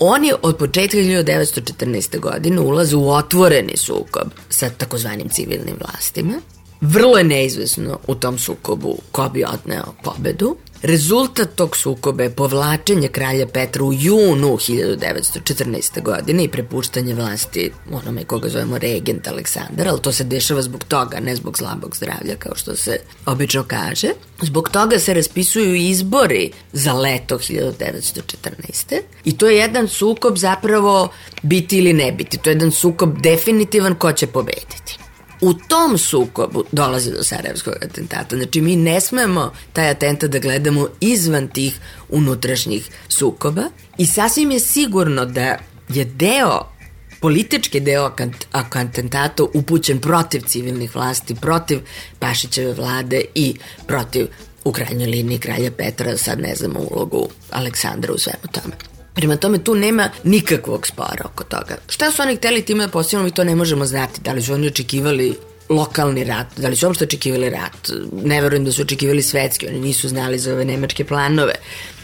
Oni 0.00 0.32
od 0.42 0.56
početka 0.56 0.96
1914. 0.96 2.20
godine 2.20 2.60
ulaze 2.60 2.96
u 2.96 3.10
otvoreni 3.10 3.76
sukob 3.76 4.28
sa 4.48 4.70
takozvanim 4.70 5.28
civilnim 5.28 5.76
vlastima 5.80 6.34
Vrlo 6.80 7.18
je 7.18 7.24
neizvesno 7.24 7.98
u 8.06 8.14
tom 8.14 8.38
sukobu 8.38 8.98
ko 9.12 9.28
bi 9.28 9.44
odneo 9.44 9.94
pobedu. 10.02 10.56
Rezultat 10.82 11.48
tog 11.54 11.76
sukoba 11.76 12.22
je 12.22 12.30
povlačenje 12.30 13.08
kralja 13.08 13.46
Petra 13.46 13.84
u 13.84 13.92
junu 13.92 14.48
1914. 14.48 16.02
godine 16.02 16.44
i 16.44 16.48
prepuštanje 16.48 17.14
vlasti 17.14 17.70
onome 17.92 18.24
koga 18.24 18.48
zovemo 18.48 18.78
regent 18.78 19.28
Aleksandar, 19.28 19.88
ali 19.88 20.00
to 20.02 20.12
se 20.12 20.24
dešava 20.24 20.62
zbog 20.62 20.84
toga, 20.84 21.20
ne 21.20 21.36
zbog 21.36 21.58
slabog 21.58 21.96
zdravlja, 21.96 22.36
kao 22.38 22.56
što 22.56 22.76
se 22.76 22.98
obično 23.26 23.64
kaže. 23.66 24.08
Zbog 24.42 24.68
toga 24.68 24.98
se 24.98 25.14
raspisuju 25.14 25.74
izbori 25.74 26.52
za 26.72 26.92
leto 26.92 27.38
1914. 27.38 29.00
I 29.24 29.36
to 29.36 29.48
je 29.48 29.56
jedan 29.56 29.88
sukob 29.88 30.36
zapravo 30.36 31.08
biti 31.42 31.78
ili 31.78 31.92
ne 31.92 32.12
biti. 32.12 32.38
To 32.38 32.50
je 32.50 32.54
jedan 32.54 32.72
sukob 32.72 33.20
definitivan 33.22 33.94
ko 33.94 34.12
će 34.12 34.26
pobediti. 34.26 35.07
U 35.40 35.54
tom 35.54 35.98
sukobu 35.98 36.64
dolazi 36.72 37.10
do 37.10 37.22
Sarajevskog 37.22 37.74
atentata. 37.82 38.36
Znači 38.36 38.60
mi 38.60 38.76
ne 38.76 39.00
smemo 39.00 39.52
taj 39.72 39.90
atentat 39.90 40.30
da 40.30 40.38
gledamo 40.38 40.88
izvan 41.00 41.48
tih 41.48 41.78
unutrašnjih 42.08 42.90
sukoba 43.08 43.62
i 43.98 44.06
sasvim 44.06 44.50
je 44.50 44.60
sigurno 44.60 45.24
da 45.24 45.56
je 45.88 46.04
deo 46.04 46.78
politički 47.20 47.80
deo 47.80 48.12
atentata 48.52 49.42
upućen 49.54 50.00
protiv 50.00 50.40
civilnih 50.46 50.94
vlasti, 50.94 51.34
protiv 51.34 51.80
Pašićeve 52.18 52.72
vlade 52.72 53.22
i 53.34 53.54
protiv 53.86 54.26
u 54.64 54.72
krajnjoj 54.72 55.08
liniji 55.08 55.38
kralja 55.38 55.70
Petra, 55.70 56.16
sad 56.16 56.40
ne 56.40 56.54
znamo 56.54 56.80
ulogu 56.80 57.28
Aleksandra 57.50 58.12
u 58.12 58.18
svemu 58.18 58.52
tome. 58.52 58.97
Prema 59.18 59.36
tome 59.36 59.58
tu 59.58 59.74
nema 59.74 60.10
nikakvog 60.24 60.86
spora 60.86 61.24
oko 61.24 61.44
toga. 61.44 61.76
Šta 61.88 62.12
su 62.12 62.22
oni 62.22 62.36
hteli 62.36 62.62
time 62.62 62.86
da 62.86 62.92
postavljamo, 62.92 63.24
mi 63.24 63.34
to 63.34 63.44
ne 63.44 63.54
možemo 63.54 63.86
znati. 63.86 64.20
Da 64.20 64.32
li 64.32 64.42
su 64.42 64.54
oni 64.54 64.66
očekivali 64.66 65.34
lokalni 65.68 66.24
rat, 66.24 66.46
da 66.56 66.68
li 66.68 66.76
su 66.76 66.86
uopšte 66.86 67.04
očekivali 67.04 67.50
rat. 67.50 67.90
Ne 68.12 68.40
verujem 68.42 68.64
da 68.64 68.72
su 68.72 68.82
očekivali 68.82 69.22
svetski, 69.22 69.68
oni 69.68 69.80
nisu 69.80 70.08
znali 70.08 70.38
za 70.38 70.52
ove 70.52 70.64
nemačke 70.64 71.04
planove. 71.04 71.54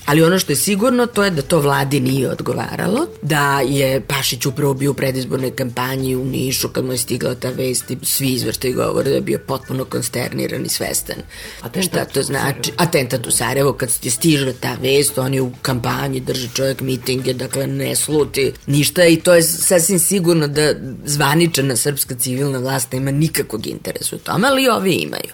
Ali 0.06 0.22
ono 0.22 0.38
što 0.38 0.52
je 0.52 0.56
sigurno 0.56 1.06
to 1.06 1.24
je 1.24 1.30
da 1.30 1.42
to 1.42 1.60
vladi 1.60 2.00
nije 2.00 2.30
odgovaralo, 2.30 3.06
da 3.22 3.60
je 3.60 4.00
Pašić 4.00 4.46
upravo 4.46 4.74
bio 4.74 4.90
u 4.90 4.94
predizbornoj 4.94 5.50
kampanji 5.50 6.16
u 6.16 6.24
Nišu 6.24 6.68
kad 6.68 6.84
mu 6.84 6.92
je 6.92 6.98
stigla 6.98 7.34
ta 7.34 7.50
vest 7.50 7.90
i 7.90 7.98
svi 8.02 8.32
izvrštaji 8.32 8.74
govore 8.74 9.10
da 9.10 9.14
je 9.14 9.20
bio 9.20 9.38
potpuno 9.46 9.84
konsterniran 9.84 10.64
i 10.64 10.68
svestan. 10.68 11.16
Atentat 11.60 11.90
Šta 11.90 12.04
to 12.04 12.22
znači? 12.22 12.72
Atentat 12.76 13.26
u 13.26 13.30
Sarajevo, 13.30 13.72
kad 13.72 13.90
je 14.02 14.10
stižla 14.10 14.52
ta 14.60 14.76
vest, 14.82 15.18
on 15.18 15.34
je 15.34 15.42
u 15.42 15.52
kampanji, 15.62 16.20
drži 16.20 16.48
čovjek 16.54 16.80
mitinge, 16.80 17.32
dakle 17.32 17.66
ne 17.66 17.96
sluti 17.96 18.52
ništa 18.66 19.04
i 19.04 19.16
to 19.16 19.34
je 19.34 19.42
sasvim 19.42 19.98
sigurno 19.98 20.48
da 20.48 20.74
zvaničana 21.04 21.76
srpska 21.76 22.14
civilna 22.14 22.58
vlast 22.58 22.92
nema 22.92 23.10
nikakvog 23.10 23.66
interesa 23.66 24.16
u 24.16 24.18
tome, 24.18 24.48
ali 24.48 24.68
ovi 24.68 24.92
imaju. 24.92 25.32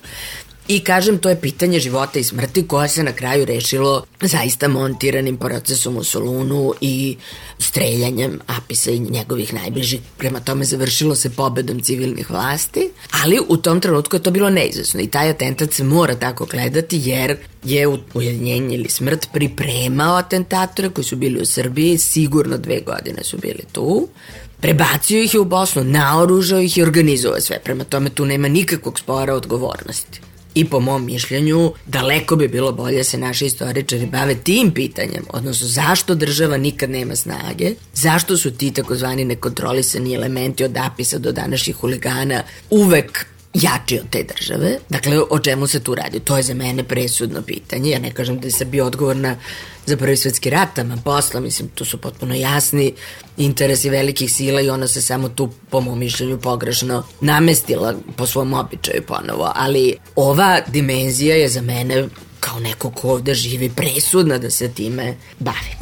I 0.71 0.81
kažem, 0.81 1.19
to 1.19 1.29
je 1.29 1.41
pitanje 1.41 1.81
života 1.81 2.19
i 2.19 2.25
smrti 2.25 2.67
koje 2.69 2.89
se 2.89 3.03
na 3.03 3.13
kraju 3.13 3.45
rešilo 3.45 4.05
zaista 4.21 4.69
montiranim 4.69 5.37
procesom 5.37 5.97
u 5.97 6.05
Solunu 6.05 6.75
i 6.81 7.17
streljanjem 7.59 8.41
Apisa 8.47 8.91
i 8.91 8.99
njegovih 8.99 9.55
najbližih. 9.55 10.01
Prema 10.19 10.41
tome 10.41 10.65
završilo 10.65 11.15
se 11.15 11.31
pobedom 11.31 11.81
civilnih 11.81 12.31
vlasti, 12.31 12.91
ali 13.23 13.41
u 13.49 13.57
tom 13.57 13.81
trenutku 13.81 14.17
je 14.17 14.23
to 14.23 14.31
bilo 14.31 14.51
neizvesno 14.51 15.01
i 15.01 15.07
taj 15.07 15.31
atentat 15.31 15.73
se 15.73 15.85
mora 15.85 16.15
tako 16.15 16.47
gledati 16.47 17.01
jer 17.05 17.37
je 17.65 17.89
ujedinjenje 18.15 18.77
ili 18.77 18.89
smrt 18.89 19.29
pripremao 19.33 20.17
atentatore 20.17 20.91
koji 20.91 21.05
su 21.05 21.17
bili 21.17 21.43
u 21.43 21.47
Srbiji, 21.47 21.99
sigurno 21.99 22.59
dve 22.59 22.81
godine 22.81 23.25
su 23.25 23.39
bili 23.39 23.65
tu, 23.73 24.09
prebacio 24.61 25.23
ih 25.23 25.35
je 25.35 25.41
u 25.41 25.45
Bosnu, 25.45 25.85
naoružao 25.85 26.61
ih 26.61 26.79
i 26.79 26.83
organizovao 26.83 27.41
sve. 27.41 27.59
Prema 27.65 27.85
tome 27.85 28.11
tu 28.11 28.25
nema 28.25 28.49
nikakvog 28.49 28.99
spora 28.99 29.35
odgovornosti. 29.35 30.30
I 30.55 30.65
po 30.65 30.81
mom 30.81 31.05
mišljenju, 31.05 31.73
daleko 31.87 32.37
bi 32.37 32.49
bilo 32.49 32.73
bolje 32.73 33.05
se 33.05 33.19
naši 33.19 33.47
istoričari 33.47 34.07
bave 34.07 34.35
tim 34.35 34.71
pitanjem, 34.75 35.25
odnosno 35.29 35.67
zašto 35.67 36.15
država 36.15 36.57
nikad 36.57 36.91
nema 36.91 37.17
snage, 37.17 37.75
zašto 37.95 38.37
su 38.37 38.51
ti 38.51 38.73
takozvani 38.73 39.25
nekontrolisani 39.25 40.15
elementi 40.15 40.65
od 40.65 40.77
apisa 40.77 41.19
do 41.19 41.33
današnjih 41.33 41.77
huligana 41.77 42.43
uvek 42.71 43.27
jači 43.55 43.99
od 43.99 44.11
te 44.11 44.23
države. 44.23 44.79
Dakle, 44.89 45.21
o 45.31 45.39
čemu 45.39 45.67
se 45.67 45.81
tu 45.81 45.95
radi? 45.95 46.21
To 46.21 46.37
je 46.37 46.43
za 46.43 46.55
mene 46.55 46.85
presudno 46.85 47.43
pitanje. 47.43 47.91
Ja 47.91 47.99
ne 47.99 48.11
kažem 48.11 48.41
da 48.41 48.47
je 48.47 48.53
Srbija 48.53 48.85
odgovorna 48.85 49.37
za 49.91 49.97
prvi 49.97 50.17
svetski 50.17 50.51
rat, 50.51 50.79
ama 50.79 50.97
posla, 51.05 51.41
mislim, 51.41 51.69
tu 51.69 51.85
su 51.85 51.99
potpuno 51.99 52.35
jasni 52.35 52.95
interesi 53.37 53.91
velikih 53.91 54.33
sila 54.33 54.61
i 54.61 54.71
ona 54.71 54.89
se 54.89 55.03
samo 55.03 55.29
tu, 55.29 55.49
po 55.71 55.81
mom 55.81 55.99
mišljenju, 55.99 56.39
pogrešno 56.39 57.03
namestila 57.21 57.95
po 58.17 58.27
svom 58.27 58.55
običaju 58.55 59.03
ponovo. 59.07 59.53
Ali 59.55 59.97
ova 60.17 60.61
dimenzija 60.67 61.37
je 61.37 61.49
za 61.49 61.63
mene 61.63 62.09
kao 62.41 62.61
neko 62.61 62.91
ko 62.91 63.11
ovde 63.11 63.35
živi 63.35 63.71
presudna 63.77 64.39
da 64.39 64.51
se 64.51 64.69
time 64.69 65.17
bavi. 65.39 65.75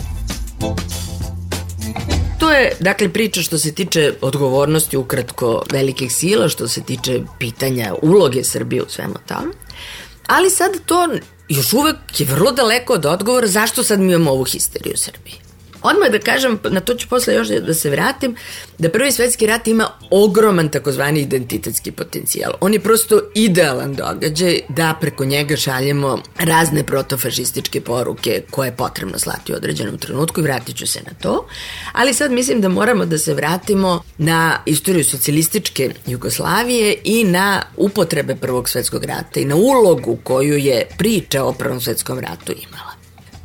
To 2.38 2.50
je, 2.50 2.72
dakle, 2.80 3.08
priča 3.08 3.42
što 3.42 3.58
se 3.58 3.74
tiče 3.74 4.14
odgovornosti 4.20 4.96
ukratko 4.96 5.62
velikih 5.72 6.12
sila, 6.12 6.48
što 6.48 6.68
se 6.68 6.82
tiče 6.82 7.20
pitanja 7.38 7.94
uloge 8.02 8.44
Srbije 8.44 8.82
u 8.82 8.88
svemu 8.88 9.14
tome. 9.26 9.52
Ali 10.26 10.50
sad 10.50 10.70
to 10.86 11.08
još 11.48 11.72
uvek 11.72 11.96
je 12.18 12.26
vrlo 12.26 12.52
daleko 12.52 12.92
od 12.92 13.06
odgovora 13.06 13.46
zašto 13.46 13.84
sad 13.84 14.00
mi 14.00 14.12
imamo 14.12 14.30
ovu 14.30 14.44
histeriju 14.44 14.94
u 14.94 14.98
Srbiji. 14.98 15.47
Odmah 15.82 16.10
da 16.10 16.18
kažem, 16.18 16.58
na 16.70 16.80
to 16.80 16.94
ću 16.94 17.08
posle 17.08 17.34
još 17.34 17.48
da 17.48 17.74
se 17.74 17.90
vratim, 17.90 18.36
da 18.78 18.90
prvi 18.90 19.12
svetski 19.12 19.46
rat 19.46 19.68
ima 19.68 19.88
ogroman 20.10 20.68
takozvani 20.68 21.20
identitetski 21.20 21.92
potencijal. 21.92 22.52
On 22.60 22.72
je 22.72 22.80
prosto 22.80 23.20
idealan 23.34 23.94
događaj 23.94 24.60
da 24.68 24.94
preko 25.00 25.24
njega 25.24 25.56
šaljemo 25.56 26.22
razne 26.38 26.84
protofašističke 26.84 27.80
poruke 27.80 28.42
koje 28.50 28.68
je 28.68 28.76
potrebno 28.76 29.18
slati 29.18 29.52
u 29.52 29.56
određenom 29.56 29.98
trenutku 29.98 30.40
i 30.40 30.42
vratit 30.42 30.76
ću 30.76 30.86
se 30.86 31.00
na 31.06 31.12
to. 31.20 31.46
Ali 31.92 32.14
sad 32.14 32.32
mislim 32.32 32.60
da 32.60 32.68
moramo 32.68 33.06
da 33.06 33.18
se 33.18 33.34
vratimo 33.34 34.02
na 34.18 34.58
istoriju 34.66 35.04
socijalističke 35.04 35.90
Jugoslavije 36.06 36.96
i 37.04 37.24
na 37.24 37.62
upotrebe 37.76 38.36
Prvog 38.36 38.68
svetskog 38.68 39.04
rata 39.04 39.40
i 39.40 39.44
na 39.44 39.56
ulogu 39.56 40.18
koju 40.22 40.56
je 40.58 40.86
priča 40.98 41.44
o 41.44 41.52
Prvom 41.52 41.80
svetskom 41.80 42.18
ratu 42.18 42.52
imala. 42.52 42.87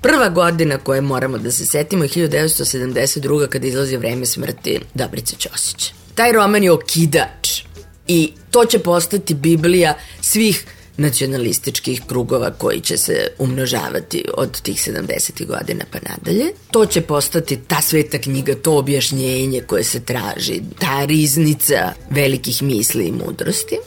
Prva 0.03 0.29
godina 0.29 0.77
koje 0.77 1.01
moramo 1.01 1.37
da 1.37 1.51
se 1.51 1.65
setimo 1.65 2.03
je 2.03 2.09
1972. 2.09 3.47
kada 3.47 3.67
izlazi 3.67 3.97
vreme 3.97 4.25
smrti 4.25 4.79
Dobrice 4.93 5.35
Ćosića. 5.35 5.93
Taj 6.15 6.31
roman 6.31 6.63
je 6.63 6.71
okidač 6.71 7.61
i 8.07 8.31
to 8.51 8.65
će 8.65 8.79
postati 8.79 9.33
Biblija 9.33 9.97
svih 10.21 10.65
nacionalističkih 10.97 12.01
krugova 12.07 12.51
koji 12.51 12.81
će 12.81 12.97
se 12.97 13.27
umnožavati 13.39 14.25
od 14.33 14.61
tih 14.61 14.77
70. 14.77 15.45
godina 15.45 15.85
pa 15.91 15.97
nadalje. 16.09 16.53
To 16.71 16.85
će 16.85 17.01
postati 17.01 17.59
ta 17.67 17.81
sveta 17.81 18.17
knjiga, 18.17 18.55
to 18.55 18.77
objašnjenje 18.77 19.61
koje 19.61 19.83
se 19.83 19.99
traži, 19.99 20.61
ta 20.79 21.05
riznica 21.05 21.93
velikih 22.09 22.63
misli 22.63 23.05
i 23.07 23.11
mudrosti. 23.11 23.77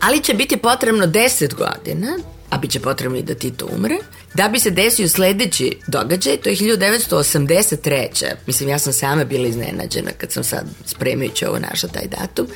Ali 0.00 0.22
će 0.22 0.34
biti 0.34 0.56
potrebno 0.56 1.06
10 1.06 1.54
godina 1.54 2.18
a 2.50 2.58
bit 2.58 2.70
će 2.70 2.80
potrebno 2.80 3.18
i 3.18 3.22
da 3.22 3.34
Tito 3.34 3.68
umre, 3.76 3.96
da 4.34 4.48
bi 4.48 4.58
se 4.58 4.70
desio 4.70 5.08
sledeći 5.08 5.78
događaj, 5.86 6.36
to 6.36 6.48
je 6.48 6.56
1983. 6.56 8.32
Mislim, 8.46 8.68
ja 8.68 8.78
sam 8.78 8.92
sama 8.92 9.24
bila 9.24 9.48
iznenađena 9.48 10.10
kad 10.18 10.32
sam 10.32 10.44
sad 10.44 10.66
spremajući 10.84 11.46
ovo 11.46 11.58
našla 11.58 11.88
taj 11.88 12.06
datum, 12.06 12.46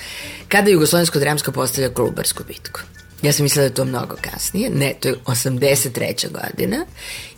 kada 0.49 0.71
Jugoslovensko 0.71 1.19
dramsko 1.19 1.53
postavlja 1.53 1.95
Kolubarsku 1.95 2.43
bitku. 2.49 2.81
Ja 3.23 3.33
sam 3.33 3.43
mislila 3.43 3.63
da 3.63 3.67
je 3.67 3.75
to 3.75 3.85
mnogo 3.85 4.17
kasnije. 4.21 4.71
Ne, 4.71 4.95
to 5.01 5.09
je 5.09 5.15
83. 5.27 6.27
godina. 6.31 6.87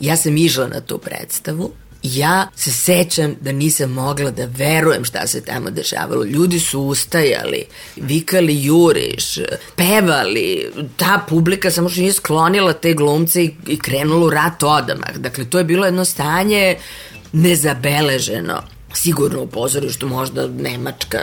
Ja 0.01 0.17
sam 0.17 0.37
išla 0.37 0.69
na 0.69 0.81
tu 0.81 0.99
predstavu 0.99 1.73
ja 2.03 2.49
se 2.57 2.73
sećam 2.73 3.37
da 3.41 3.53
nisam 3.53 3.91
mogla 3.91 4.31
da 4.31 4.49
verujem 4.57 5.05
šta 5.05 5.27
se 5.27 5.45
tamo 5.45 5.71
dešavalo. 5.71 6.25
Ljudi 6.25 6.61
su 6.61 6.81
ustajali, 6.81 7.65
vikali 7.97 8.65
juriš, 8.65 9.39
pevali, 9.77 10.71
ta 10.97 11.25
publika 11.29 11.71
samo 11.71 11.89
što 11.89 12.01
nije 12.01 12.13
sklonila 12.13 12.73
te 12.73 12.95
glumce 12.95 13.45
i, 13.45 13.55
i 13.67 13.79
krenula 13.79 14.27
u 14.27 14.31
rat 14.31 14.63
odamah. 14.63 15.17
Dakle, 15.17 15.45
to 15.45 15.59
je 15.59 15.65
bilo 15.65 15.87
jedno 15.87 16.05
stanje 16.05 16.77
nezabeleženo 17.33 18.63
sigurno 18.95 19.43
u 19.43 19.47
pozorištu 19.47 20.09
možda 20.09 20.47
Nemačka 20.47 21.19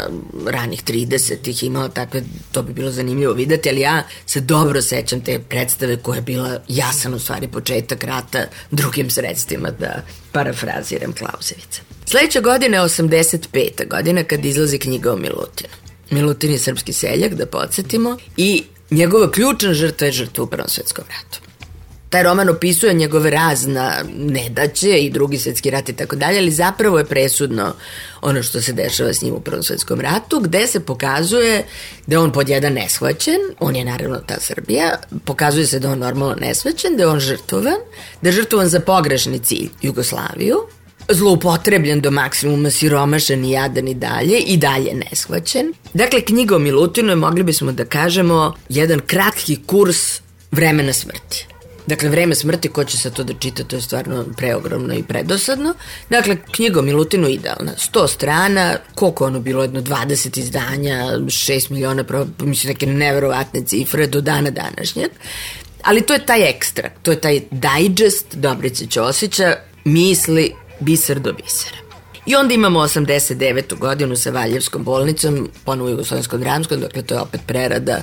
ranih 0.46 0.84
30-ih 0.84 1.64
imala 1.64 1.90
takve, 1.90 2.24
to 2.52 2.64
bi 2.64 2.74
bilo 2.74 2.92
zanimljivo 2.92 3.34
videti, 3.34 3.70
ali 3.70 3.82
ja 3.82 4.04
se 4.26 4.42
dobro 4.42 4.82
sećam 4.82 5.22
te 5.22 5.40
predstave 5.40 5.98
koja 5.98 6.16
je 6.16 6.22
bila 6.22 6.60
jasan 6.68 7.14
u 7.14 7.20
stvari 7.20 7.48
početak 7.48 8.04
rata 8.04 8.46
drugim 8.72 9.10
sredstvima 9.10 9.72
da 9.72 10.02
parafraziram 10.32 11.14
Klausevica. 11.14 11.82
Sledeća 12.06 12.42
godina 12.42 12.78
je 12.78 12.84
85. 12.84 13.88
godina 13.90 14.24
kad 14.24 14.46
izlazi 14.46 14.78
knjiga 14.78 15.14
o 15.14 15.18
Milutinu. 15.18 15.74
Milutin 16.10 16.52
je 16.52 16.58
srpski 16.58 16.94
seljak, 16.94 17.34
da 17.34 17.46
podsjetimo, 17.46 18.18
i 18.38 18.64
njegova 18.92 19.32
ključna 19.32 19.74
žrtva 19.74 20.08
je 20.08 20.14
žrtva 20.14 20.44
u 20.44 20.48
Prvom 20.48 20.70
svetskom 20.70 21.06
ratu. 21.10 21.49
Taj 22.10 22.24
roman 22.24 22.50
opisuje 22.50 22.94
njegove 22.94 23.30
razna 23.30 23.94
nedaće 24.16 24.98
i 24.98 25.10
drugi 25.10 25.38
svetski 25.38 25.70
rat 25.70 25.90
i 25.90 25.94
tako 25.94 26.16
dalje, 26.16 26.40
ali 26.40 26.52
zapravo 26.52 26.98
je 26.98 27.06
presudno 27.06 27.74
ono 28.22 28.44
što 28.44 28.62
se 28.62 28.74
dešava 28.74 29.14
s 29.14 29.22
njim 29.22 29.34
u 29.34 29.40
Prvom 29.40 29.64
svetskom 29.64 30.02
ratu, 30.02 30.40
gde 30.40 30.68
se 30.68 30.80
pokazuje 30.80 31.64
da 32.08 32.16
je 32.16 32.20
on 32.20 32.32
pod 32.32 32.50
jedan 32.50 32.74
neshvaćen, 32.74 33.40
on 33.60 33.76
je 33.76 33.86
naravno 33.86 34.18
ta 34.18 34.40
Srbija, 34.40 35.00
pokazuje 35.26 35.66
se 35.68 35.80
da 35.80 35.92
on 35.92 36.00
normalno 36.00 36.36
neshvaćen, 36.36 36.98
da 36.98 37.04
je 37.04 37.08
on 37.08 37.20
žrtvovan, 37.20 37.78
da 38.22 38.30
je 38.30 38.34
žrtvovan 38.34 38.68
za 38.68 38.80
pogrešni 38.80 39.40
cilj 39.40 39.70
Jugoslaviju, 39.82 40.58
zloupotrebljen 41.10 42.02
do 42.02 42.12
maksimuma, 42.12 42.70
siromašan 42.70 43.46
i 43.46 43.52
jadan 43.52 43.88
i 43.88 43.94
dalje, 43.94 44.40
i 44.40 44.58
dalje 44.58 44.94
neshvaćen. 44.94 45.74
Dakle, 45.94 46.22
knjiga 46.22 46.56
o 46.56 47.16
mogli 47.16 47.44
bismo 47.44 47.72
da 47.72 47.86
kažemo, 47.86 48.54
jedan 48.70 49.00
kratki 49.00 49.60
kurs 49.66 50.22
vremena 50.52 50.94
smrti. 50.94 51.48
Dakle, 51.90 52.10
vreme 52.10 52.36
smrti, 52.36 52.70
ko 52.70 52.84
će 52.84 52.98
se 52.98 53.10
to 53.12 53.24
da 53.24 53.34
čita, 53.34 53.64
to 53.64 53.76
je 53.76 53.82
stvarno 53.82 54.26
preogromno 54.38 54.94
i 54.94 55.04
predosadno. 55.04 55.74
Dakle, 56.10 56.38
knjiga 56.52 56.80
o 56.80 56.84
Milutinu 56.84 57.28
idealna. 57.28 57.72
100 57.94 58.08
strana, 58.08 58.78
koliko 58.96 59.26
ono 59.26 59.40
bilo, 59.40 59.62
jedno 59.62 59.82
20 59.82 60.40
izdanja, 60.40 61.06
6 61.18 61.72
miliona, 61.72 62.04
mislim, 62.40 62.74
neke 62.74 62.86
neverovatne 62.86 63.64
cifre 63.66 64.08
do 64.08 64.22
dana 64.22 64.50
današnjeg. 64.50 65.10
Ali 65.84 66.02
to 66.02 66.14
je 66.14 66.26
taj 66.26 66.50
ekstra, 66.50 66.90
to 67.04 67.12
je 67.12 67.22
taj 67.22 67.42
digest 67.52 68.36
Dobrice 68.36 68.86
Ćosića, 68.86 69.56
misli 69.86 70.54
biser 70.80 71.20
do 71.20 71.34
bisera. 71.34 71.78
I 72.26 72.36
onda 72.36 72.54
imamo 72.54 72.80
89. 72.80 73.78
godinu 73.78 74.16
sa 74.16 74.30
Valjevskom 74.30 74.84
bolnicom, 74.84 75.50
ponovo 75.66 75.90
Jugoslovenskom 75.90 76.40
dramskom, 76.40 76.80
dakle 76.80 77.02
to 77.02 77.14
je 77.16 77.22
opet 77.22 77.42
prerada, 77.48 78.02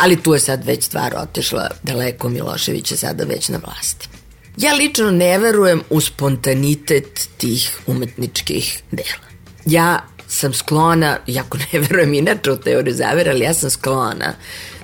ali 0.00 0.22
tu 0.22 0.34
je 0.34 0.40
sad 0.40 0.64
već 0.64 0.84
stvar 0.84 1.14
otešla 1.16 1.68
daleko, 1.82 2.28
Milošević 2.28 2.90
je 2.90 2.96
sada 2.96 3.24
već 3.24 3.48
na 3.48 3.60
vlasti. 3.64 4.08
Ja 4.56 4.74
lično 4.74 5.10
ne 5.10 5.38
verujem 5.38 5.82
u 5.90 6.00
spontanitet 6.00 7.28
tih 7.36 7.78
umetničkih 7.86 8.82
dela. 8.90 9.26
Ja 9.66 10.00
sam 10.28 10.52
sklona, 10.54 11.18
jako 11.26 11.58
ne 11.58 11.78
verujem 11.88 12.14
inače 12.14 12.50
u 12.50 12.56
teoriju 12.56 12.94
zavera, 12.94 13.30
ali 13.30 13.44
ja 13.44 13.54
sam 13.54 13.70
sklona 13.70 14.34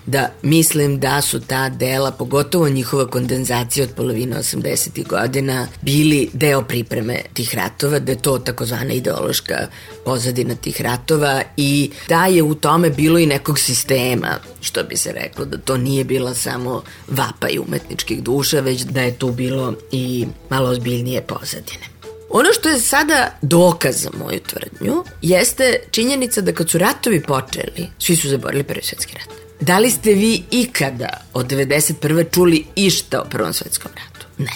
da 0.06 0.30
mislim 0.42 1.00
da 1.00 1.22
su 1.22 1.40
ta 1.40 1.68
dela, 1.68 2.10
pogotovo 2.10 2.68
njihova 2.68 3.06
kondenzacija 3.06 3.84
od 3.84 3.90
polovine 3.96 4.36
80. 4.36 5.06
godina, 5.08 5.66
bili 5.82 6.30
deo 6.32 6.62
pripreme 6.62 7.20
tih 7.34 7.54
ratova, 7.54 7.98
da 7.98 8.12
je 8.12 8.22
to 8.22 8.38
takozvana 8.38 8.92
ideološka 8.92 9.66
pozadina 10.04 10.54
tih 10.54 10.80
ratova 10.80 11.42
i 11.56 11.90
da 12.08 12.26
je 12.26 12.42
u 12.42 12.54
tome 12.54 12.90
bilo 12.90 13.18
i 13.18 13.26
nekog 13.26 13.58
sistema, 13.58 14.38
što 14.60 14.82
bi 14.82 14.96
se 14.96 15.12
reklo, 15.12 15.44
da 15.44 15.58
to 15.58 15.76
nije 15.76 16.04
bila 16.04 16.34
samo 16.34 16.82
vapaj 17.08 17.58
umetničkih 17.58 18.22
duša, 18.22 18.60
već 18.60 18.80
da 18.80 19.02
je 19.02 19.18
tu 19.18 19.30
bilo 19.30 19.74
i 19.92 20.26
malo 20.50 20.70
ozbiljnije 20.70 21.22
pozadine. 21.22 21.86
Ono 22.30 22.48
što 22.52 22.68
je 22.68 22.80
sada 22.80 23.38
dokaz 23.42 24.02
za 24.02 24.10
moju 24.18 24.40
tvrdnju 24.40 25.04
jeste 25.22 25.80
činjenica 25.90 26.40
da 26.40 26.52
kad 26.52 26.70
su 26.70 26.78
ratovi 26.78 27.22
počeli, 27.22 27.88
svi 27.98 28.16
su 28.16 28.28
zaborili 28.28 28.64
Prvi 28.64 28.82
svetski 28.82 29.14
rat. 29.14 29.45
Da 29.60 29.78
li 29.78 29.90
ste 29.90 30.12
vi 30.12 30.42
ikada 30.50 31.08
od 31.34 31.46
91. 31.46 32.34
čuli 32.34 32.66
išta 32.76 33.20
o 33.20 33.24
Prvom 33.24 33.52
svetskom 33.52 33.90
ratu? 33.94 34.26
Ne. 34.38 34.52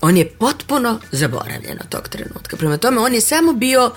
On 0.00 0.16
je 0.16 0.28
potpuno 0.28 0.98
zaboravljen 1.12 1.78
od 1.80 1.88
tog 1.88 2.08
trenutka. 2.08 2.56
Prema 2.56 2.76
tome, 2.76 3.00
on 3.00 3.14
je 3.14 3.20
samo 3.20 3.52
bio 3.52 3.90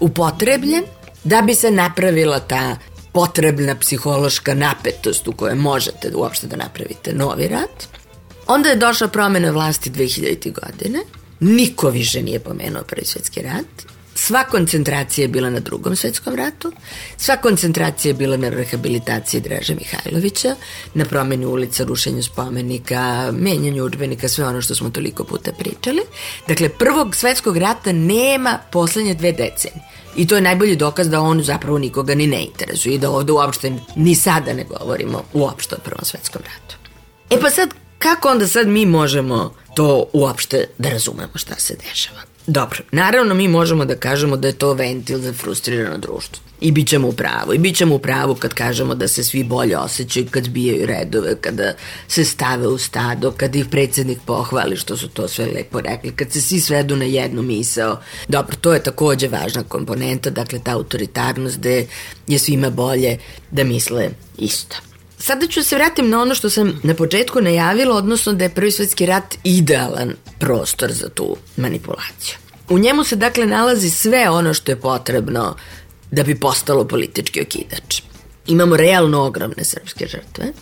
upotrebljen 0.00 0.84
da 1.24 1.42
bi 1.42 1.54
se 1.54 1.70
napravila 1.70 2.40
ta 2.40 2.76
potrebna 3.12 3.74
psihološka 3.74 4.54
napetost 4.54 5.28
u 5.28 5.32
kojoj 5.32 5.54
možete 5.54 6.10
uopšte 6.14 6.46
da 6.46 6.56
napravite 6.56 7.12
novi 7.14 7.48
rat. 7.48 7.88
Onda 8.46 8.68
je 8.68 8.76
došla 8.76 9.08
promena 9.08 9.50
vlasti 9.50 9.90
2000. 9.90 10.52
godine. 10.52 10.98
Niko 11.40 11.90
više 11.90 12.22
nije 12.22 12.40
pomenuo 12.40 12.82
Prvi 12.82 13.06
svetski 13.06 13.42
rat 13.42 13.89
Sva 14.20 14.44
koncentracija 14.44 15.24
je 15.24 15.28
bila 15.28 15.50
na 15.50 15.60
drugom 15.60 15.96
svetskom 15.96 16.34
ratu, 16.34 16.72
sva 17.16 17.36
koncentracija 17.36 18.10
je 18.10 18.14
bila 18.14 18.36
na 18.36 18.48
rehabilitaciji 18.48 19.40
Draža 19.40 19.74
Mihajlovića, 19.74 20.54
na 20.94 21.04
promeni 21.04 21.46
ulica, 21.46 21.84
rušenju 21.84 22.22
spomenika, 22.22 23.32
menjanju 23.32 23.84
učbenika, 23.84 24.28
sve 24.28 24.46
ono 24.46 24.62
što 24.62 24.74
smo 24.74 24.90
toliko 24.90 25.24
puta 25.24 25.52
pričali. 25.52 26.02
Dakle, 26.48 26.68
prvog 26.68 27.14
svetskog 27.14 27.56
rata 27.56 27.92
nema 27.92 28.58
poslednje 28.72 29.14
dve 29.14 29.32
decenije. 29.32 29.84
I 30.16 30.26
to 30.26 30.34
je 30.34 30.40
najbolji 30.40 30.76
dokaz 30.76 31.08
da 31.08 31.20
on 31.20 31.42
zapravo 31.42 31.78
nikoga 31.78 32.14
ni 32.14 32.26
ne 32.26 32.44
interesuje 32.44 32.94
i 32.94 32.98
da 32.98 33.10
ovde 33.10 33.32
uopšte 33.32 33.72
ni 33.96 34.14
sada 34.14 34.52
ne 34.52 34.64
govorimo 34.64 35.24
uopšte 35.32 35.74
o 35.74 35.78
Prvom 35.84 36.04
svetskom 36.04 36.42
ratu. 36.42 36.76
E 37.30 37.40
pa 37.40 37.50
sad, 37.50 37.74
kako 37.98 38.28
onda 38.28 38.48
sad 38.48 38.68
mi 38.68 38.86
možemo 38.86 39.54
to 39.76 40.10
uopšte 40.12 40.66
da 40.78 40.88
razumemo 40.88 41.32
šta 41.34 41.54
se 41.58 41.76
dešava? 41.88 42.29
Dobro, 42.50 42.78
naravno 42.92 43.34
mi 43.34 43.48
možemo 43.48 43.84
da 43.84 43.96
kažemo 43.96 44.36
da 44.36 44.48
je 44.48 44.58
to 44.58 44.72
ventil 44.72 45.18
za 45.18 45.32
frustrirano 45.32 45.98
društvo. 45.98 46.42
I 46.60 46.72
bit 46.72 46.88
ćemo 46.88 47.08
u 47.08 47.12
pravu. 47.12 47.54
I 47.54 47.58
bit 47.58 47.76
ćemo 47.76 47.94
u 47.94 47.98
pravu 47.98 48.34
kad 48.34 48.54
kažemo 48.54 48.94
da 48.94 49.08
se 49.08 49.24
svi 49.24 49.44
bolje 49.44 49.78
osjećaju 49.78 50.26
kad 50.30 50.44
zbijaju 50.44 50.86
redove, 50.86 51.36
kada 51.40 51.72
se 52.08 52.24
stave 52.24 52.68
u 52.68 52.78
stado, 52.78 53.30
kad 53.30 53.56
ih 53.56 53.66
predsednik 53.70 54.18
pohvali 54.26 54.76
što 54.76 54.96
su 54.96 55.08
to 55.08 55.28
sve 55.28 55.46
lepo 55.46 55.80
rekli, 55.80 56.12
kad 56.16 56.32
se 56.32 56.40
svi 56.40 56.60
svedu 56.60 56.96
na 56.96 57.04
jednu 57.04 57.42
misao. 57.42 58.00
Dobro, 58.28 58.56
to 58.56 58.74
je 58.74 58.82
takođe 58.82 59.28
važna 59.28 59.62
komponenta, 59.62 60.30
dakle 60.30 60.58
ta 60.58 60.74
autoritarnost 60.74 61.58
gde 61.58 61.86
je 62.26 62.38
svima 62.38 62.70
bolje 62.70 63.18
da 63.50 63.64
misle 63.64 64.10
isto. 64.38 64.76
Sada 65.18 65.46
ću 65.46 65.62
se 65.62 65.76
vratim 65.76 66.08
na 66.08 66.22
ono 66.22 66.34
što 66.34 66.50
sam 66.50 66.80
na 66.82 66.94
početku 66.94 67.40
najavila, 67.40 67.96
odnosno 67.96 68.32
da 68.32 68.44
je 68.44 68.54
Prvi 68.54 68.70
svetski 68.70 69.06
rat 69.06 69.34
idealan 69.44 70.14
prostor 70.38 70.92
za 70.92 71.08
tu 71.08 71.36
manipulaciju. 71.56 72.39
U 72.70 72.78
njemu 72.78 73.04
se 73.04 73.16
dakle 73.16 73.46
nalazi 73.46 73.90
sve 73.90 74.30
ono 74.30 74.54
što 74.54 74.72
je 74.72 74.80
potrebno 74.80 75.56
da 76.10 76.22
bi 76.22 76.40
postalo 76.40 76.84
politički 76.84 77.40
okidač. 77.40 78.02
Imamo 78.46 78.76
realno 78.76 79.22
ogromne 79.22 79.64
srpske 79.64 80.06
žrtve, 80.06 80.52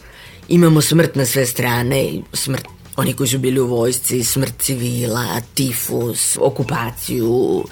imamo 0.48 0.80
smrt 0.80 1.14
na 1.14 1.26
sve 1.26 1.46
strane, 1.46 2.12
smrt 2.32 2.64
oni 2.96 3.12
koji 3.12 3.28
su 3.28 3.38
bili 3.38 3.60
u 3.60 3.66
vojsci, 3.66 4.24
smrt 4.24 4.54
civila, 4.58 5.40
tifus, 5.54 6.36
okupaciju, 6.40 7.64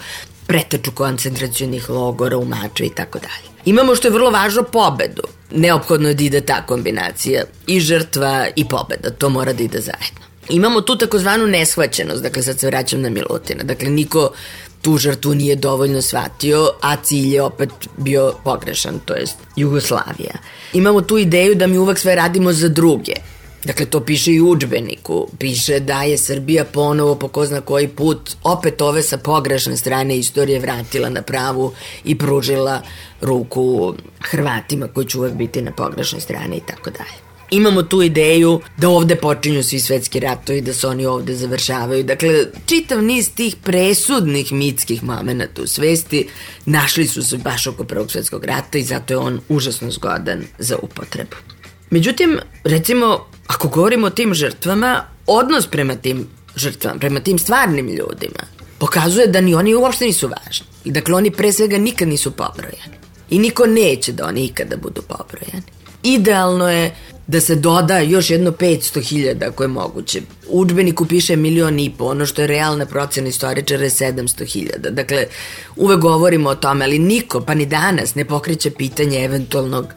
preteču 0.47 0.91
koncentracijonih 0.91 1.89
logora 1.89 2.37
u 2.37 2.45
Maču 2.45 2.83
i 2.83 2.89
tako 2.89 3.19
dalje. 3.19 3.47
Imamo 3.65 3.95
što 3.95 4.07
je 4.07 4.11
vrlo 4.11 4.31
važno 4.31 4.63
pobedu. 4.63 5.23
Neophodno 5.51 6.07
je 6.09 6.13
da 6.13 6.23
ide 6.23 6.41
ta 6.41 6.65
kombinacija 6.65 7.43
i 7.67 7.79
žrtva 7.79 8.47
i 8.55 8.65
pobeda, 8.65 9.09
to 9.09 9.29
mora 9.29 9.53
da 9.53 9.63
ide 9.63 9.81
zajedno. 9.81 10.27
Imamo 10.49 10.81
tu 10.81 10.97
takozvanu 10.97 11.47
neshvaćenost, 11.47 12.23
dakle 12.23 12.43
sad 12.43 12.59
se 12.59 12.67
vraćam 12.67 13.01
na 13.01 13.09
Milutina, 13.09 13.63
dakle 13.63 13.89
niko 13.89 14.31
tu 14.81 14.97
žrtvu 14.97 15.35
nije 15.35 15.55
dovoljno 15.55 16.01
shvatio, 16.01 16.69
a 16.81 16.95
cilj 16.95 17.33
je 17.33 17.41
opet 17.41 17.69
bio 17.97 18.33
pogrešan, 18.43 18.99
to 19.05 19.15
jest 19.15 19.37
Jugoslavija. 19.55 20.33
Imamo 20.73 21.01
tu 21.01 21.17
ideju 21.17 21.55
da 21.55 21.67
mi 21.67 21.77
uvek 21.77 21.99
sve 21.99 22.15
radimo 22.15 22.53
za 22.53 22.69
druge, 22.69 23.13
Dakle, 23.67 23.85
to 23.85 23.99
piše 24.05 24.31
i 24.33 24.41
u 24.41 24.49
učbeniku. 24.49 25.27
Piše 25.39 25.79
da 25.79 26.03
je 26.03 26.17
Srbija 26.17 26.65
ponovo, 26.65 27.15
po 27.15 27.27
ko 27.27 27.45
zna 27.45 27.61
koji 27.61 27.87
put, 27.87 28.31
opet 28.43 28.81
ove 28.81 29.03
sa 29.03 29.17
pogrešne 29.17 29.77
strane 29.77 30.17
istorije 30.17 30.59
vratila 30.59 31.09
na 31.09 31.21
pravu 31.21 31.73
i 32.03 32.17
pružila 32.17 32.81
ruku 33.21 33.93
Hrvatima 34.19 34.87
koji 34.87 35.07
će 35.07 35.17
uvek 35.17 35.33
biti 35.33 35.61
na 35.61 35.71
pogrešnoj 35.71 36.21
strani 36.21 36.57
i 36.57 36.61
tako 36.67 36.89
dalje. 36.89 37.26
Imamo 37.51 37.83
tu 37.83 38.01
ideju 38.01 38.61
da 38.77 38.89
ovde 38.89 39.15
počinju 39.15 39.63
svi 39.63 39.79
svetski 39.79 40.19
ratovi, 40.19 40.61
da 40.61 40.73
se 40.73 40.87
oni 40.87 41.05
ovde 41.05 41.35
završavaju. 41.35 42.03
Dakle, 42.03 42.45
čitav 42.65 43.03
niz 43.03 43.29
tih 43.35 43.55
presudnih 43.63 44.51
mitskih 44.53 45.03
momenta 45.03 45.61
u 45.61 45.67
svesti 45.67 46.27
našli 46.65 47.07
su 47.07 47.23
se 47.23 47.37
baš 47.37 47.67
oko 47.67 47.83
Prvog 47.83 48.11
svetskog 48.11 48.45
rata 48.45 48.77
i 48.77 48.83
zato 48.83 49.13
je 49.13 49.17
on 49.17 49.39
užasno 49.49 49.91
zgodan 49.91 50.43
za 50.59 50.77
upotrebu. 50.81 51.35
Međutim, 51.89 52.39
recimo, 52.63 53.25
ako 53.47 53.67
govorimo 53.67 54.07
o 54.07 54.09
tim 54.09 54.33
žrtvama, 54.33 55.03
odnos 55.27 55.67
prema 55.67 55.95
tim 55.95 56.27
žrtvama, 56.55 56.99
prema 56.99 57.19
tim 57.19 57.39
stvarnim 57.39 57.87
ljudima, 57.87 58.43
pokazuje 58.79 59.27
da 59.27 59.41
ni 59.41 59.55
oni 59.55 59.75
uopšte 59.75 60.05
nisu 60.05 60.27
važni. 60.27 60.65
I 60.85 60.91
dakle, 60.91 61.15
oni 61.15 61.31
pre 61.31 61.51
svega 61.51 61.77
nikad 61.77 62.07
nisu 62.07 62.31
pobrojani. 62.31 62.97
I 63.29 63.39
niko 63.39 63.65
neće 63.65 64.11
da 64.11 64.25
oni 64.25 64.45
ikada 64.45 64.77
budu 64.77 65.01
pobrojani. 65.01 65.76
Idealno 66.07 66.69
je 66.69 66.95
da 67.27 67.41
se 67.41 67.55
doda 67.55 67.99
još 67.99 68.29
jedno 68.29 68.51
500.000 68.51 69.47
ako 69.47 69.63
je 69.63 69.67
moguće. 69.67 70.21
U 70.49 70.59
učbeniku 70.61 71.05
piše 71.05 71.35
milion 71.35 71.79
i 71.79 71.91
po, 71.97 72.05
ono 72.05 72.25
što 72.25 72.41
je 72.41 72.47
realna 72.47 72.85
procena 72.85 73.27
istoričara 73.27 73.83
je 73.83 73.89
700.000. 73.89 74.89
Dakle, 74.89 75.25
uvek 75.75 75.99
govorimo 75.99 76.49
o 76.49 76.55
tome, 76.55 76.85
ali 76.85 76.99
niko, 76.99 77.41
pa 77.41 77.53
ni 77.53 77.65
danas, 77.65 78.15
ne 78.15 78.25
pokreće 78.25 78.71
pitanje 78.71 79.23
eventualnog 79.23 79.87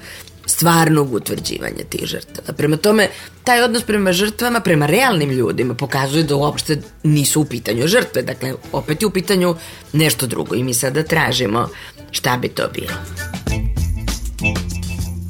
stvarnog 0.47 1.15
utvrđivanja 1.15 1.85
tih 1.89 2.05
žrtava. 2.05 2.53
Prema 2.57 2.77
tome, 2.77 3.09
taj 3.45 3.63
odnos 3.63 3.83
prema 3.83 4.13
žrtvama, 4.13 4.61
prema 4.61 4.87
realnim 4.87 5.31
ljudima 5.31 5.75
pokazuje 5.75 6.25
da 6.25 6.37
uopšte 6.37 6.81
nisu 7.03 7.41
u 7.41 7.45
pitanju 7.45 7.87
žrtve. 7.87 8.23
Dakle, 8.23 8.55
opet 8.73 9.03
je 9.03 9.07
u 9.07 9.11
pitanju 9.11 9.55
nešto 9.93 10.27
drugo 10.27 10.55
i 10.55 10.65
mi 10.65 10.75
sada 10.75 11.03
tražimo 11.03 11.69
šta 12.11 12.37
bi 12.37 12.49
to 12.49 12.69
bilo. 12.75 12.95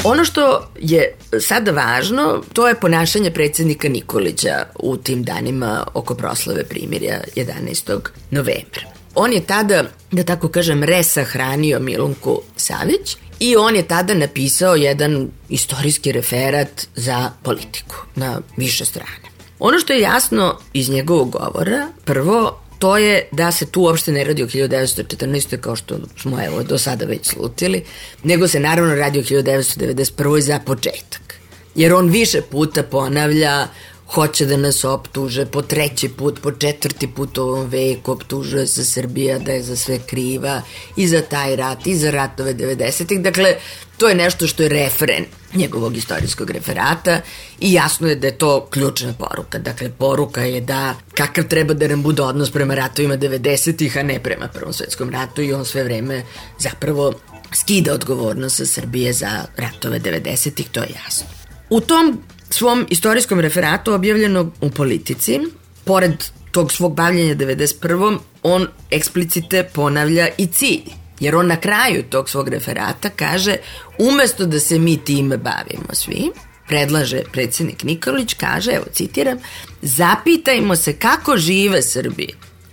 Ono 0.04 0.24
što 0.24 0.68
je 0.78 1.16
sada 1.40 1.70
važno, 1.70 2.42
to 2.52 2.68
je 2.68 2.74
ponašanje 2.74 3.30
predsednika 3.30 3.88
Nikolića 3.88 4.64
u 4.78 4.96
tim 4.96 5.24
danima 5.24 5.86
oko 5.94 6.14
proslave 6.14 6.64
primirja 6.64 7.20
11. 7.36 7.98
novembra. 8.30 8.82
On 9.14 9.32
je 9.32 9.40
tada, 9.40 9.84
da 10.10 10.22
tako 10.22 10.48
kažem, 10.48 10.82
resahranio 10.82 11.78
Milunku 11.80 12.40
Savić 12.56 13.16
i 13.40 13.56
on 13.56 13.76
je 13.76 13.82
tada 13.82 14.14
napisao 14.14 14.74
jedan 14.74 15.30
istorijski 15.48 16.12
referat 16.12 16.86
za 16.96 17.30
politiku 17.42 17.96
na 18.14 18.40
više 18.56 18.84
strane. 18.84 19.30
Ono 19.58 19.78
što 19.78 19.92
je 19.92 20.00
jasno 20.00 20.58
iz 20.72 20.88
njegovog 20.88 21.30
govora, 21.30 21.88
prvo, 22.04 22.60
to 22.80 22.96
je 22.96 23.28
da 23.32 23.52
se 23.52 23.66
tu 23.66 23.82
uopšte 23.82 24.12
ne 24.12 24.24
radi 24.24 24.42
o 24.42 24.46
1914. 24.46 25.56
kao 25.56 25.76
što 25.76 25.98
smo 26.16 26.44
evo 26.44 26.62
do 26.62 26.78
sada 26.78 27.04
već 27.04 27.26
slutili, 27.26 27.84
nego 28.22 28.48
se 28.48 28.60
naravno 28.60 28.94
radi 28.94 29.18
o 29.18 29.22
1991. 29.22 30.40
za 30.40 30.58
početak. 30.58 31.34
Jer 31.74 31.94
on 31.94 32.08
više 32.08 32.40
puta 32.42 32.82
ponavlja 32.82 33.68
hoće 34.06 34.46
da 34.46 34.56
nas 34.56 34.84
optuže 34.84 35.46
po 35.46 35.62
treći 35.62 36.08
put, 36.08 36.40
po 36.42 36.52
četvrti 36.52 37.08
put 37.08 37.38
u 37.38 37.42
ovom 37.42 37.68
veku, 37.68 38.12
optužuje 38.12 38.66
se 38.66 38.84
Srbija 38.84 39.38
da 39.38 39.52
je 39.52 39.62
za 39.62 39.76
sve 39.76 39.98
kriva 40.06 40.62
i 40.96 41.08
za 41.08 41.20
taj 41.22 41.56
rat 41.56 41.86
i 41.86 41.94
za 41.94 42.10
ratove 42.10 42.54
90-ih. 42.54 43.20
Dakle, 43.20 43.54
to 44.00 44.08
je 44.08 44.14
nešto 44.14 44.46
što 44.46 44.62
je 44.62 44.68
referen 44.68 45.24
njegovog 45.54 45.96
istorijskog 45.96 46.50
referata 46.50 47.20
i 47.60 47.72
jasno 47.72 48.08
je 48.08 48.14
da 48.14 48.26
je 48.26 48.38
to 48.38 48.66
ključna 48.70 49.12
poruka. 49.12 49.58
Dakle, 49.58 49.90
poruka 49.90 50.40
je 50.42 50.60
da 50.60 50.94
kakav 51.14 51.44
treba 51.44 51.74
da 51.74 51.88
nam 51.88 52.02
bude 52.02 52.22
odnos 52.22 52.50
prema 52.50 52.74
ratovima 52.74 53.16
90-ih, 53.16 53.96
a 53.96 54.02
ne 54.02 54.20
prema 54.22 54.48
Prvom 54.48 54.72
svetskom 54.72 55.10
ratu 55.10 55.42
i 55.42 55.52
on 55.52 55.64
sve 55.64 55.84
vreme 55.84 56.22
zapravo 56.58 57.12
skida 57.52 57.92
odgovornost 57.92 58.56
sa 58.56 58.66
Srbije 58.66 59.12
za 59.12 59.44
ratove 59.56 60.00
90-ih, 60.00 60.68
to 60.68 60.80
je 60.80 60.88
jasno. 61.04 61.26
U 61.70 61.80
tom 61.80 62.22
svom 62.50 62.86
istorijskom 62.90 63.40
referatu 63.40 63.92
objavljenog 63.92 64.52
u 64.60 64.70
politici, 64.70 65.40
pored 65.84 66.24
tog 66.50 66.72
svog 66.72 66.94
bavljenja 66.94 67.34
91. 67.34 68.18
on 68.42 68.66
eksplicite 68.90 69.68
ponavlja 69.72 70.28
i 70.38 70.46
cilj. 70.46 70.99
Jer 71.20 71.36
on 71.36 71.46
na 71.46 71.56
kraju 71.56 72.02
tog 72.10 72.30
svog 72.30 72.48
referata 72.48 73.10
kaže 73.16 73.56
umesto 73.98 74.46
da 74.46 74.60
se 74.60 74.78
mi 74.78 75.04
time 75.04 75.36
bavimo 75.36 75.92
svi, 75.92 76.30
predlaže 76.68 77.22
predsednik 77.32 77.82
Nikolić, 77.84 78.34
kaže, 78.34 78.70
evo 78.70 78.84
citiram, 78.92 79.38
zapitajmo 79.82 80.76
se 80.76 80.92
kako 80.92 81.36
žive 81.36 81.82
Srbi 81.82 82.28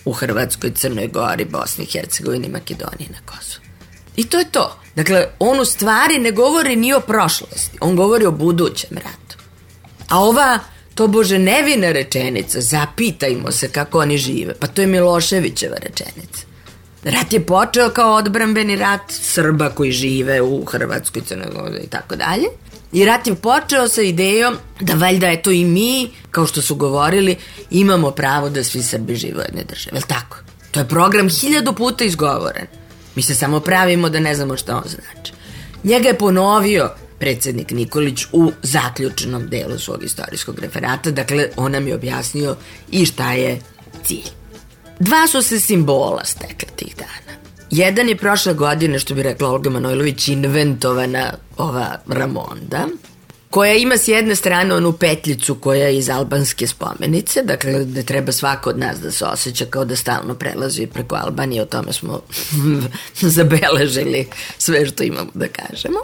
u 0.05 0.11
Hrvatskoj, 0.11 0.71
Crnoj 0.71 1.07
Gori, 1.07 1.45
Bosni, 1.45 1.85
Hercegovini, 1.85 2.49
Makedoniji 2.49 3.09
na 3.09 3.19
Kosovu. 3.25 3.65
I 4.15 4.23
to 4.23 4.39
je 4.39 4.51
to. 4.51 4.79
Dakle, 4.95 5.25
on 5.39 5.59
u 5.59 5.65
stvari 5.65 6.17
ne 6.19 6.31
govori 6.31 6.75
ni 6.75 6.93
o 6.93 6.99
prošlosti, 6.99 7.77
on 7.81 7.95
govori 7.95 8.25
o 8.25 8.31
budućem 8.31 8.97
ratu. 8.97 9.37
A 10.09 10.19
ova 10.19 10.59
to 10.95 11.07
bože 11.07 11.39
nevina 11.39 11.91
rečenica, 11.91 12.61
zapitajmo 12.61 13.51
se 13.51 13.69
kako 13.69 13.99
oni 13.99 14.17
žive, 14.17 14.53
pa 14.59 14.67
to 14.67 14.81
je 14.81 14.87
Miloševićeva 14.87 15.77
rečenica. 15.77 16.46
Rat 17.07 17.33
je 17.33 17.45
počeo 17.45 17.89
kao 17.89 18.15
odbrambeni 18.15 18.75
rat 18.75 19.01
Srba 19.11 19.69
koji 19.69 19.91
žive 19.91 20.41
u 20.41 20.65
Hrvatskoj, 20.65 21.21
Crnogori 21.21 21.81
i 21.83 21.87
tako 21.87 22.15
dalje. 22.15 22.47
I 22.91 23.05
rat 23.05 23.27
je 23.27 23.35
počeo 23.35 23.87
sa 23.87 24.01
idejom 24.01 24.57
da 24.79 24.93
valjda 24.93 25.27
eto 25.27 25.51
i 25.51 25.65
mi, 25.65 26.09
kao 26.31 26.47
što 26.47 26.61
su 26.61 26.75
govorili, 26.75 27.35
imamo 27.71 28.11
pravo 28.11 28.49
da 28.49 28.63
svi 28.63 28.83
Srbi 28.83 29.15
žive 29.15 29.37
u 29.37 29.41
jednoj 29.41 29.63
državi. 29.63 29.97
Je 29.97 30.01
tako? 30.01 30.37
To 30.71 30.79
je 30.79 30.87
program 30.87 31.29
hiljadu 31.29 31.73
puta 31.73 32.03
izgovoren. 32.03 32.67
Mi 33.15 33.21
se 33.21 33.35
samo 33.35 33.59
pravimo 33.59 34.09
da 34.09 34.19
ne 34.19 34.35
znamo 34.35 34.57
šta 34.57 34.75
on 34.75 34.83
znači. 34.89 35.33
Njega 35.83 36.07
je 36.07 36.17
ponovio 36.17 36.91
predsednik 37.19 37.71
Nikolić 37.71 38.25
u 38.31 38.51
zaključenom 38.63 39.47
delu 39.49 39.79
svog 39.79 40.03
istorijskog 40.03 40.59
referata, 40.59 41.11
dakle 41.11 41.47
on 41.55 41.71
nam 41.71 41.87
je 41.87 41.95
objasnio 41.95 42.55
i 42.91 43.05
šta 43.05 43.31
je 43.31 43.59
cilj. 44.03 44.29
Dva 44.99 45.27
su 45.27 45.41
se 45.41 45.59
simbola 45.59 46.25
stekla 46.25 46.69
tih 46.75 46.95
dana. 46.95 47.37
Jedan 47.71 48.09
je 48.09 48.17
prošle 48.17 48.53
godine, 48.53 48.99
što 48.99 49.15
bi 49.15 49.23
rekla 49.23 49.49
Olga 49.49 49.69
Manojlović, 49.69 50.27
inventovana 50.27 51.33
ova 51.57 51.99
Ramonda, 52.07 52.87
koja 53.49 53.73
ima 53.73 53.97
s 53.97 54.07
jedne 54.07 54.35
strane 54.35 54.75
onu 54.75 54.93
petljicu 54.93 55.55
koja 55.55 55.87
je 55.87 55.97
iz 55.97 56.09
albanske 56.09 56.67
spomenice, 56.67 57.43
dakle 57.43 57.85
da 57.85 58.03
treba 58.03 58.31
svako 58.31 58.69
od 58.69 58.79
nas 58.79 58.99
da 58.99 59.11
se 59.11 59.25
osjeća 59.25 59.65
kao 59.65 59.85
da 59.85 59.95
stalno 59.95 60.35
prelazi 60.35 60.87
preko 60.87 61.15
Albanije, 61.15 61.61
o 61.61 61.65
tome 61.65 61.93
smo 61.93 62.21
zabeležili 63.35 64.27
sve 64.57 64.85
što 64.85 65.03
imamo 65.03 65.29
da 65.33 65.47
kažemo. 65.47 65.99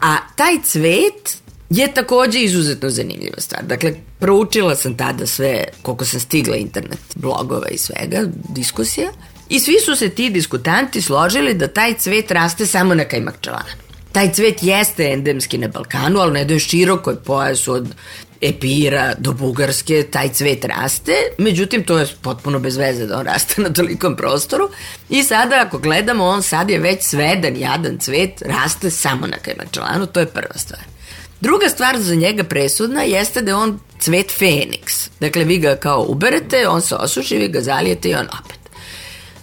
A 0.00 0.16
taj 0.36 0.62
cvet 0.64 1.38
je 1.70 1.94
takođe 1.94 2.40
izuzetno 2.40 2.90
zanimljiva 2.90 3.40
stvar. 3.40 3.64
Dakle, 3.64 3.94
proučila 4.18 4.76
sam 4.76 4.96
tada 4.96 5.26
sve, 5.26 5.64
koliko 5.82 6.04
sam 6.04 6.20
stigla 6.20 6.56
internet 6.56 6.98
blogova 7.14 7.68
i 7.68 7.78
svega, 7.78 8.24
diskusija, 8.48 9.10
i 9.48 9.60
svi 9.60 9.76
su 9.84 9.96
se 9.96 10.08
ti 10.08 10.30
diskutanti 10.30 11.02
složili 11.02 11.54
da 11.54 11.68
taj 11.68 11.94
cvet 11.94 12.30
raste 12.30 12.66
samo 12.66 12.94
na 12.94 13.04
Kajmakčalanu. 13.04 13.86
Taj 14.12 14.32
cvet 14.32 14.62
jeste 14.62 15.04
endemski 15.12 15.58
na 15.58 15.68
Balkanu, 15.68 16.20
ali 16.20 16.32
na 16.32 16.38
jednoj 16.38 16.58
širokoj 16.58 17.16
pojasu 17.16 17.72
od 17.72 17.94
Epira 18.40 19.14
do 19.18 19.32
Bugarske, 19.32 20.02
taj 20.02 20.28
cvet 20.28 20.64
raste, 20.64 21.12
međutim 21.38 21.84
to 21.84 21.98
je 21.98 22.06
potpuno 22.22 22.58
bez 22.58 22.76
veze 22.76 23.06
da 23.06 23.18
on 23.18 23.26
raste 23.26 23.62
na 23.62 23.72
tolikom 23.72 24.16
prostoru 24.16 24.68
i 25.08 25.22
sada 25.22 25.62
ako 25.66 25.78
gledamo, 25.78 26.24
on 26.24 26.42
sad 26.42 26.70
je 26.70 26.78
već 26.78 27.02
sveden, 27.02 27.56
jadan 27.56 27.98
cvet, 27.98 28.42
raste 28.42 28.90
samo 28.90 29.26
na 29.26 29.36
Kajmakčalanu, 29.36 30.06
to 30.06 30.20
je 30.20 30.26
prva 30.26 30.58
stvar. 30.58 30.95
Druga 31.40 31.68
stvar 31.68 31.98
za 32.00 32.14
njega 32.14 32.44
presudna 32.44 33.02
jeste 33.02 33.42
da 33.42 33.50
je 33.50 33.54
on 33.54 33.78
cvet 34.00 34.32
Feniks. 34.38 35.10
Dakle, 35.20 35.44
vi 35.44 35.58
ga 35.58 35.76
kao 35.76 36.06
uberete, 36.08 36.68
on 36.68 36.80
se 36.80 36.94
osuši, 36.94 37.36
vi 37.36 37.48
ga 37.48 37.60
zalijete 37.60 38.08
i 38.08 38.14
on 38.14 38.26
opet. 38.44 38.58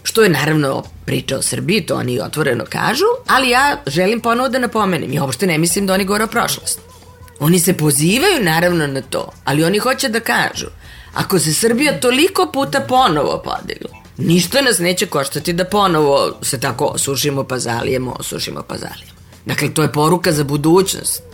Što 0.03 0.23
je 0.23 0.29
naravno 0.29 0.83
priča 1.05 1.37
o 1.37 1.41
Srbiji, 1.41 1.85
to 1.85 1.95
oni 1.95 2.19
otvoreno 2.19 2.65
kažu, 2.69 3.05
ali 3.27 3.49
ja 3.49 3.77
želim 3.87 4.19
ponovo 4.19 4.49
da 4.49 4.59
napomenem, 4.59 5.13
ja 5.13 5.23
uopšte 5.23 5.47
ne 5.47 5.57
mislim 5.57 5.87
da 5.87 5.93
oni 5.93 6.05
govore 6.05 6.23
o 6.23 6.27
prošlosti. 6.27 6.81
Oni 7.39 7.59
se 7.59 7.77
pozivaju 7.77 8.43
naravno 8.43 8.87
na 8.87 9.01
to, 9.01 9.31
ali 9.43 9.63
oni 9.63 9.79
hoće 9.79 10.09
da 10.09 10.19
kažu, 10.19 10.67
ako 11.13 11.39
se 11.39 11.53
Srbija 11.53 11.99
toliko 11.99 12.49
puta 12.53 12.79
ponovo 12.79 13.41
podigla, 13.45 13.89
ništa 14.17 14.61
nas 14.61 14.79
neće 14.79 15.05
koštati 15.05 15.53
da 15.53 15.65
ponovo 15.65 16.37
se 16.41 16.59
tako 16.59 16.85
osušimo 16.85 17.43
pa 17.43 17.59
zalijemo, 17.59 18.15
osušimo 18.19 18.63
pa 18.67 18.77
zalijemo. 18.77 19.13
Dakle, 19.45 19.73
to 19.73 19.81
je 19.81 19.91
poruka 19.91 20.31
za 20.31 20.43
budućnost. 20.43 21.32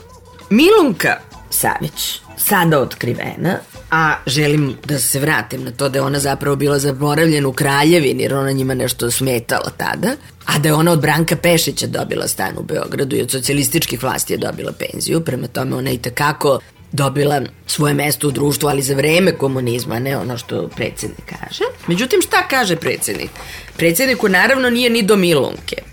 Milunka 0.50 1.18
Savić, 1.50 2.22
sada 2.38 2.80
otkrivena, 2.80 3.60
a 3.92 4.16
želim 4.26 4.78
da 4.86 5.00
se 5.00 5.20
vratim 5.20 5.64
na 5.64 5.72
to 5.72 5.90
da 5.90 6.00
je 6.00 6.04
ona 6.04 6.20
zapravo 6.20 6.56
bila 6.56 6.80
zaboravljena 6.80 7.48
u 7.48 7.54
Kraljevini 7.54 8.24
jer 8.24 8.34
ona 8.34 8.52
njima 8.52 8.74
nešto 8.74 9.12
smetala 9.12 9.72
tada, 9.78 10.16
a 10.46 10.60
da 10.60 10.70
je 10.70 10.74
ona 10.74 10.92
od 10.92 11.02
Branka 11.02 11.36
Pešića 11.36 11.88
dobila 11.88 12.28
stan 12.28 12.58
u 12.58 12.64
Beogradu 12.64 13.16
i 13.16 13.22
od 13.22 13.32
socijalističkih 13.32 14.04
vlasti 14.04 14.34
je 14.34 14.38
dobila 14.38 14.72
penziju, 14.72 15.22
prema 15.22 15.48
tome 15.48 15.76
ona 15.76 15.92
i 15.92 15.98
takako 15.98 16.60
dobila 16.92 17.42
svoje 17.68 17.94
mesto 17.94 18.28
u 18.28 18.32
društvu, 18.32 18.70
ali 18.70 18.82
za 18.82 18.96
vreme 18.96 19.32
komunizma, 19.32 20.00
ne 20.00 20.18
ono 20.18 20.38
što 20.38 20.68
predsednik 20.68 21.26
kaže. 21.26 21.64
Međutim, 21.88 22.22
šta 22.22 22.48
kaže 22.48 22.76
predsednik? 22.76 23.30
Predsedniku 23.78 24.30
naravno 24.30 24.70
nije 24.70 24.90
ni 24.90 25.02
do 25.02 25.16
Milunke. 25.16 25.89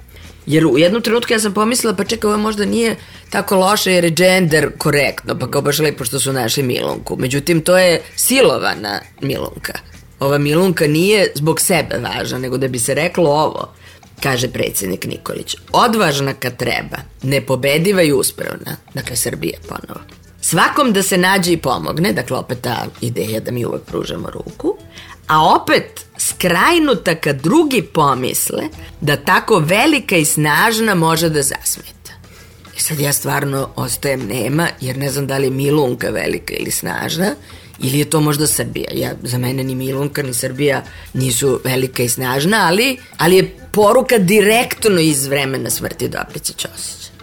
Jer 0.47 0.67
u 0.67 0.79
jednom 0.79 1.03
trenutku 1.03 1.33
ja 1.33 1.41
sam 1.41 1.55
pomislila, 1.55 1.95
pa 1.95 2.05
čekaj, 2.05 2.29
ovo 2.29 2.39
možda 2.39 2.65
nije 2.65 2.97
tako 3.31 3.57
loše 3.57 3.93
jer 3.93 4.05
je 4.05 4.11
gender 4.11 4.71
korektno, 4.79 5.39
pa 5.39 5.51
kao 5.51 5.63
baš 5.63 5.79
lepo 5.79 6.05
što 6.05 6.21
su 6.21 6.33
našli 6.33 6.63
Milunku. 6.63 7.17
Međutim, 7.19 7.61
to 7.61 7.79
je 7.79 8.03
silovana 8.17 9.01
Milunka. 9.21 9.73
Ova 10.21 10.39
Milunka 10.39 10.87
nije 10.87 11.33
zbog 11.35 11.61
sebe 11.61 11.99
važna, 11.99 12.39
nego 12.39 12.59
da 12.59 12.69
bi 12.69 12.79
se 12.79 12.95
reklo 12.95 13.31
ovo, 13.31 13.75
kaže 14.21 14.49
predsednik 14.49 15.07
Nikolić. 15.07 15.57
Odvažna 15.73 16.35
kad 16.35 16.57
treba, 16.57 16.97
nepobediva 17.23 18.03
i 18.03 18.13
uspravna, 18.13 18.77
dakle 18.95 19.17
Srbija 19.17 19.59
ponovo. 19.69 20.01
Svakom 20.41 20.93
da 20.93 21.03
se 21.03 21.19
nađe 21.19 21.53
i 21.53 21.57
pomogne, 21.57 22.13
dakle 22.13 22.37
opet 22.37 22.59
ta 22.61 22.87
ideja 23.01 23.41
da 23.41 23.51
mi 23.51 23.65
uvek 23.65 23.83
pružamo 23.83 24.31
ruku, 24.31 24.77
a 25.27 25.55
opet 25.55 26.07
skrajnuta 26.37 27.15
kad 27.15 27.43
drugi 27.43 27.83
pomisle 27.83 28.63
da 29.01 29.17
tako 29.17 29.59
velika 29.59 30.17
i 30.17 30.25
snažna 30.25 30.95
može 30.95 31.29
da 31.29 31.43
zasmeta. 31.43 32.13
I 32.77 32.81
sad 32.81 33.01
ja 33.01 33.13
stvarno 33.13 33.69
ostajem 33.77 34.27
nema, 34.27 34.69
jer 34.81 34.97
ne 34.97 35.11
znam 35.11 35.27
da 35.27 35.39
li 35.39 35.47
je 35.47 35.51
Milunka 35.51 36.11
velika 36.11 36.55
ili 36.55 36.71
snažna, 36.71 37.35
ili 37.79 37.99
je 37.99 38.11
to 38.11 38.21
možda 38.21 38.47
Srbija. 38.47 38.91
Ja, 38.95 39.13
za 39.23 39.39
mene 39.39 39.65
ni 39.65 39.75
Milunka 39.75 40.23
ni 40.23 40.35
Srbija 40.35 40.83
nisu 41.15 41.61
velika 41.65 42.03
i 42.03 42.09
snažna, 42.09 42.67
ali, 42.67 42.99
ali 43.17 43.37
je 43.37 43.57
poruka 43.73 44.19
direktno 44.19 45.01
iz 45.01 45.27
vremena 45.27 45.71
smrti 45.71 46.09
Dobrice 46.09 46.53
Ćosića. 46.53 47.16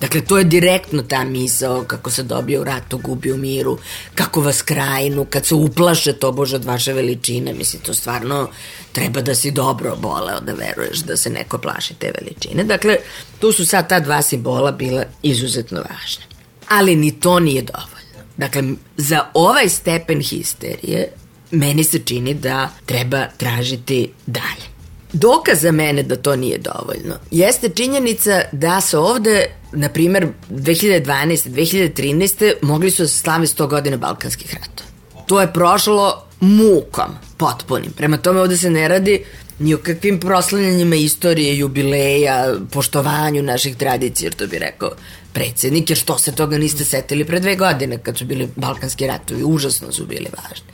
Dakle, 0.00 0.20
to 0.20 0.38
je 0.38 0.44
direktno 0.44 1.02
ta 1.02 1.24
misao 1.24 1.84
kako 1.84 2.10
se 2.10 2.22
dobije 2.22 2.60
u 2.60 2.64
ratu, 2.64 2.98
gubi 2.98 3.32
u 3.32 3.36
miru, 3.36 3.78
kako 4.14 4.40
vas 4.40 4.62
krajinu, 4.62 5.24
kad 5.24 5.46
se 5.46 5.54
uplaše 5.54 6.12
to 6.12 6.32
bože 6.32 6.56
od 6.56 6.64
vaše 6.64 6.92
veličine. 6.92 7.52
Mislim, 7.52 7.82
to 7.82 7.94
stvarno 7.94 8.48
treba 8.92 9.20
da 9.20 9.34
si 9.34 9.50
dobro 9.50 9.96
boleo 9.96 10.40
da 10.40 10.52
veruješ 10.52 10.98
da 10.98 11.16
se 11.16 11.30
neko 11.30 11.58
plaši 11.58 11.94
te 11.94 12.12
veličine. 12.20 12.64
Dakle, 12.64 12.96
tu 13.38 13.52
su 13.52 13.66
sad 13.66 13.88
ta 13.88 14.00
dva 14.00 14.22
simbola 14.22 14.72
bila 14.72 15.04
izuzetno 15.22 15.80
važne. 15.80 16.24
Ali 16.68 16.96
ni 16.96 17.20
to 17.20 17.40
nije 17.40 17.62
dovoljno. 17.62 18.00
Dakle, 18.36 18.62
za 18.96 19.24
ovaj 19.34 19.68
stepen 19.68 20.20
histerije 20.22 21.12
meni 21.50 21.84
se 21.84 21.98
čini 21.98 22.34
da 22.34 22.70
treba 22.86 23.26
tražiti 23.36 24.12
dalje. 24.26 24.69
Dokaz 25.12 25.60
za 25.60 25.72
mene 25.72 26.02
da 26.02 26.16
to 26.16 26.36
nije 26.36 26.58
dovoljno 26.58 27.14
jeste 27.30 27.68
činjenica 27.68 28.42
da 28.52 28.80
se 28.80 28.98
ovde, 28.98 29.46
na 29.72 29.88
primer, 29.88 30.28
2012. 30.50 31.50
2013. 31.50 32.52
mogli 32.62 32.90
su 32.90 33.02
da 33.02 33.08
se 33.08 33.18
slave 33.18 33.46
100 33.46 33.68
godina 33.68 33.96
Balkanskih 33.96 34.54
rata. 34.54 34.84
To 35.26 35.40
je 35.40 35.52
prošlo 35.52 36.24
mukom, 36.40 37.10
potpunim. 37.36 37.92
Prema 37.92 38.16
tome 38.16 38.40
ovde 38.40 38.56
se 38.56 38.70
ne 38.70 38.88
radi 38.88 39.24
ni 39.58 39.74
o 39.74 39.78
kakvim 39.78 40.20
proslavljanjima 40.20 40.96
istorije, 40.96 41.58
jubileja, 41.58 42.54
poštovanju 42.72 43.42
naših 43.42 43.76
tradicija, 43.76 44.26
jer 44.26 44.34
to 44.34 44.46
bi 44.46 44.58
rekao 44.58 44.90
predsednik, 45.32 45.90
jer 45.90 45.98
što 45.98 46.18
se 46.18 46.32
toga 46.32 46.58
niste 46.58 46.84
setili 46.84 47.24
pre 47.24 47.40
dve 47.40 47.56
godine 47.56 47.98
kad 47.98 48.18
su 48.18 48.24
bili 48.24 48.48
Balkanski 48.56 49.06
ratovi, 49.06 49.44
užasno 49.44 49.92
su 49.92 50.06
bili 50.06 50.26
važni. 50.36 50.66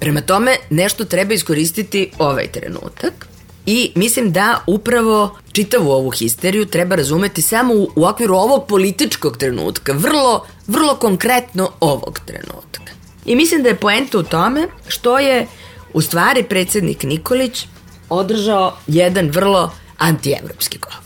Prema 0.00 0.20
tome, 0.20 0.56
nešto 0.70 1.04
treba 1.04 1.34
iskoristiti 1.34 2.10
ovaj 2.18 2.46
trenutak 2.52 3.33
I 3.66 3.92
mislim 3.94 4.32
da 4.32 4.64
upravo 4.66 5.38
čitavu 5.52 5.90
ovu 5.90 6.10
histeriju 6.10 6.66
treba 6.66 6.96
razumeti 6.96 7.42
samo 7.42 7.74
u, 7.74 7.88
u 7.96 8.06
okviru 8.06 8.34
ovog 8.34 8.66
političkog 8.66 9.36
trenutka, 9.36 9.92
vrlo, 9.92 10.46
vrlo 10.66 10.94
konkretno 10.94 11.70
ovog 11.80 12.20
trenutka. 12.26 12.92
I 13.26 13.36
mislim 13.36 13.62
da 13.62 13.68
je 13.68 13.76
poenta 13.76 14.18
u 14.18 14.22
tome 14.22 14.68
što 14.88 15.18
je 15.18 15.46
u 15.92 16.00
stvari 16.00 16.42
predsednik 16.42 17.02
Nikolić 17.02 17.66
održao 18.08 18.76
jedan 18.86 19.30
vrlo 19.30 19.70
antievropski 19.98 20.78
govor. 20.78 20.98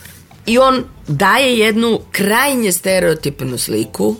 I 0.46 0.58
on 0.58 0.84
daje 1.08 1.58
jednu 1.58 2.00
krajnje 2.12 2.72
stereotipnu 2.72 3.58
sliku 3.58 4.16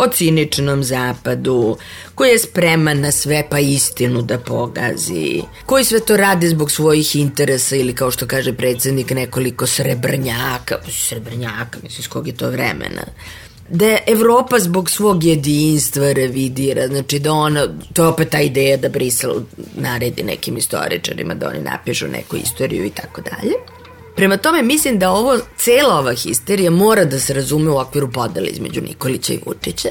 o 0.00 0.08
ciničnom 0.08 0.84
zapadu, 0.84 1.76
koji 2.14 2.30
je 2.30 2.38
spreman 2.38 3.00
na 3.00 3.12
sve 3.12 3.44
pa 3.50 3.58
istinu 3.58 4.22
da 4.22 4.38
pogazi, 4.38 5.42
koji 5.66 5.84
sve 5.84 6.00
to 6.00 6.16
radi 6.16 6.48
zbog 6.48 6.70
svojih 6.70 7.16
interesa 7.16 7.76
ili 7.76 7.94
kao 7.94 8.10
što 8.10 8.26
kaže 8.26 8.52
predsednik 8.52 9.10
nekoliko 9.10 9.66
srebrnjaka, 9.66 10.78
srebrnjaka, 10.90 11.78
mislim, 11.82 12.04
s 12.04 12.06
kog 12.06 12.26
je 12.26 12.36
to 12.36 12.50
vremena, 12.50 13.02
da 13.68 13.98
Evropa 14.06 14.58
zbog 14.58 14.90
svog 14.90 15.24
jedinstva 15.24 16.12
revidira, 16.12 16.86
znači 16.86 17.18
da 17.18 17.32
ona, 17.32 17.66
to 17.92 18.02
je 18.02 18.08
opet 18.08 18.30
ta 18.30 18.40
ideja 18.40 18.76
da 18.76 18.88
Brisel 18.88 19.40
naredi 19.76 20.22
nekim 20.22 20.56
istoričarima 20.56 21.34
da 21.34 21.48
oni 21.48 21.58
napišu 21.58 22.08
neku 22.08 22.36
istoriju 22.36 22.84
i 22.84 22.90
tako 22.90 23.20
dalje. 23.20 23.79
Prema 24.20 24.36
tome, 24.36 24.62
mislim 24.62 24.98
da 24.98 25.10
ovo, 25.10 25.38
cela 25.56 25.98
ova 25.98 26.12
histerija 26.14 26.70
mora 26.70 27.04
da 27.04 27.18
se 27.20 27.34
razume 27.34 27.70
u 27.70 27.78
okviru 27.78 28.10
podela 28.12 28.46
između 28.48 28.80
Nikolića 28.80 29.32
i 29.32 29.38
Vučića, 29.46 29.88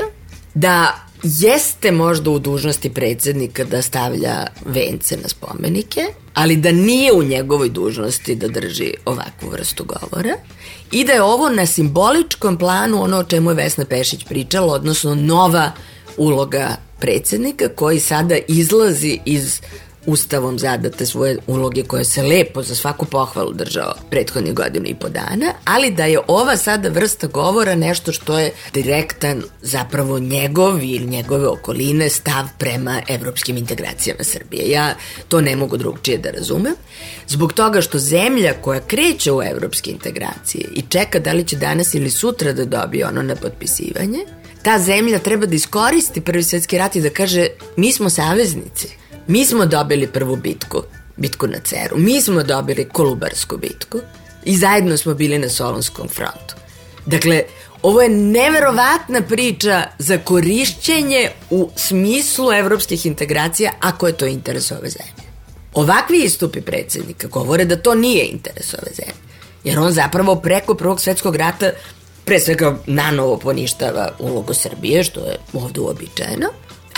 da 0.54 0.96
jeste 1.24 1.92
možda 1.92 2.30
u 2.30 2.40
dužnosti 2.40 2.90
predsednika 2.90 3.64
da 3.64 3.82
stavlja 3.82 4.48
vence 4.66 5.18
na 5.18 5.28
spomenike, 5.30 6.02
ali 6.34 6.56
da 6.56 6.72
nije 6.72 7.14
u 7.14 7.24
njegovoj 7.24 7.70
dužnosti 7.70 8.36
da 8.36 8.48
drži 8.48 8.94
ovakvu 9.06 9.50
vrstu 9.50 9.84
govora 9.84 10.36
i 10.92 11.04
da 11.04 11.14
je 11.14 11.24
ovo 11.24 11.50
na 11.50 11.66
simboličkom 11.66 12.58
planu 12.58 13.04
ono 13.04 13.18
o 13.18 13.24
čemu 13.24 13.52
je 13.52 13.56
Vesna 13.56 13.86
Pešić 13.86 14.24
pričala, 14.24 14.74
odnosno 14.74 15.16
nova 15.16 15.72
uloga 16.18 16.76
predsednika 17.00 17.70
koji 17.76 18.00
sada 18.00 18.36
izlazi 18.48 19.20
iz 19.26 19.62
ustavom 20.06 20.60
zadate 20.60 21.06
svoje 21.06 21.38
uloge 21.48 21.84
koje 21.84 22.06
se 22.06 22.24
lepo 22.24 22.64
za 22.64 22.76
svaku 22.76 23.06
pohvalu 23.06 23.54
držao 23.54 23.94
prethodnih 24.10 24.54
godinu 24.54 24.86
i 24.88 24.96
po 24.96 25.10
dana, 25.10 25.54
ali 25.66 25.92
da 25.92 26.06
je 26.06 26.20
ova 26.28 26.58
sada 26.58 26.90
vrsta 26.90 27.28
govora 27.28 27.76
nešto 27.76 28.12
što 28.12 28.40
je 28.40 28.52
direktan 28.74 29.44
zapravo 29.62 30.20
njegov 30.20 30.84
ili 30.84 31.06
njegove 31.06 31.48
okoline 31.48 32.10
stav 32.10 32.46
prema 32.58 33.02
evropskim 33.08 33.58
integracijama 33.58 34.24
Srbije. 34.24 34.70
Ja 34.70 34.96
to 35.28 35.42
ne 35.42 35.56
mogu 35.56 35.78
drugčije 35.78 36.18
da 36.18 36.32
razumem. 36.32 36.74
Zbog 37.28 37.54
toga 37.54 37.82
što 37.82 38.00
zemlja 38.00 38.54
koja 38.62 38.80
kreće 38.80 39.32
u 39.32 39.44
evropske 39.44 39.92
integracije 39.92 40.66
i 40.76 40.82
čeka 40.90 41.20
da 41.20 41.34
li 41.34 41.44
će 41.44 41.56
danas 41.56 41.94
ili 41.94 42.10
sutra 42.10 42.54
da 42.54 42.66
dobije 42.66 43.08
ono 43.08 43.22
na 43.22 43.36
potpisivanje, 43.36 44.20
ta 44.64 44.80
zemlja 44.80 45.20
treba 45.20 45.46
da 45.46 45.56
iskoristi 45.56 46.22
prvi 46.22 46.44
svetski 46.44 46.78
rat 46.78 46.96
i 46.96 47.02
da 47.02 47.10
kaže 47.10 47.48
mi 47.78 47.92
smo 47.92 48.10
saveznici 48.10 48.99
Mi 49.30 49.46
smo 49.46 49.66
dobili 49.66 50.08
prvu 50.08 50.36
bitku, 50.36 50.82
bitku 51.18 51.48
na 51.48 51.60
Ceru. 51.64 51.98
Mi 51.98 52.22
smo 52.22 52.44
dobili 52.44 52.90
Kolubarsku 52.90 53.58
bitku 53.58 54.00
i 54.44 54.58
zajedno 54.58 54.98
smo 54.98 55.14
bili 55.14 55.40
na 55.40 55.50
Solonskom 55.50 56.08
frontu. 56.08 56.56
Dakle, 57.06 57.44
ovo 57.82 58.02
je 58.02 58.10
neverovatna 58.10 59.22
priča 59.22 59.84
za 60.00 60.18
korišćenje 60.18 61.30
u 61.50 61.70
smislu 61.76 62.52
evropskih 62.52 63.06
integracija 63.06 63.72
ako 63.80 64.08
je 64.08 64.18
to 64.18 64.26
interes 64.26 64.72
ove 64.72 64.90
zemlje. 64.90 65.30
Ovakvi 65.74 66.18
istupi 66.24 66.62
predsednika 66.62 67.28
govore 67.28 67.66
da 67.66 67.76
to 67.76 67.96
nije 67.96 68.26
interes 68.26 68.74
ove 68.74 68.92
zemlje. 68.96 69.22
Jer 69.64 69.80
on 69.80 69.92
zapravo 69.92 70.36
preko 70.36 70.76
Prvog 70.76 71.02
svetskog 71.02 71.36
rata 71.36 71.72
pre 72.26 72.40
svega 72.40 72.78
nanovo 72.86 73.38
poništava 73.38 74.12
ulogu 74.20 74.54
Srbije, 74.54 75.04
što 75.04 75.20
je 75.20 75.38
ovde 75.54 75.80
uobičajeno, 75.80 76.48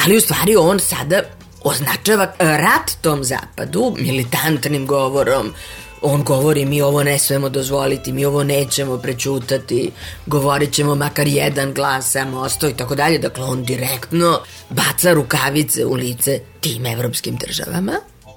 ali 0.06 0.18
u 0.18 0.22
stvari 0.22 0.56
on 0.56 0.80
sada 0.80 1.22
označava 1.64 2.34
rat 2.40 2.92
tom 3.02 3.24
zapadu 3.24 3.96
militantnim 4.00 4.88
govorom, 4.88 5.54
on 6.02 6.24
govori 6.24 6.66
mi 6.66 6.82
ovo 6.82 7.04
ne 7.04 7.20
smemo 7.20 7.50
dozvoliti, 7.50 8.12
mi 8.12 8.26
ovo 8.26 8.44
nećemo 8.44 8.98
prećutati, 8.98 9.92
govorit 10.26 10.74
ćemo 10.74 10.96
makar 10.96 11.28
jedan 11.28 11.74
glas 11.74 12.12
samo 12.12 12.40
osto 12.40 12.70
i 12.70 12.74
tako 12.74 12.96
dalje. 12.96 13.18
Dakle, 13.18 13.44
on 13.44 13.64
direktno 13.64 14.40
baca 14.70 15.14
rukavice 15.14 15.86
u 15.86 15.94
lice 15.94 16.40
tim 16.62 16.86
evropskim 16.86 17.36
državama 17.36 17.94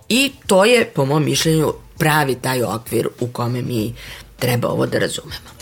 i 0.09 0.33
to 0.47 0.65
je, 0.65 0.85
po 0.95 1.05
mom 1.05 1.25
mišljenju, 1.25 1.73
pravi 1.99 2.35
taj 2.35 2.63
okvir 2.63 3.09
u 3.21 3.27
kome 3.27 3.63
mi 3.63 3.95
treba 4.39 4.69
ovo 4.69 4.87
da 4.87 4.99
razumemo. 4.99 5.55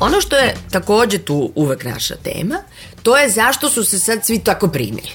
Ono 0.00 0.20
što 0.20 0.36
je 0.36 0.56
takođe 0.70 1.18
tu 1.18 1.52
uvek 1.54 1.84
naša 1.84 2.16
tema, 2.16 2.56
to 3.02 3.16
je 3.16 3.30
zašto 3.30 3.70
su 3.70 3.84
se 3.84 3.98
sad 3.98 4.26
svi 4.26 4.38
tako 4.38 4.68
primili. 4.68 5.10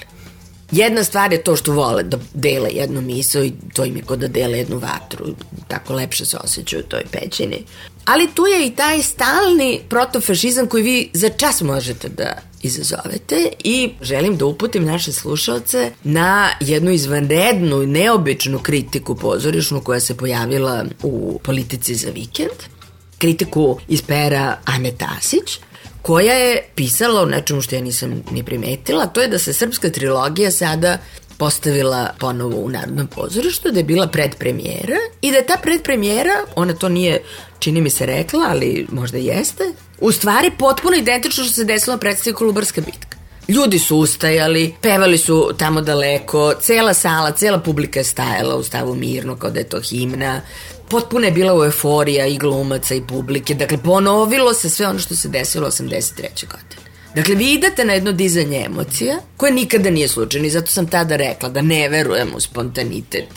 Jedna 0.72 1.04
stvar 1.04 1.32
je 1.32 1.42
to 1.42 1.56
što 1.56 1.72
vole 1.72 2.02
da 2.02 2.18
dele 2.34 2.70
jednu 2.72 3.00
miso 3.00 3.42
i 3.42 3.52
to 3.74 3.84
im 3.84 3.96
je 3.96 4.02
kod 4.02 4.18
da 4.18 4.28
dele 4.28 4.58
jednu 4.58 4.78
vatru, 4.78 5.26
tako 5.68 5.94
lepše 5.94 6.24
se 6.24 6.36
osjećaju 6.44 6.82
u 6.86 6.88
toj 6.88 7.02
pećini. 7.12 7.64
Ali 8.04 8.28
tu 8.34 8.46
je 8.46 8.66
i 8.66 8.70
taj 8.70 9.02
stalni 9.02 9.80
protofašizam 9.88 10.66
koji 10.66 10.82
vi 10.82 11.10
za 11.12 11.28
čas 11.28 11.60
možete 11.60 12.08
da 12.08 12.38
izazovete 12.62 13.48
i 13.64 13.90
želim 14.02 14.36
da 14.36 14.46
uputim 14.46 14.84
naše 14.84 15.12
slušalce 15.12 15.92
na 16.04 16.48
jednu 16.60 16.90
izvanrednu 16.90 17.82
i 17.82 17.86
neobičnu 17.86 18.58
kritiku 18.58 19.16
pozorišnu 19.16 19.80
koja 19.80 20.00
se 20.00 20.16
pojavila 20.16 20.84
u 21.02 21.40
politici 21.42 21.94
za 21.94 22.10
vikend 22.10 22.74
kritiku 23.18 23.78
iz 23.88 24.02
pera 24.02 24.58
Ane 24.64 24.92
Tasić, 24.92 25.58
koja 26.04 26.34
je 26.34 26.62
pisala 26.74 27.22
o 27.22 27.26
nečemu 27.26 27.60
što 27.60 27.74
ja 27.74 27.80
nisam 27.80 28.22
ni 28.30 28.42
primetila, 28.42 29.06
to 29.06 29.20
je 29.20 29.28
da 29.28 29.38
se 29.38 29.52
srpska 29.52 29.90
trilogija 29.90 30.50
sada 30.50 30.98
postavila 31.38 32.10
ponovo 32.18 32.56
u 32.56 32.68
Narodnom 32.68 33.06
pozorištu, 33.06 33.70
da 33.70 33.80
je 33.80 33.84
bila 33.84 34.06
predpremijera 34.06 34.98
i 35.22 35.30
da 35.30 35.36
je 35.36 35.46
ta 35.46 35.56
predpremijera, 35.62 36.34
ona 36.56 36.74
to 36.74 36.88
nije, 36.88 37.22
čini 37.58 37.80
mi 37.80 37.90
se, 37.90 38.06
rekla, 38.06 38.46
ali 38.48 38.86
možda 38.92 39.18
jeste, 39.18 39.64
u 40.00 40.12
stvari 40.12 40.50
potpuno 40.58 40.96
identično 40.96 41.44
što 41.44 41.54
se 41.54 41.64
desilo 41.64 41.98
predstavi 41.98 42.34
Kolubarska 42.34 42.80
bitka. 42.80 43.16
Ljudi 43.48 43.78
su 43.78 43.96
ustajali, 43.96 44.74
pevali 44.80 45.18
su 45.18 45.50
tamo 45.58 45.80
daleko, 45.80 46.54
cela 46.60 46.94
sala, 46.94 47.32
cela 47.32 47.58
publika 47.58 48.00
je 48.00 48.04
stajala 48.04 48.56
u 48.56 48.62
stavu 48.62 48.94
mirno 48.94 49.36
kao 49.36 49.50
da 49.50 49.58
je 49.58 49.68
to 49.68 49.80
himna 49.80 50.40
potpuno 50.88 51.26
je 51.26 51.32
bila 51.32 51.64
euforija 51.64 52.26
i 52.26 52.38
glumaca 52.38 52.94
i 52.94 53.02
publike. 53.08 53.54
Dakle, 53.54 53.78
ponovilo 53.78 54.54
se 54.54 54.70
sve 54.70 54.86
ono 54.86 54.98
što 54.98 55.16
se 55.16 55.28
desilo 55.28 55.68
83. 55.70 56.46
godine. 56.46 56.84
Dakle, 57.14 57.34
vi 57.34 57.52
idete 57.52 57.84
na 57.84 57.92
jedno 57.92 58.12
dizanje 58.12 58.64
emocija, 58.66 59.16
koje 59.36 59.52
nikada 59.52 59.90
nije 59.90 60.08
slučajno 60.08 60.46
i 60.46 60.50
zato 60.50 60.70
sam 60.70 60.86
tada 60.86 61.16
rekla 61.16 61.48
da 61.48 61.62
ne 61.62 61.88
verujem 61.88 62.28
u 62.36 62.40
spontanitet 62.40 63.28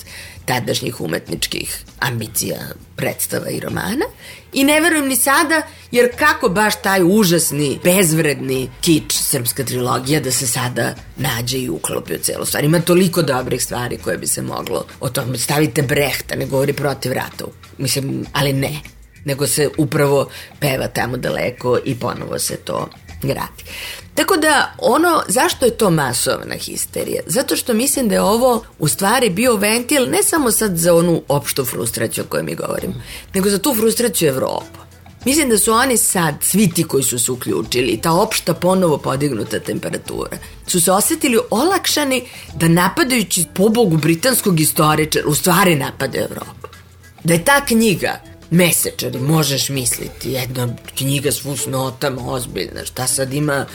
tadašnjih 0.47 1.01
umetničkih 1.01 1.77
ambicija, 1.99 2.57
predstava 2.95 3.49
i 3.49 3.59
romana. 3.59 4.05
I 4.53 4.63
ne 4.63 4.81
verujem 4.81 5.07
ni 5.07 5.15
sada, 5.15 5.61
jer 5.91 6.09
kako 6.15 6.49
baš 6.49 6.81
taj 6.81 7.03
užasni, 7.03 7.79
bezvredni 7.83 8.69
kič 8.81 9.13
srpska 9.13 9.63
trilogija 9.63 10.19
da 10.19 10.31
se 10.31 10.47
sada 10.47 10.95
nađe 11.17 11.59
i 11.59 11.69
uklopi 11.69 12.15
u 12.15 12.19
celu 12.19 12.45
stvar. 12.45 12.63
Ima 12.63 12.79
toliko 12.79 13.21
dobrih 13.21 13.63
stvari 13.63 13.97
koje 13.97 14.17
bi 14.17 14.27
se 14.27 14.41
moglo 14.41 14.85
o 14.99 15.09
tome. 15.09 15.37
Stavite 15.37 15.81
Brehta, 15.81 16.35
ne 16.35 16.45
govori 16.45 16.73
protiv 16.73 17.11
rata. 17.11 17.45
Mislim, 17.77 18.25
ali 18.33 18.53
ne. 18.53 18.81
nego 19.27 19.47
se 19.47 19.69
upravo 19.77 20.29
peva 20.59 20.87
tamo 20.87 21.17
daleko 21.17 21.79
i 21.85 21.95
ponovo 21.95 22.39
se 22.39 22.57
to 22.57 22.89
gradi. 23.21 23.63
Tako 24.17 24.37
da 24.37 24.73
ono, 24.77 25.23
zašto 25.27 25.65
je 25.65 25.77
to 25.77 25.89
masovna 25.89 26.55
histerija? 26.55 27.21
Zato 27.25 27.55
što 27.55 27.73
mislim 27.73 28.09
da 28.09 28.15
je 28.15 28.21
ovo 28.21 28.63
u 28.79 28.87
stvari 28.87 29.29
bio 29.29 29.55
ventil 29.55 30.09
ne 30.09 30.23
samo 30.23 30.51
sad 30.51 30.77
za 30.77 30.93
onu 30.93 31.21
opštu 31.27 31.65
frustraciju 31.65 32.23
o 32.23 32.27
kojoj 32.27 32.43
mi 32.43 32.55
govorimo, 32.55 32.93
nego 33.33 33.49
za 33.49 33.57
tu 33.57 33.75
frustraciju 33.75 34.29
Evropa. 34.29 34.87
Mislim 35.25 35.49
da 35.49 35.57
su 35.57 35.73
oni 35.73 35.97
sad, 35.97 36.35
svi 36.41 36.69
ti 36.69 36.83
koji 36.83 37.03
su 37.03 37.19
se 37.19 37.31
uključili, 37.31 37.99
ta 38.03 38.11
opšta 38.11 38.53
ponovo 38.53 38.97
podignuta 38.97 39.59
temperatura, 39.59 40.37
su 40.67 40.81
se 40.81 40.91
osetili 40.91 41.39
olakšani 41.49 42.23
da 42.55 42.67
napadajući 42.67 43.45
pobogu 43.55 43.97
britanskog 43.97 44.59
istoričara, 44.59 45.27
u 45.27 45.35
stvari 45.35 45.75
napadaju 45.75 46.23
Evropu. 46.23 46.67
Da 47.23 47.33
je 47.33 47.45
ta 47.45 47.65
knjiga 47.65 48.19
mesečari, 48.49 49.19
možeš 49.19 49.69
misliti, 49.69 50.31
jedna 50.31 50.67
knjiga 50.95 51.31
s 51.31 51.41
fusnotama, 51.41 52.31
ozbiljna, 52.31 52.85
šta 52.85 53.07
sad 53.07 53.33
ima 53.33 53.65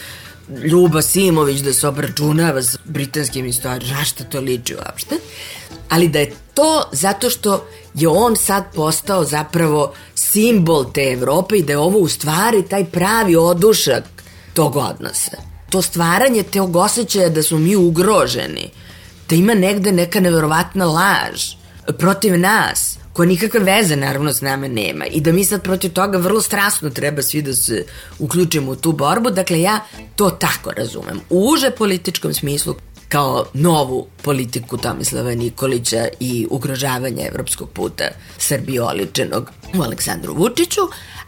Ljuba 0.64 1.02
Simović 1.02 1.60
da 1.60 1.72
se 1.72 1.88
obračunava 1.88 2.62
s 2.62 2.76
britanskim 2.84 3.46
istorijom, 3.46 3.96
na 3.96 4.04
šta 4.04 4.24
to 4.24 4.40
liči 4.40 4.74
uopšte, 4.74 5.14
ali 5.88 6.08
da 6.08 6.18
je 6.18 6.32
to 6.54 6.88
zato 6.92 7.30
što 7.30 7.66
je 7.94 8.08
on 8.08 8.36
sad 8.36 8.64
postao 8.74 9.24
zapravo 9.24 9.94
simbol 10.14 10.92
te 10.92 11.12
Evrope 11.12 11.56
i 11.56 11.62
da 11.62 11.72
je 11.72 11.78
ovo 11.78 11.98
u 11.98 12.08
stvari 12.08 12.62
taj 12.68 12.84
pravi 12.84 13.36
odušak 13.36 14.04
tog 14.54 14.76
odnosa. 14.76 15.36
To 15.70 15.82
stvaranje 15.82 16.42
tog 16.42 16.76
osjećaja 16.76 17.28
da 17.28 17.42
smo 17.42 17.58
mi 17.58 17.76
ugroženi, 17.76 18.70
da 19.28 19.36
ima 19.36 19.54
negde 19.54 19.92
neka 19.92 20.20
neverovatna 20.20 20.84
laž 20.84 21.42
protiv 21.98 22.38
nas, 22.38 22.98
koja 23.12 23.26
nikakve 23.26 23.60
veze 23.60 23.96
naravno 23.96 24.32
s 24.32 24.40
nama 24.40 24.68
nema 24.68 25.06
i 25.06 25.20
da 25.20 25.32
mi 25.32 25.44
sad 25.44 25.62
protiv 25.62 25.92
toga 25.92 26.18
vrlo 26.18 26.40
strasno 26.40 26.90
treba 26.90 27.22
svi 27.22 27.42
da 27.42 27.54
se 27.54 27.84
uključimo 28.18 28.70
u 28.70 28.76
tu 28.76 28.92
borbu, 28.92 29.30
dakle 29.30 29.60
ja 29.60 29.80
to 30.16 30.30
tako 30.30 30.72
razumem. 30.72 31.20
U 31.30 31.50
uže 31.52 31.70
političkom 31.70 32.34
smislu 32.34 32.74
kao 33.08 33.46
novu 33.54 34.06
politiku 34.22 34.76
Tomislava 34.76 35.34
Nikolića 35.34 36.08
i 36.20 36.46
ugrožavanja 36.50 37.26
evropskog 37.26 37.70
puta 37.70 38.04
Srbije 38.38 38.82
oličenog 38.82 39.50
u 39.78 39.82
Aleksandru 39.82 40.34
Vučiću, 40.34 40.80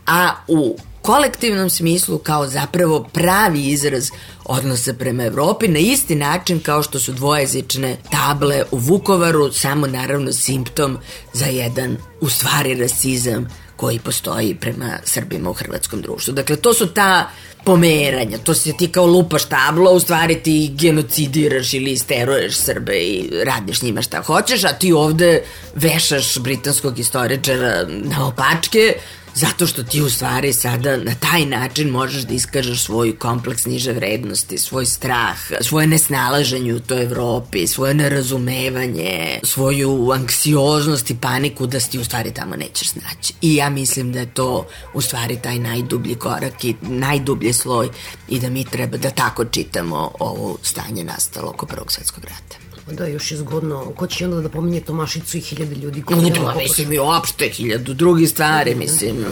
a 0.06 0.30
u 0.48 0.76
kolektivnom 1.04 1.70
smislu 1.70 2.18
kao 2.18 2.48
zapravo 2.48 3.08
pravi 3.12 3.66
izraz 3.66 4.10
odnosa 4.44 4.94
prema 4.94 5.24
Evropi 5.24 5.68
na 5.68 5.78
isti 5.78 6.14
način 6.14 6.60
kao 6.60 6.82
što 6.82 7.00
su 7.00 7.12
dvojezične 7.12 7.96
table 8.10 8.62
u 8.70 8.78
Vukovaru, 8.78 9.52
samo 9.52 9.86
naravno 9.86 10.32
simptom 10.32 10.98
za 11.32 11.46
jedan 11.46 11.96
u 12.20 12.28
stvari 12.28 12.74
rasizam 12.74 13.48
koji 13.76 13.98
postoji 13.98 14.54
prema 14.54 14.98
Srbima 15.04 15.50
u 15.50 15.52
hrvatskom 15.52 16.02
društvu. 16.02 16.34
Dakle, 16.34 16.56
to 16.56 16.74
su 16.74 16.86
ta 16.86 17.30
pomeranja, 17.64 18.38
to 18.38 18.54
se 18.54 18.72
ti 18.72 18.88
kao 18.88 19.06
lupaš 19.06 19.44
tablo, 19.44 19.92
u 19.92 20.00
stvari 20.00 20.42
ti 20.42 20.74
genocidiraš 20.78 21.74
ili 21.74 21.92
isteruješ 21.92 22.56
Srbe 22.56 22.96
i 22.96 23.30
radiš 23.44 23.82
njima 23.82 24.02
šta 24.02 24.22
hoćeš, 24.22 24.64
a 24.64 24.72
ti 24.72 24.92
ovde 24.92 25.42
vešaš 25.74 26.38
britanskog 26.38 26.98
istoričara 26.98 27.86
na 27.88 28.26
opačke, 28.26 28.94
Zato 29.34 29.66
što 29.66 29.82
ti 29.82 30.02
u 30.02 30.10
stvari 30.10 30.52
sada 30.52 30.96
na 30.96 31.14
taj 31.14 31.46
način 31.46 31.88
možeš 31.88 32.22
da 32.22 32.34
iskažeš 32.34 32.84
svoj 32.84 33.18
kompleks 33.18 33.66
niže 33.66 33.92
vrednosti, 33.92 34.58
svoj 34.58 34.86
strah, 34.86 35.38
svoje 35.60 35.86
nesnalaženje 35.86 36.74
u 36.74 36.80
toj 36.80 37.02
Evropi, 37.02 37.66
svoje 37.66 37.94
nerazumevanje, 37.94 39.40
svoju 39.42 40.10
anksioznost 40.12 41.10
i 41.10 41.16
paniku 41.20 41.66
da 41.66 41.80
ti 41.80 41.98
u 41.98 42.04
stvari 42.04 42.34
tamo 42.34 42.56
nećeš 42.56 42.88
snaći. 42.88 43.34
I 43.40 43.54
ja 43.54 43.70
mislim 43.70 44.12
da 44.12 44.20
je 44.20 44.34
to 44.34 44.66
u 44.94 45.00
stvari 45.00 45.38
taj 45.42 45.58
najdublji 45.58 46.14
korak 46.14 46.64
i 46.64 46.74
najdublji 46.80 47.52
sloj 47.52 47.88
i 48.28 48.40
da 48.40 48.50
mi 48.50 48.64
treba 48.64 48.96
da 48.96 49.10
tako 49.10 49.44
čitamo 49.44 50.10
ovo 50.18 50.58
stanje 50.62 51.04
nastalo 51.04 51.50
oko 51.50 51.66
Prvog 51.66 51.92
svetskog 51.92 52.24
rata. 52.24 52.63
Da, 52.92 53.06
još 53.06 53.30
je 53.30 53.36
zgodno. 53.36 53.92
Ko 53.96 54.06
će 54.06 54.24
onda 54.24 54.40
da 54.40 54.48
pominje 54.48 54.80
Tomašicu 54.80 55.36
i 55.36 55.40
hiljade 55.40 55.74
ljudi? 55.74 56.02
Koji 56.02 56.30
no, 56.30 56.54
mislim 56.56 56.92
i 56.92 56.98
uopšte 56.98 57.48
hiljadu 57.48 57.94
drugih 57.94 58.30
stvari, 58.30 58.74
mislim 58.74 59.24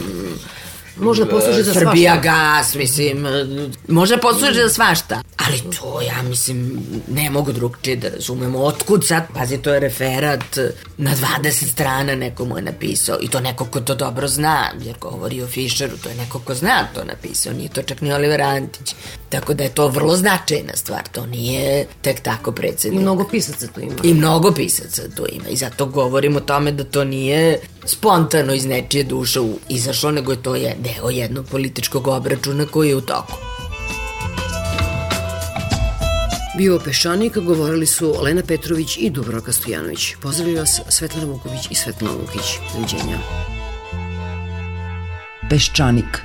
Možda 0.97 1.25
posluži 1.25 1.63
za 1.63 1.73
svašta. 1.73 1.89
Srbija 1.89 2.17
gas, 2.17 2.75
mislim, 2.75 3.27
možda 3.87 4.17
posluži 4.17 4.59
za 4.59 4.69
svašta. 4.69 5.21
Ali 5.37 5.61
to, 5.79 6.01
ja 6.01 6.21
mislim, 6.23 6.81
ne 7.07 7.29
mogu 7.29 7.51
drugčije 7.51 7.95
da 7.95 8.09
razumemo. 8.09 8.59
Otkud 8.59 9.07
sad, 9.07 9.23
pazi, 9.33 9.57
to 9.57 9.73
je 9.73 9.79
referat 9.79 10.57
na 10.97 11.11
20 11.43 11.71
strana 11.71 12.15
neko 12.15 12.45
mu 12.45 12.57
je 12.57 12.61
napisao. 12.61 13.17
I 13.21 13.27
to 13.27 13.39
neko 13.39 13.65
ko 13.65 13.79
to 13.79 13.95
dobro 13.95 14.27
zna, 14.27 14.71
jer 14.81 14.95
govori 14.99 15.41
o 15.41 15.47
Fischeru, 15.47 15.97
to 15.97 16.09
je 16.09 16.15
neko 16.15 16.39
ko 16.39 16.55
zna 16.55 16.87
to 16.95 17.03
napisao, 17.03 17.53
nije 17.53 17.69
to 17.69 17.81
čak 17.81 18.01
ni 18.01 18.13
Oliver 18.13 18.41
Antić. 18.41 18.95
Tako 19.29 19.53
da 19.53 19.63
je 19.63 19.75
to 19.75 19.87
vrlo 19.87 20.15
značajna 20.15 20.73
stvar, 20.75 21.01
to 21.11 21.25
nije 21.25 21.87
tek 22.01 22.21
tako 22.21 22.51
predsednik. 22.51 22.99
I 22.99 23.03
mnogo 23.03 23.27
pisaca 23.27 23.67
to 23.67 23.81
ima. 23.81 23.95
I 24.03 24.13
mnogo 24.13 24.51
pisaca 24.51 25.01
to 25.15 25.25
ima 25.31 25.49
i 25.49 25.55
zato 25.55 25.85
govorim 25.85 26.35
o 26.35 26.39
tome 26.39 26.71
da 26.71 26.83
to 26.83 27.03
nije 27.03 27.59
spontano 27.85 28.53
iz 28.53 28.65
nečije 28.65 29.03
duše 29.03 29.39
izašlo, 29.69 30.11
nego 30.11 30.31
je 30.31 30.43
to 30.43 30.55
je 30.55 30.75
deo 30.79 31.09
jednog 31.09 31.45
političkog 31.51 32.07
obračuna 32.07 32.65
koji 32.65 32.89
je 32.89 32.95
u 32.95 33.01
toku. 33.01 33.33
Bio 36.57 36.79
Peščanik, 36.79 37.37
govorili 37.37 37.85
su 37.85 38.15
Lena 38.21 38.41
Petrović 38.47 38.97
i 38.97 39.09
Dubroka 39.09 39.51
Stojanović. 39.51 40.15
Pozdravljaju 40.21 40.59
vas 40.59 40.81
Svetlana 40.89 41.25
Vuković 41.25 41.67
i 41.69 41.75
Svetlana 41.75 42.13
Lukić. 42.13 42.59
Doviđenja. 42.73 43.17
Peščanik 45.49 46.21